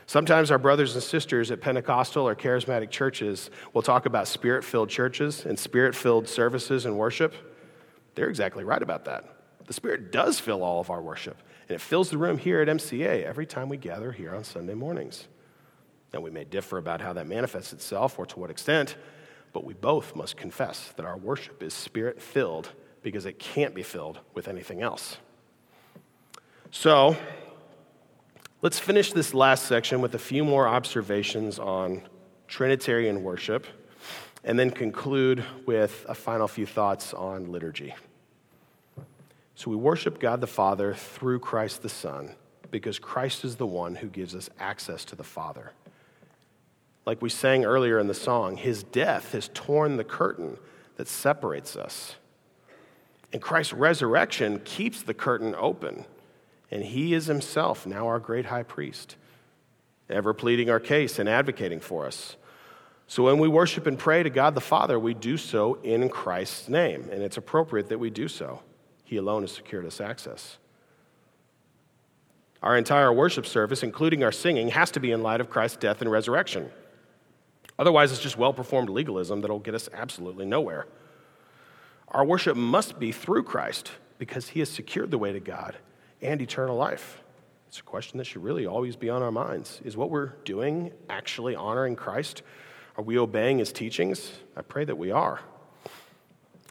Sometimes 0.06 0.52
our 0.52 0.60
brothers 0.60 0.94
and 0.94 1.02
sisters 1.02 1.50
at 1.50 1.60
Pentecostal 1.60 2.28
or 2.28 2.36
charismatic 2.36 2.92
churches 2.92 3.50
will 3.74 3.82
talk 3.82 4.06
about 4.06 4.28
spirit 4.28 4.64
filled 4.64 4.90
churches 4.90 5.44
and 5.44 5.58
spirit 5.58 5.96
filled 5.96 6.28
services 6.28 6.86
and 6.86 6.96
worship. 6.96 7.34
They're 8.14 8.30
exactly 8.30 8.64
right 8.64 8.84
about 8.84 9.06
that. 9.06 9.26
The 9.68 9.74
Spirit 9.74 10.12
does 10.12 10.40
fill 10.40 10.64
all 10.64 10.80
of 10.80 10.90
our 10.90 11.02
worship, 11.02 11.38
and 11.68 11.76
it 11.76 11.82
fills 11.82 12.10
the 12.10 12.18
room 12.18 12.38
here 12.38 12.62
at 12.62 12.68
MCA 12.68 13.24
every 13.24 13.46
time 13.46 13.70
we 13.70 13.78
gather 13.78 14.12
here 14.12 14.36
on 14.36 14.44
Sunday 14.44 14.74
mornings. 14.74 15.28
Now, 16.14 16.22
we 16.22 16.32
may 16.32 16.44
differ 16.44 16.78
about 16.78 17.02
how 17.02 17.14
that 17.14 17.28
manifests 17.28 17.74
itself 17.74 18.18
or 18.18 18.26
to 18.28 18.40
what 18.40 18.50
extent, 18.50 18.96
but 19.52 19.66
we 19.66 19.74
both 19.74 20.16
must 20.16 20.38
confess 20.38 20.94
that 20.96 21.06
our 21.06 21.18
worship 21.18 21.62
is 21.62 21.74
spirit 21.74 22.22
filled 22.22 22.70
because 23.02 23.26
it 23.26 23.40
can't 23.40 23.76
be 23.76 23.84
filled 23.84 24.20
with 24.34 24.48
anything 24.48 24.82
else. 24.82 25.18
So, 26.72 27.16
Let's 28.66 28.80
finish 28.80 29.14
this 29.14 29.36
last 29.36 29.68
section 29.68 30.02
with 30.02 30.16
a 30.16 30.18
few 30.18 30.44
more 30.44 30.68
observations 30.68 31.60
on 31.60 32.02
Trinitarian 32.48 33.22
worship 33.22 33.68
and 34.44 34.58
then 34.58 34.72
conclude 34.72 35.46
with 35.68 36.04
a 36.10 36.16
final 36.16 36.48
few 36.48 36.66
thoughts 36.66 37.14
on 37.14 37.52
liturgy. 37.52 37.94
So 39.56 39.72
we 39.72 39.78
worship 39.78 40.20
God 40.20 40.42
the 40.42 40.48
Father 40.48 40.94
through 40.94 41.40
Christ 41.40 41.82
the 41.82 41.90
Son 41.90 42.36
because 42.72 43.00
Christ 43.00 43.46
is 43.46 43.56
the 43.56 43.66
one 43.66 43.96
who 43.96 44.08
gives 44.08 44.36
us 44.36 44.50
access 44.60 45.06
to 45.06 45.16
the 45.16 45.24
Father. 45.24 45.72
Like 47.06 47.22
we 47.22 47.30
sang 47.30 47.64
earlier 47.64 47.98
in 48.00 48.08
the 48.08 48.14
song, 48.14 48.58
his 48.58 48.84
death 48.84 49.32
has 49.32 49.50
torn 49.54 49.96
the 49.96 50.04
curtain 50.04 50.58
that 50.98 51.08
separates 51.08 51.76
us. 51.76 52.16
And 53.32 53.42
Christ's 53.42 53.74
resurrection 53.74 54.60
keeps 54.60 55.02
the 55.02 55.14
curtain 55.14 55.56
open 55.58 56.06
and 56.72 56.84
he 56.84 57.14
is 57.14 57.28
himself 57.28 57.86
now 57.86 58.08
our 58.08 58.20
great 58.20 58.48
high 58.48 58.64
priest, 58.64 59.16
ever 60.10 60.34
pleading 60.34 60.70
our 60.70 60.80
case 60.80 61.20
and 61.20 61.30
advocating 61.30 61.80
for 61.80 62.06
us. 62.06 62.36
So 63.08 63.24
when 63.24 63.38
we 63.38 63.48
worship 63.48 63.86
and 63.86 64.00
pray 64.00 64.24
to 64.24 64.30
God 64.30 64.56
the 64.56 64.62
Father, 64.62 65.00
we 65.00 65.14
do 65.14 65.38
so 65.38 65.76
in 65.84 66.10
Christ's 66.10 66.68
name, 66.68 67.08
and 67.12 67.22
it's 67.22 67.38
appropriate 67.38 67.90
that 67.90 68.00
we 68.00 68.10
do 68.10 68.28
so. 68.28 68.62
He 69.06 69.16
alone 69.18 69.44
has 69.44 69.54
secured 69.54 69.86
us 69.86 70.02
access. 70.02 70.58
Our 72.62 72.76
entire 72.76 73.14
worship 73.14 73.46
service, 73.46 73.84
including 73.84 74.24
our 74.24 74.32
singing, 74.32 74.70
has 74.70 74.92
to 74.92 75.00
be 75.00 75.12
in 75.12 75.22
light 75.24 75.40
of 75.40 75.50
Christ's 75.50 75.78
death 75.78 76.02
and 76.02 76.12
resurrection. 76.12 76.72
Otherwise, 77.80 78.12
it's 78.12 78.22
just 78.22 78.38
well 78.38 78.54
performed 78.54 78.90
legalism 78.90 79.42
that'll 79.42 79.60
get 79.60 79.76
us 79.76 79.88
absolutely 79.94 80.46
nowhere. 80.46 80.88
Our 82.10 82.26
worship 82.26 82.58
must 82.58 83.00
be 83.00 83.12
through 83.12 83.44
Christ 83.44 83.92
because 84.18 84.50
he 84.50 84.60
has 84.60 84.70
secured 84.70 85.12
the 85.12 85.18
way 85.18 85.32
to 85.32 85.40
God 85.40 85.76
and 86.22 86.42
eternal 86.42 86.76
life? 86.76 87.22
It's 87.68 87.80
a 87.80 87.84
question 87.84 88.18
that 88.18 88.26
should 88.26 88.44
really 88.44 88.66
always 88.66 88.96
be 88.96 89.10
on 89.10 89.22
our 89.22 89.32
minds. 89.32 89.82
Is 89.84 89.98
what 89.98 90.10
we're 90.10 90.34
doing 90.46 90.92
actually 91.10 91.56
honoring 91.56 91.96
Christ? 91.96 92.42
Are 92.98 93.04
we 93.04 93.18
obeying 93.18 93.58
his 93.58 93.74
teachings? 93.74 94.32
I 94.56 94.62
pray 94.62 94.86
that 94.86 94.98
we 94.98 95.12
are. 95.12 95.42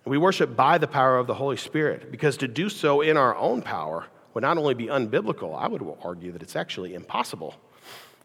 We 0.05 0.19
worship 0.19 0.55
by 0.55 0.79
the 0.79 0.87
power 0.87 1.17
of 1.17 1.27
the 1.27 1.35
Holy 1.35 1.57
Spirit 1.57 2.11
because 2.11 2.37
to 2.39 2.49
do 2.49 2.69
so 2.69 3.01
in 3.01 3.17
our 3.17 3.35
own 3.37 3.63
power 3.63 4.07
would 4.35 4.43
not 4.43 4.59
only 4.59 4.75
be 4.75 4.87
unbiblical, 4.87 5.59
I 5.59 5.67
would 5.67 5.83
argue 6.03 6.33
that 6.33 6.43
it's 6.43 6.57
actually 6.57 6.95
impossible. 6.95 7.55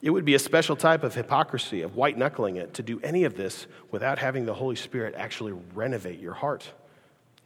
It 0.02 0.10
would 0.10 0.26
be 0.26 0.34
a 0.34 0.40
special 0.40 0.76
type 0.76 1.04
of 1.04 1.16
hypocrisy, 1.16 1.82
of 1.82 1.96
white 1.96 2.18
knuckling 2.18 2.58
it, 2.58 2.74
to 2.76 2.84
do 2.84 3.00
any 3.02 3.24
of 3.24 3.36
this 3.36 3.68
without 3.92 4.20
having 4.20 4.46
the 4.46 4.54
Holy 4.54 4.76
Spirit 4.76 5.14
actually 5.16 5.54
renovate 5.74 6.20
your 6.20 6.34
heart. 6.34 6.70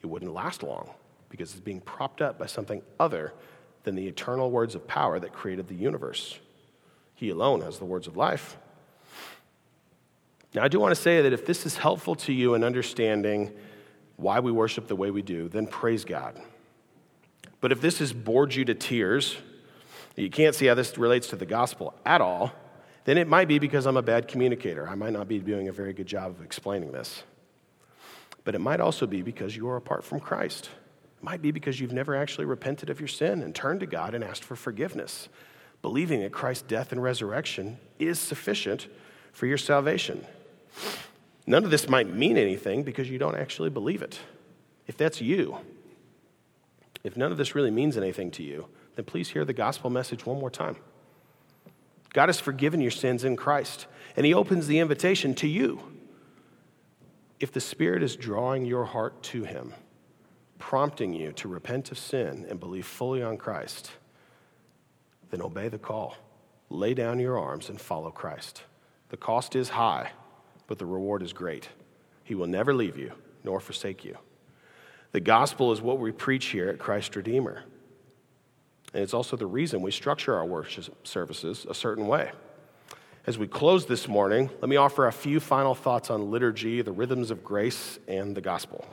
It 0.01 0.07
wouldn't 0.07 0.33
last 0.33 0.63
long 0.63 0.89
because 1.29 1.51
it's 1.51 1.59
being 1.59 1.81
propped 1.81 2.21
up 2.21 2.39
by 2.39 2.45
something 2.45 2.81
other 2.99 3.33
than 3.83 3.95
the 3.95 4.07
eternal 4.07 4.49
words 4.49 4.75
of 4.75 4.87
power 4.87 5.19
that 5.19 5.33
created 5.33 5.67
the 5.67 5.75
universe. 5.75 6.39
He 7.15 7.29
alone 7.29 7.61
has 7.61 7.79
the 7.79 7.85
words 7.85 8.07
of 8.07 8.17
life. 8.17 8.57
Now, 10.53 10.63
I 10.63 10.67
do 10.67 10.79
want 10.79 10.95
to 10.95 11.01
say 11.01 11.21
that 11.21 11.33
if 11.33 11.45
this 11.45 11.65
is 11.65 11.77
helpful 11.77 12.15
to 12.15 12.33
you 12.33 12.53
in 12.53 12.63
understanding 12.63 13.51
why 14.23 14.39
we 14.39 14.51
worship 14.51 14.87
the 14.87 14.95
way 14.95 15.11
we 15.11 15.21
do, 15.21 15.49
then 15.49 15.67
praise 15.67 16.05
God. 16.05 16.41
But 17.61 17.71
if 17.71 17.81
this 17.81 17.99
has 17.99 18.11
bored 18.11 18.55
you 18.55 18.65
to 18.65 18.73
tears, 18.73 19.37
you 20.15 20.29
can't 20.29 20.55
see 20.55 20.65
how 20.65 20.75
this 20.75 20.97
relates 20.97 21.27
to 21.29 21.35
the 21.35 21.45
gospel 21.45 21.93
at 22.05 22.21
all, 22.21 22.51
then 23.05 23.17
it 23.17 23.27
might 23.27 23.47
be 23.47 23.59
because 23.59 23.85
I'm 23.85 23.97
a 23.97 24.01
bad 24.01 24.27
communicator. 24.27 24.87
I 24.87 24.95
might 24.95 25.13
not 25.13 25.27
be 25.27 25.39
doing 25.39 25.67
a 25.67 25.73
very 25.73 25.93
good 25.93 26.07
job 26.07 26.31
of 26.31 26.41
explaining 26.43 26.91
this. 26.91 27.23
But 28.43 28.55
it 28.55 28.59
might 28.59 28.79
also 28.79 29.05
be 29.05 29.21
because 29.21 29.55
you 29.55 29.67
are 29.69 29.77
apart 29.77 30.03
from 30.03 30.19
Christ 30.19 30.69
It 31.17 31.23
might 31.23 31.41
be 31.41 31.51
because 31.51 31.79
you've 31.79 31.93
never 31.93 32.15
actually 32.15 32.45
repented 32.45 32.89
of 32.89 32.99
your 32.99 33.07
sin 33.07 33.41
and 33.41 33.55
turned 33.55 33.79
to 33.81 33.85
God 33.85 34.13
and 34.13 34.23
asked 34.23 34.43
for 34.43 34.55
forgiveness, 34.55 35.29
believing 35.81 36.21
that 36.21 36.31
Christ's 36.31 36.63
death 36.63 36.91
and 36.91 37.01
resurrection 37.01 37.77
is 37.99 38.19
sufficient 38.19 38.87
for 39.31 39.47
your 39.47 39.57
salvation. 39.57 40.25
None 41.45 41.63
of 41.63 41.71
this 41.71 41.89
might 41.89 42.07
mean 42.07 42.37
anything 42.37 42.83
because 42.83 43.09
you 43.09 43.17
don't 43.17 43.35
actually 43.35 43.69
believe 43.69 44.01
it. 44.01 44.19
If 44.87 44.97
that's 44.97 45.21
you, 45.21 45.57
if 47.03 47.17
none 47.17 47.31
of 47.31 47.37
this 47.37 47.55
really 47.55 47.71
means 47.71 47.97
anything 47.97 48.31
to 48.31 48.43
you, 48.43 48.67
then 48.95 49.05
please 49.05 49.29
hear 49.29 49.43
the 49.43 49.53
gospel 49.53 49.89
message 49.89 50.25
one 50.25 50.39
more 50.39 50.49
time. 50.49 50.77
God 52.13 52.29
has 52.29 52.39
forgiven 52.39 52.79
your 52.79 52.91
sins 52.91 53.23
in 53.23 53.35
Christ, 53.35 53.87
and 54.15 54.25
He 54.25 54.33
opens 54.33 54.67
the 54.67 54.79
invitation 54.79 55.33
to 55.35 55.47
you. 55.47 55.81
If 57.39 57.51
the 57.51 57.59
Spirit 57.59 58.03
is 58.03 58.15
drawing 58.15 58.65
your 58.65 58.85
heart 58.85 59.21
to 59.23 59.43
Him, 59.43 59.73
prompting 60.59 61.13
you 61.13 61.33
to 61.33 61.47
repent 61.47 61.91
of 61.91 61.97
sin 61.97 62.45
and 62.49 62.59
believe 62.59 62.85
fully 62.85 63.21
on 63.21 63.37
Christ, 63.37 63.91
then 65.31 65.41
obey 65.41 65.67
the 65.67 65.79
call. 65.79 66.15
Lay 66.69 66.93
down 66.93 67.19
your 67.19 67.37
arms 67.37 67.67
and 67.67 67.81
follow 67.81 68.11
Christ. 68.11 68.63
The 69.09 69.17
cost 69.17 69.55
is 69.55 69.69
high, 69.69 70.11
but 70.67 70.79
the 70.79 70.85
reward 70.85 71.21
is 71.21 71.33
great. 71.33 71.69
He 72.23 72.35
will 72.35 72.47
never 72.47 72.73
leave 72.73 72.97
you 72.97 73.11
nor 73.43 73.59
forsake 73.59 74.05
you. 74.05 74.17
The 75.11 75.19
gospel 75.19 75.71
is 75.71 75.81
what 75.81 75.99
we 75.99 76.11
preach 76.11 76.47
here 76.47 76.69
at 76.69 76.79
Christ 76.79 77.15
Redeemer. 77.15 77.63
And 78.93 79.03
it's 79.03 79.13
also 79.13 79.35
the 79.35 79.45
reason 79.45 79.81
we 79.81 79.91
structure 79.91 80.35
our 80.35 80.45
worship 80.45 81.07
services 81.07 81.65
a 81.69 81.73
certain 81.73 82.07
way. 82.07 82.31
As 83.25 83.37
we 83.37 83.47
close 83.47 83.85
this 83.85 84.07
morning, 84.07 84.49
let 84.59 84.69
me 84.69 84.75
offer 84.75 85.07
a 85.07 85.11
few 85.11 85.39
final 85.39 85.75
thoughts 85.75 86.09
on 86.09 86.29
liturgy, 86.29 86.81
the 86.81 86.91
rhythms 86.91 87.31
of 87.31 87.43
grace, 87.43 87.97
and 88.07 88.35
the 88.35 88.41
gospel. 88.41 88.85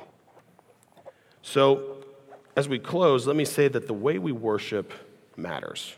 So, 1.43 1.97
as 2.57 2.69
we 2.69 2.79
close, 2.79 3.27
let 3.27 3.37
me 3.37 3.45
say 3.45 3.69
that 3.69 3.87
the 3.87 3.95
way 3.95 4.19
we 4.19 4.33
worship 4.33 4.93
matters. 5.37 5.95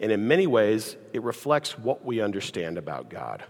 And 0.00 0.10
in 0.10 0.26
many 0.26 0.46
ways, 0.46 0.96
it 1.12 1.22
reflects 1.22 1.78
what 1.78 2.04
we 2.04 2.20
understand 2.20 2.78
about 2.78 3.10
God. 3.10 3.44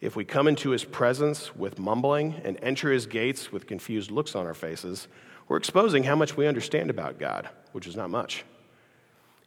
If 0.00 0.14
we 0.14 0.24
come 0.24 0.46
into 0.46 0.70
his 0.70 0.84
presence 0.84 1.56
with 1.56 1.78
mumbling 1.78 2.40
and 2.44 2.58
enter 2.62 2.92
his 2.92 3.06
gates 3.06 3.50
with 3.50 3.66
confused 3.66 4.10
looks 4.10 4.36
on 4.36 4.46
our 4.46 4.54
faces, 4.54 5.08
we're 5.48 5.56
exposing 5.56 6.04
how 6.04 6.14
much 6.14 6.36
we 6.36 6.46
understand 6.46 6.88
about 6.88 7.18
God, 7.18 7.48
which 7.72 7.86
is 7.86 7.96
not 7.96 8.10
much. 8.10 8.44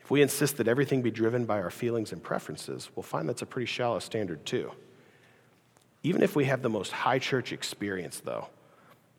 If 0.02 0.12
we 0.12 0.22
insist 0.22 0.58
that 0.58 0.68
everything 0.68 1.02
be 1.02 1.12
driven 1.12 1.46
by 1.46 1.62
our 1.62 1.70
feelings 1.70 2.12
and 2.12 2.22
preferences, 2.22 2.90
we'll 2.96 3.04
find 3.04 3.30
that's 3.30 3.44
a 3.44 3.46
pretty 3.46 3.68
shallow 3.68 4.00
standard, 4.00 4.46
too. 4.46 4.72
Even 6.04 6.22
if 6.22 6.36
we 6.36 6.46
have 6.46 6.62
the 6.62 6.70
most 6.70 6.92
high 6.92 7.20
church 7.20 7.54
experience, 7.54 8.20
though, 8.20 8.50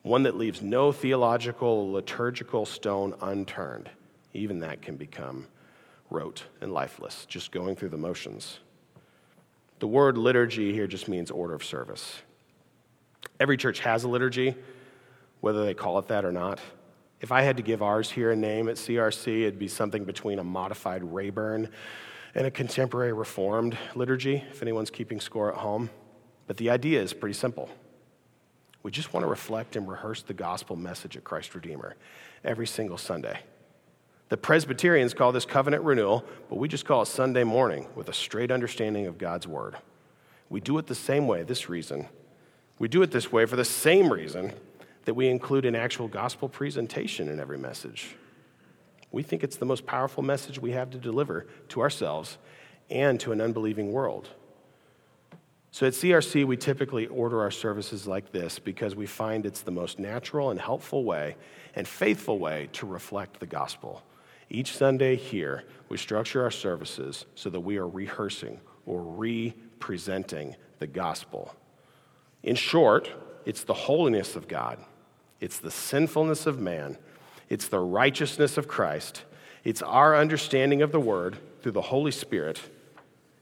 one 0.02 0.24
that 0.24 0.36
leaves 0.36 0.60
no 0.60 0.92
theological, 0.92 1.90
liturgical 1.92 2.66
stone 2.66 3.14
unturned, 3.22 3.88
even 4.34 4.58
that 4.60 4.82
can 4.82 4.96
become 4.96 5.46
rote 6.10 6.44
and 6.60 6.72
lifeless, 6.72 7.24
just 7.26 7.52
going 7.52 7.76
through 7.76 7.88
the 7.88 7.96
motions. 7.96 8.58
The 9.82 9.88
word 9.88 10.16
liturgy 10.16 10.72
here 10.72 10.86
just 10.86 11.08
means 11.08 11.28
order 11.28 11.54
of 11.54 11.64
service. 11.64 12.22
Every 13.40 13.56
church 13.56 13.80
has 13.80 14.04
a 14.04 14.08
liturgy, 14.08 14.54
whether 15.40 15.64
they 15.64 15.74
call 15.74 15.98
it 15.98 16.06
that 16.06 16.24
or 16.24 16.30
not. 16.30 16.60
If 17.20 17.32
I 17.32 17.42
had 17.42 17.56
to 17.56 17.64
give 17.64 17.82
ours 17.82 18.08
here 18.08 18.30
a 18.30 18.36
name 18.36 18.68
at 18.68 18.76
CRC, 18.76 19.40
it'd 19.40 19.58
be 19.58 19.66
something 19.66 20.04
between 20.04 20.38
a 20.38 20.44
modified 20.44 21.02
Rayburn 21.02 21.68
and 22.36 22.46
a 22.46 22.50
contemporary 22.52 23.12
Reformed 23.12 23.76
liturgy, 23.96 24.44
if 24.52 24.62
anyone's 24.62 24.88
keeping 24.88 25.18
score 25.18 25.52
at 25.52 25.58
home. 25.58 25.90
But 26.46 26.58
the 26.58 26.70
idea 26.70 27.02
is 27.02 27.12
pretty 27.12 27.34
simple. 27.34 27.68
We 28.84 28.92
just 28.92 29.12
want 29.12 29.24
to 29.24 29.28
reflect 29.28 29.74
and 29.74 29.88
rehearse 29.88 30.22
the 30.22 30.32
gospel 30.32 30.76
message 30.76 31.16
of 31.16 31.24
Christ 31.24 31.56
Redeemer 31.56 31.96
every 32.44 32.68
single 32.68 32.98
Sunday. 32.98 33.40
The 34.32 34.38
Presbyterians 34.38 35.12
call 35.12 35.30
this 35.30 35.44
covenant 35.44 35.84
renewal, 35.84 36.24
but 36.48 36.56
we 36.56 36.66
just 36.66 36.86
call 36.86 37.02
it 37.02 37.06
Sunday 37.06 37.44
morning 37.44 37.86
with 37.94 38.08
a 38.08 38.14
straight 38.14 38.50
understanding 38.50 39.06
of 39.06 39.18
God's 39.18 39.46
word. 39.46 39.76
We 40.48 40.58
do 40.58 40.78
it 40.78 40.86
the 40.86 40.94
same 40.94 41.26
way, 41.26 41.42
this 41.42 41.68
reason. 41.68 42.08
We 42.78 42.88
do 42.88 43.02
it 43.02 43.10
this 43.10 43.30
way 43.30 43.44
for 43.44 43.56
the 43.56 43.64
same 43.66 44.10
reason 44.10 44.54
that 45.04 45.12
we 45.12 45.28
include 45.28 45.66
an 45.66 45.74
actual 45.74 46.08
gospel 46.08 46.48
presentation 46.48 47.28
in 47.28 47.40
every 47.40 47.58
message. 47.58 48.16
We 49.10 49.22
think 49.22 49.44
it's 49.44 49.56
the 49.56 49.66
most 49.66 49.84
powerful 49.84 50.22
message 50.22 50.58
we 50.58 50.70
have 50.70 50.88
to 50.92 50.98
deliver 50.98 51.46
to 51.68 51.82
ourselves 51.82 52.38
and 52.88 53.20
to 53.20 53.32
an 53.32 53.40
unbelieving 53.42 53.92
world. 53.92 54.30
So 55.72 55.86
at 55.86 55.92
CRC, 55.92 56.46
we 56.46 56.56
typically 56.56 57.06
order 57.08 57.42
our 57.42 57.50
services 57.50 58.06
like 58.06 58.32
this 58.32 58.58
because 58.58 58.96
we 58.96 59.04
find 59.04 59.44
it's 59.44 59.60
the 59.60 59.70
most 59.70 59.98
natural 59.98 60.48
and 60.48 60.58
helpful 60.58 61.04
way 61.04 61.36
and 61.74 61.86
faithful 61.86 62.38
way 62.38 62.70
to 62.72 62.86
reflect 62.86 63.38
the 63.38 63.46
gospel. 63.46 64.02
Each 64.54 64.76
Sunday 64.76 65.16
here, 65.16 65.64
we 65.88 65.96
structure 65.96 66.42
our 66.42 66.50
services 66.50 67.24
so 67.34 67.48
that 67.48 67.60
we 67.60 67.78
are 67.78 67.88
rehearsing 67.88 68.60
or 68.84 69.00
re-presenting 69.00 70.56
the 70.78 70.86
gospel. 70.86 71.56
In 72.42 72.54
short, 72.54 73.10
it's 73.46 73.64
the 73.64 73.72
holiness 73.72 74.36
of 74.36 74.48
God, 74.48 74.78
it's 75.40 75.58
the 75.58 75.70
sinfulness 75.70 76.46
of 76.46 76.60
man, 76.60 76.98
it's 77.48 77.68
the 77.68 77.78
righteousness 77.78 78.58
of 78.58 78.68
Christ, 78.68 79.22
it's 79.64 79.80
our 79.80 80.14
understanding 80.14 80.82
of 80.82 80.92
the 80.92 81.00
word 81.00 81.38
through 81.62 81.72
the 81.72 81.80
Holy 81.80 82.12
Spirit, 82.12 82.60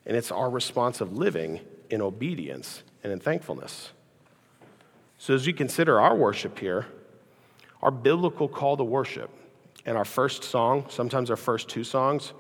and 0.07 0.17
it's 0.17 0.31
our 0.31 0.49
response 0.49 1.01
of 1.01 1.17
living 1.17 1.59
in 1.91 2.01
obedience 2.01 2.85
and 3.03 3.13
in 3.13 3.19
thankfulness. 3.19 3.91
So, 5.19 5.35
as 5.35 5.45
you 5.45 5.55
consider 5.55 6.01
our 6.01 6.15
worship 6.15 6.61
here, 6.61 6.87
our 7.83 7.91
biblical 7.91 8.47
call 8.47 8.77
to 8.77 8.85
worship 8.85 9.31
and 9.87 9.97
our 9.97 10.05
first 10.05 10.45
song, 10.45 10.87
sometimes 10.89 11.31
our 11.31 11.37
first 11.37 11.69
two 11.69 11.85
songs, 11.85 12.33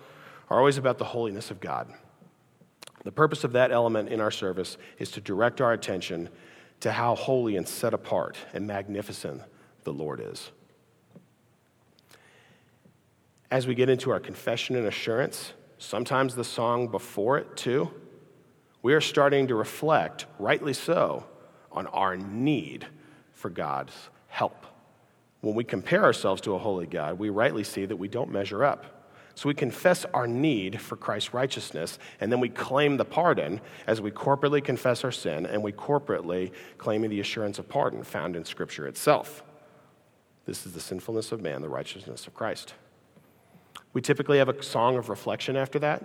are 0.49 0.59
always 0.59 0.79
about 0.79 0.99
the 0.99 1.05
holiness 1.05 1.51
of 1.51 1.61
God. 1.61 1.93
The 3.05 3.13
purpose 3.13 3.45
of 3.45 3.53
that 3.53 3.73
element 3.73 4.11
in 4.11 4.21
our 4.21 4.31
service 4.31 4.77
is 4.99 5.11
to 5.13 5.21
direct 5.21 5.61
our 5.61 5.73
attention 5.73 6.29
to 6.81 6.93
how 6.93 7.15
holy 7.15 7.57
and 7.57 7.67
set 7.67 7.95
apart 7.95 8.37
and 8.53 8.67
magnificent 8.67 9.43
the 9.85 9.93
Lord 9.93 10.21
is. 10.21 10.51
As 13.51 13.67
we 13.67 13.75
get 13.75 13.89
into 13.89 14.11
our 14.11 14.21
confession 14.21 14.77
and 14.77 14.87
assurance, 14.87 15.53
sometimes 15.79 16.35
the 16.35 16.45
song 16.45 16.89
before 16.89 17.39
it 17.39 17.57
too, 17.57 17.91
we 18.83 18.95
are 18.95 19.01
starting 19.01 19.49
to 19.49 19.55
reflect, 19.55 20.27
rightly 20.39 20.73
so, 20.73 21.25
on 21.73 21.87
our 21.89 22.17
need 22.17 22.87
for 23.33 23.51
God's 23.51 23.95
help. 24.29 24.67
When 25.41 25.55
we 25.55 25.65
compare 25.65 26.05
ourselves 26.05 26.41
to 26.43 26.55
a 26.55 26.59
holy 26.59 26.87
God, 26.87 27.19
we 27.19 27.31
rightly 27.31 27.65
see 27.65 27.87
that 27.87 27.97
we 27.97 28.09
don't 28.09 28.31
measure 28.31 28.65
up. 28.65 29.01
So 29.35 29.49
we 29.49 29.55
confess 29.55 30.05
our 30.13 30.27
need 30.27 30.81
for 30.81 30.97
Christ's 30.97 31.33
righteousness, 31.33 31.99
and 32.21 32.31
then 32.31 32.41
we 32.41 32.51
claim 32.51 32.99
the 32.99 33.05
pardon 33.05 33.61
as 33.87 34.01
we 34.01 34.11
corporately 34.11 34.63
confess 34.63 35.03
our 35.03 35.13
sin 35.13 35.47
and 35.47 35.63
we 35.63 35.73
corporately 35.73 36.53
claim 36.77 37.09
the 37.09 37.21
assurance 37.21 37.59
of 37.59 37.69
pardon 37.69 38.03
found 38.03 38.37
in 38.37 38.45
Scripture 38.45 38.87
itself. 38.87 39.43
This 40.45 40.67
is 40.67 40.73
the 40.73 40.81
sinfulness 40.81 41.33
of 41.33 41.41
man, 41.41 41.63
the 41.63 41.69
righteousness 41.69 42.27
of 42.27 42.35
Christ. 42.35 42.75
We 43.93 44.03
typically 44.03 44.39
have 44.39 44.49
a 44.49 44.63
song 44.63 44.97
of 44.97 45.09
reflection 45.09 45.57
after 45.57 45.79
that. 45.79 46.05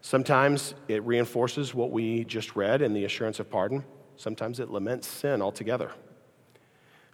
Sometimes 0.00 0.74
it 0.88 1.04
reinforces 1.04 1.74
what 1.74 1.92
we 1.92 2.24
just 2.24 2.56
read 2.56 2.82
in 2.82 2.94
the 2.94 3.04
assurance 3.04 3.38
of 3.38 3.48
pardon, 3.48 3.84
sometimes 4.16 4.58
it 4.58 4.70
laments 4.70 5.06
sin 5.06 5.40
altogether. 5.40 5.92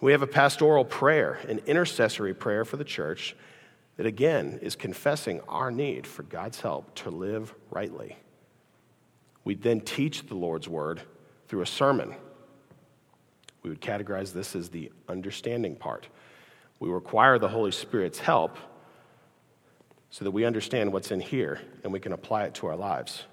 We 0.01 0.13
have 0.13 0.23
a 0.23 0.29
pastoral 0.29 0.85
prayer, 0.85 1.41
an 1.49 1.61
intercessory 1.67 2.35
prayer 2.35 2.65
for 2.65 2.77
the 2.77 2.85
church 2.85 3.35
that 3.97 4.07
again 4.07 4.61
is 4.63 4.77
confessing 4.77 5.41
our 5.49 5.71
need 5.73 6.07
for 6.07 6.23
God's 6.23 6.61
help 6.61 6.95
to 6.97 7.11
live 7.11 7.53
rightly. 7.71 8.17
We 9.45 9.57
then 9.57 9.81
teach 9.81 10.27
the 10.27 10.37
Lord's 10.37 10.69
word 10.69 11.03
through 11.49 11.63
a 11.63 11.67
sermon. 11.67 12.15
We 13.63 13.71
would 13.71 13.81
categorize 13.81 14.33
this 14.33 14.55
as 14.55 14.69
the 14.69 14.93
understanding 15.09 15.75
part. 15.75 16.07
We 16.79 16.89
require 16.89 17.39
the 17.41 17.49
Holy 17.49 17.73
Spirit's 17.73 18.21
help 18.21 18.57
so 20.11 20.25
that 20.25 20.31
we 20.31 20.45
understand 20.45 20.93
what's 20.93 21.11
in 21.11 21.21
here 21.21 21.61
and 21.83 21.93
we 21.93 21.99
can 21.99 22.13
apply 22.13 22.45
it 22.45 22.55
to 22.55 22.69
our 22.69 22.77
lives. 22.77 23.25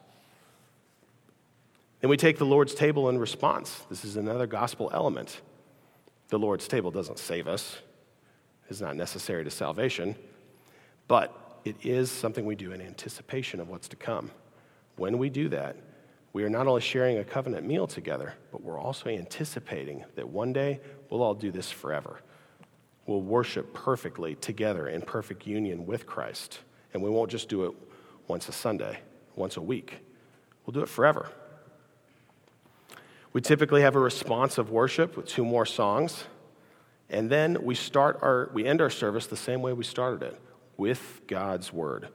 Then 2.02 2.10
we 2.10 2.18
take 2.18 2.40
the 2.40 2.46
Lord's 2.46 2.74
table 2.74 3.08
in 3.10 3.20
response. 3.20 3.86
This 3.88 4.04
is 4.04 4.18
another 4.18 4.48
gospel 4.48 4.90
element. 4.94 5.42
The 6.30 6.40
Lord's 6.40 6.68
table 6.68 6.92
doesn't 6.92 7.20
save 7.20 7.48
us, 7.48 7.78
it's 8.70 8.82
not 8.82 8.96
necessary 8.96 9.44
to 9.44 9.52
salvation, 9.52 10.16
but 11.08 11.60
it 11.66 11.76
is 11.84 12.10
something 12.10 12.46
we 12.46 12.56
do 12.56 12.72
in 12.72 12.82
anticipation 12.82 13.60
of 13.60 13.70
what's 13.70 13.88
to 13.90 13.96
come. 13.96 14.32
When 14.96 15.18
we 15.18 15.30
do 15.30 15.50
that, 15.50 15.76
we 16.34 16.44
are 16.44 16.50
not 16.50 16.68
only 16.68 16.82
sharing 16.82 17.18
a 17.20 17.24
covenant 17.24 17.66
meal 17.66 17.88
together, 17.88 18.34
but 18.52 18.62
we're 18.62 18.80
also 18.80 19.10
anticipating 19.10 20.04
that 20.16 20.28
one 20.28 20.52
day 20.52 20.80
we'll 21.10 21.24
all 21.24 21.34
do 21.34 21.52
this 21.52 21.72
forever. 21.72 22.20
We'll 23.06 23.22
worship 23.22 23.74
perfectly 23.74 24.36
together 24.36 24.88
in 24.88 25.02
perfect 25.02 25.46
union 25.46 25.86
with 25.86 26.06
Christ. 26.06 26.60
And 26.94 27.04
we 27.04 27.10
won't 27.10 27.30
just 27.30 27.50
do 27.50 27.66
it 27.66 27.74
once 28.28 28.50
a 28.50 28.52
Sunday, 28.52 29.00
once 29.36 29.58
a 29.58 29.62
week. 29.62 30.00
We'll 30.66 30.74
do 30.74 30.82
it 30.82 30.90
forever. 30.90 31.30
We 33.36 33.42
typically 33.42 33.82
have 33.82 33.98
a 33.98 34.00
response 34.00 34.58
of 34.58 34.70
worship 34.70 35.18
with 35.18 35.26
two 35.26 35.44
more 35.44 35.66
songs, 35.66 36.24
and 37.10 37.30
then 37.30 37.62
we 37.62 37.76
start 37.76 38.18
our 38.22 38.50
we 38.54 38.64
end 38.64 38.80
our 38.80 38.90
service 38.90 39.28
the 39.28 39.36
same 39.36 39.62
way 39.62 39.74
we 39.74 39.84
started 39.84 40.24
it, 40.26 40.42
with 40.78 41.20
God's 41.28 41.74
word, 41.74 42.08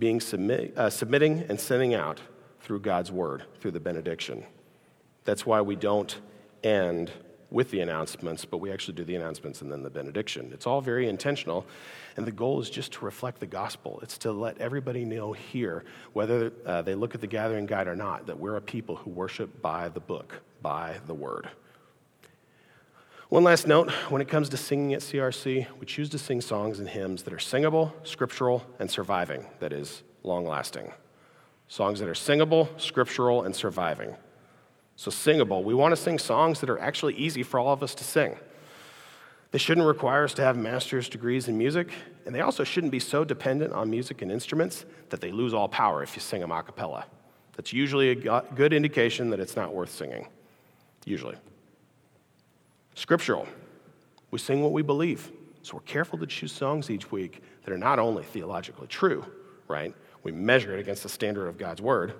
being 0.00 0.20
submit, 0.20 0.76
uh, 0.76 0.90
submitting 0.90 1.44
and 1.48 1.60
sending 1.60 1.94
out 1.94 2.20
through 2.62 2.80
God's 2.80 3.12
word 3.12 3.44
through 3.60 3.70
the 3.70 3.78
benediction. 3.78 4.44
That's 5.22 5.46
why 5.46 5.60
we 5.60 5.76
don't 5.76 6.18
end 6.64 7.12
with 7.50 7.70
the 7.70 7.80
announcements, 7.80 8.44
but 8.44 8.58
we 8.58 8.70
actually 8.70 8.94
do 8.94 9.04
the 9.04 9.16
announcements 9.16 9.60
and 9.60 9.70
then 9.72 9.82
the 9.82 9.90
benediction. 9.90 10.50
It's 10.52 10.66
all 10.66 10.80
very 10.80 11.08
intentional, 11.08 11.66
and 12.16 12.26
the 12.26 12.32
goal 12.32 12.60
is 12.60 12.70
just 12.70 12.92
to 12.92 13.04
reflect 13.04 13.40
the 13.40 13.46
gospel. 13.46 13.98
It's 14.02 14.18
to 14.18 14.32
let 14.32 14.58
everybody 14.58 15.04
know 15.04 15.32
here, 15.32 15.84
whether 16.12 16.52
uh, 16.64 16.82
they 16.82 16.94
look 16.94 17.14
at 17.14 17.20
the 17.20 17.26
gathering 17.26 17.66
guide 17.66 17.88
or 17.88 17.96
not, 17.96 18.26
that 18.26 18.38
we're 18.38 18.56
a 18.56 18.60
people 18.60 18.96
who 18.96 19.10
worship 19.10 19.60
by 19.60 19.88
the 19.88 20.00
book, 20.00 20.40
by 20.62 20.98
the 21.06 21.14
word. 21.14 21.48
One 23.30 23.44
last 23.44 23.68
note 23.68 23.90
when 24.08 24.20
it 24.20 24.28
comes 24.28 24.48
to 24.48 24.56
singing 24.56 24.92
at 24.92 25.02
CRC, 25.02 25.66
we 25.78 25.86
choose 25.86 26.08
to 26.10 26.18
sing 26.18 26.40
songs 26.40 26.80
and 26.80 26.88
hymns 26.88 27.22
that 27.22 27.32
are 27.32 27.38
singable, 27.38 27.94
scriptural, 28.02 28.66
and 28.80 28.90
surviving, 28.90 29.46
that 29.60 29.72
is, 29.72 30.02
long 30.24 30.44
lasting. 30.44 30.92
Songs 31.68 32.00
that 32.00 32.08
are 32.08 32.14
singable, 32.14 32.68
scriptural, 32.76 33.44
and 33.44 33.54
surviving. 33.54 34.16
So, 35.00 35.10
singable, 35.10 35.64
we 35.64 35.72
want 35.72 35.92
to 35.92 35.96
sing 35.96 36.18
songs 36.18 36.60
that 36.60 36.68
are 36.68 36.78
actually 36.78 37.14
easy 37.14 37.42
for 37.42 37.58
all 37.58 37.72
of 37.72 37.82
us 37.82 37.94
to 37.94 38.04
sing. 38.04 38.36
They 39.50 39.56
shouldn't 39.56 39.86
require 39.86 40.24
us 40.24 40.34
to 40.34 40.42
have 40.42 40.58
master's 40.58 41.08
degrees 41.08 41.48
in 41.48 41.56
music, 41.56 41.90
and 42.26 42.34
they 42.34 42.42
also 42.42 42.64
shouldn't 42.64 42.90
be 42.90 43.00
so 43.00 43.24
dependent 43.24 43.72
on 43.72 43.88
music 43.88 44.20
and 44.20 44.30
instruments 44.30 44.84
that 45.08 45.22
they 45.22 45.32
lose 45.32 45.54
all 45.54 45.70
power 45.70 46.02
if 46.02 46.14
you 46.14 46.20
sing 46.20 46.42
them 46.42 46.52
a 46.52 46.62
cappella. 46.62 47.06
That's 47.56 47.72
usually 47.72 48.10
a 48.10 48.42
good 48.54 48.74
indication 48.74 49.30
that 49.30 49.40
it's 49.40 49.56
not 49.56 49.72
worth 49.72 49.88
singing. 49.88 50.28
Usually. 51.06 51.36
Scriptural. 52.94 53.48
We 54.30 54.38
sing 54.38 54.62
what 54.62 54.72
we 54.72 54.82
believe. 54.82 55.32
So 55.62 55.76
we're 55.76 55.84
careful 55.84 56.18
to 56.18 56.26
choose 56.26 56.52
songs 56.52 56.90
each 56.90 57.10
week 57.10 57.42
that 57.64 57.72
are 57.72 57.78
not 57.78 57.98
only 57.98 58.22
theologically 58.22 58.88
true, 58.88 59.24
right? 59.66 59.94
We 60.24 60.32
measure 60.32 60.76
it 60.76 60.80
against 60.80 61.04
the 61.04 61.08
standard 61.08 61.46
of 61.46 61.56
God's 61.56 61.80
word. 61.80 62.16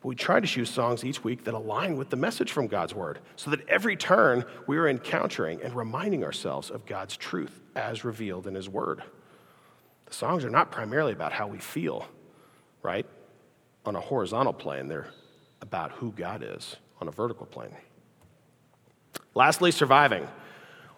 But 0.00 0.08
we 0.08 0.14
try 0.14 0.40
to 0.40 0.46
choose 0.46 0.70
songs 0.70 1.04
each 1.04 1.22
week 1.22 1.44
that 1.44 1.54
align 1.54 1.96
with 1.96 2.08
the 2.08 2.16
message 2.16 2.52
from 2.52 2.68
God's 2.68 2.94
word 2.94 3.18
so 3.36 3.50
that 3.50 3.68
every 3.68 3.96
turn 3.96 4.44
we 4.66 4.78
are 4.78 4.88
encountering 4.88 5.60
and 5.62 5.74
reminding 5.74 6.24
ourselves 6.24 6.70
of 6.70 6.86
God's 6.86 7.16
truth 7.16 7.60
as 7.76 8.04
revealed 8.04 8.46
in 8.46 8.54
his 8.54 8.68
word. 8.68 9.02
The 10.06 10.14
songs 10.14 10.44
are 10.44 10.50
not 10.50 10.70
primarily 10.70 11.12
about 11.12 11.32
how 11.32 11.46
we 11.46 11.58
feel, 11.58 12.08
right? 12.82 13.06
On 13.84 13.94
a 13.94 14.00
horizontal 14.00 14.54
plane, 14.54 14.88
they're 14.88 15.08
about 15.60 15.92
who 15.92 16.12
God 16.12 16.42
is 16.44 16.76
on 17.00 17.08
a 17.08 17.10
vertical 17.10 17.46
plane. 17.46 17.76
Lastly, 19.34 19.70
surviving. 19.70 20.26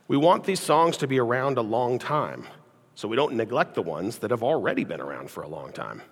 We 0.08 0.16
want 0.16 0.44
these 0.44 0.60
songs 0.60 0.96
to 0.98 1.06
be 1.06 1.18
around 1.18 1.58
a 1.58 1.62
long 1.62 1.98
time, 1.98 2.46
so 2.94 3.08
we 3.08 3.16
don't 3.16 3.34
neglect 3.34 3.74
the 3.74 3.82
ones 3.82 4.18
that 4.18 4.30
have 4.30 4.42
already 4.42 4.84
been 4.84 5.00
around 5.00 5.30
for 5.30 5.42
a 5.42 5.48
long 5.48 5.72
time. 5.72 6.02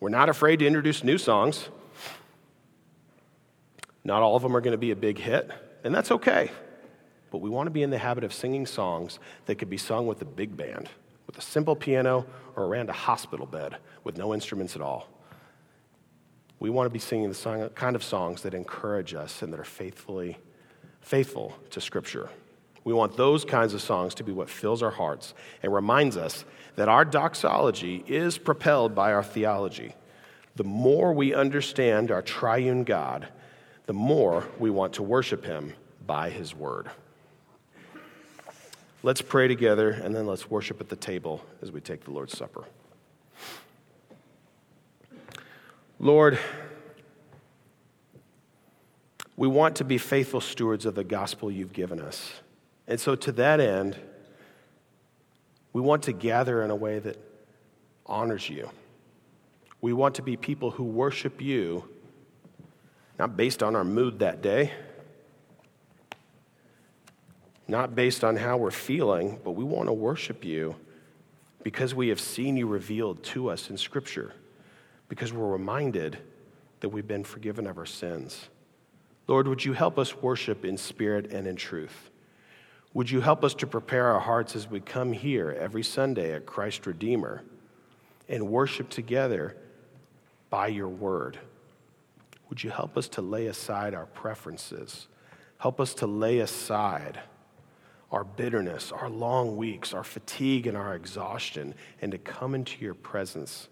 We're 0.00 0.08
not 0.08 0.28
afraid 0.28 0.58
to 0.60 0.66
introduce 0.66 1.04
new 1.04 1.18
songs. 1.18 1.68
Not 4.04 4.22
all 4.22 4.36
of 4.36 4.42
them 4.42 4.56
are 4.56 4.60
going 4.60 4.72
to 4.72 4.78
be 4.78 4.90
a 4.90 4.96
big 4.96 5.18
hit, 5.18 5.50
and 5.84 5.94
that's 5.94 6.10
okay. 6.10 6.50
But 7.30 7.38
we 7.38 7.50
want 7.50 7.66
to 7.66 7.70
be 7.70 7.82
in 7.82 7.90
the 7.90 7.98
habit 7.98 8.24
of 8.24 8.32
singing 8.32 8.66
songs 8.66 9.18
that 9.46 9.56
could 9.56 9.70
be 9.70 9.78
sung 9.78 10.06
with 10.06 10.20
a 10.22 10.26
big 10.26 10.56
band, 10.56 10.88
with 11.26 11.38
a 11.38 11.42
simple 11.42 11.76
piano, 11.76 12.26
or 12.56 12.64
around 12.64 12.90
a 12.90 12.92
hospital 12.92 13.46
bed 13.46 13.76
with 14.04 14.18
no 14.18 14.34
instruments 14.34 14.76
at 14.76 14.82
all. 14.82 15.08
We 16.58 16.70
want 16.70 16.86
to 16.86 16.90
be 16.90 16.98
singing 16.98 17.28
the 17.28 17.34
song, 17.34 17.68
kind 17.70 17.96
of 17.96 18.04
songs 18.04 18.42
that 18.42 18.54
encourage 18.54 19.14
us 19.14 19.42
and 19.42 19.52
that 19.52 19.58
are 19.58 19.64
faithfully 19.64 20.38
faithful 21.00 21.56
to 21.70 21.80
Scripture. 21.80 22.28
We 22.84 22.92
want 22.92 23.16
those 23.16 23.44
kinds 23.44 23.74
of 23.74 23.82
songs 23.82 24.14
to 24.16 24.24
be 24.24 24.32
what 24.32 24.50
fills 24.50 24.82
our 24.82 24.90
hearts 24.90 25.34
and 25.62 25.72
reminds 25.72 26.16
us 26.16 26.44
that 26.76 26.88
our 26.88 27.04
doxology 27.04 28.04
is 28.06 28.38
propelled 28.38 28.94
by 28.94 29.12
our 29.12 29.22
theology. 29.22 29.94
The 30.56 30.64
more 30.64 31.12
we 31.12 31.34
understand 31.34 32.10
our 32.10 32.22
triune 32.22 32.84
God, 32.84 33.28
the 33.86 33.92
more 33.92 34.46
we 34.58 34.70
want 34.70 34.94
to 34.94 35.02
worship 35.02 35.44
him 35.44 35.74
by 36.06 36.30
his 36.30 36.54
word. 36.54 36.90
Let's 39.02 39.20
pray 39.20 39.48
together 39.48 39.90
and 39.90 40.14
then 40.14 40.26
let's 40.26 40.48
worship 40.48 40.80
at 40.80 40.88
the 40.88 40.96
table 40.96 41.44
as 41.60 41.72
we 41.72 41.80
take 41.80 42.04
the 42.04 42.12
Lord's 42.12 42.36
Supper. 42.36 42.64
Lord, 45.98 46.38
we 49.36 49.48
want 49.48 49.76
to 49.76 49.84
be 49.84 49.98
faithful 49.98 50.40
stewards 50.40 50.86
of 50.86 50.94
the 50.94 51.04
gospel 51.04 51.50
you've 51.50 51.72
given 51.72 52.00
us. 52.00 52.32
And 52.86 53.00
so, 53.00 53.14
to 53.14 53.32
that 53.32 53.60
end, 53.60 53.96
we 55.72 55.80
want 55.80 56.02
to 56.04 56.12
gather 56.12 56.62
in 56.62 56.70
a 56.70 56.76
way 56.76 56.98
that 56.98 57.16
honors 58.06 58.48
you. 58.48 58.68
We 59.80 59.92
want 59.92 60.16
to 60.16 60.22
be 60.22 60.36
people 60.36 60.70
who 60.70 60.84
worship 60.84 61.40
you, 61.40 61.88
not 63.22 63.36
based 63.36 63.62
on 63.62 63.76
our 63.76 63.84
mood 63.84 64.18
that 64.18 64.42
day, 64.42 64.72
not 67.68 67.94
based 67.94 68.24
on 68.24 68.34
how 68.34 68.56
we're 68.56 68.72
feeling, 68.72 69.38
but 69.44 69.52
we 69.52 69.62
want 69.62 69.88
to 69.88 69.92
worship 69.92 70.44
you 70.44 70.74
because 71.62 71.94
we 71.94 72.08
have 72.08 72.18
seen 72.18 72.56
you 72.56 72.66
revealed 72.66 73.22
to 73.22 73.48
us 73.48 73.70
in 73.70 73.78
Scripture, 73.78 74.32
because 75.08 75.32
we're 75.32 75.46
reminded 75.46 76.18
that 76.80 76.88
we've 76.88 77.06
been 77.06 77.22
forgiven 77.22 77.68
of 77.68 77.78
our 77.78 77.86
sins. 77.86 78.48
Lord, 79.28 79.46
would 79.46 79.64
you 79.64 79.72
help 79.72 80.00
us 80.00 80.16
worship 80.16 80.64
in 80.64 80.76
spirit 80.76 81.30
and 81.30 81.46
in 81.46 81.54
truth? 81.54 82.10
Would 82.92 83.08
you 83.08 83.20
help 83.20 83.44
us 83.44 83.54
to 83.54 83.68
prepare 83.68 84.08
our 84.08 84.18
hearts 84.18 84.56
as 84.56 84.68
we 84.68 84.80
come 84.80 85.12
here 85.12 85.56
every 85.60 85.84
Sunday 85.84 86.32
at 86.32 86.44
Christ 86.44 86.88
Redeemer 86.88 87.44
and 88.28 88.48
worship 88.48 88.90
together 88.90 89.56
by 90.50 90.66
your 90.66 90.88
word? 90.88 91.38
Would 92.52 92.62
you 92.62 92.68
help 92.68 92.98
us 92.98 93.08
to 93.08 93.22
lay 93.22 93.46
aside 93.46 93.94
our 93.94 94.04
preferences? 94.04 95.08
Help 95.56 95.80
us 95.80 95.94
to 95.94 96.06
lay 96.06 96.40
aside 96.40 97.18
our 98.10 98.24
bitterness, 98.24 98.92
our 98.92 99.08
long 99.08 99.56
weeks, 99.56 99.94
our 99.94 100.04
fatigue, 100.04 100.66
and 100.66 100.76
our 100.76 100.94
exhaustion, 100.94 101.74
and 102.02 102.12
to 102.12 102.18
come 102.18 102.54
into 102.54 102.84
your 102.84 102.92
presence 102.92 103.68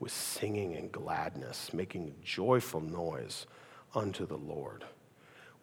with 0.00 0.10
singing 0.10 0.74
and 0.74 0.90
gladness, 0.90 1.72
making 1.72 2.16
joyful 2.20 2.80
noise 2.80 3.46
unto 3.94 4.26
the 4.26 4.38
Lord. 4.38 4.84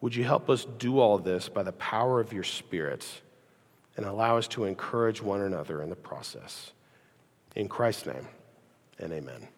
Would 0.00 0.16
you 0.16 0.24
help 0.24 0.48
us 0.48 0.64
do 0.78 1.00
all 1.00 1.18
this 1.18 1.50
by 1.50 1.64
the 1.64 1.72
power 1.72 2.18
of 2.18 2.32
your 2.32 2.44
Spirit 2.44 3.06
and 3.98 4.06
allow 4.06 4.38
us 4.38 4.48
to 4.48 4.64
encourage 4.64 5.20
one 5.20 5.42
another 5.42 5.82
in 5.82 5.90
the 5.90 5.96
process? 5.96 6.72
In 7.56 7.68
Christ's 7.68 8.06
name, 8.06 8.26
and 8.98 9.12
amen. 9.12 9.48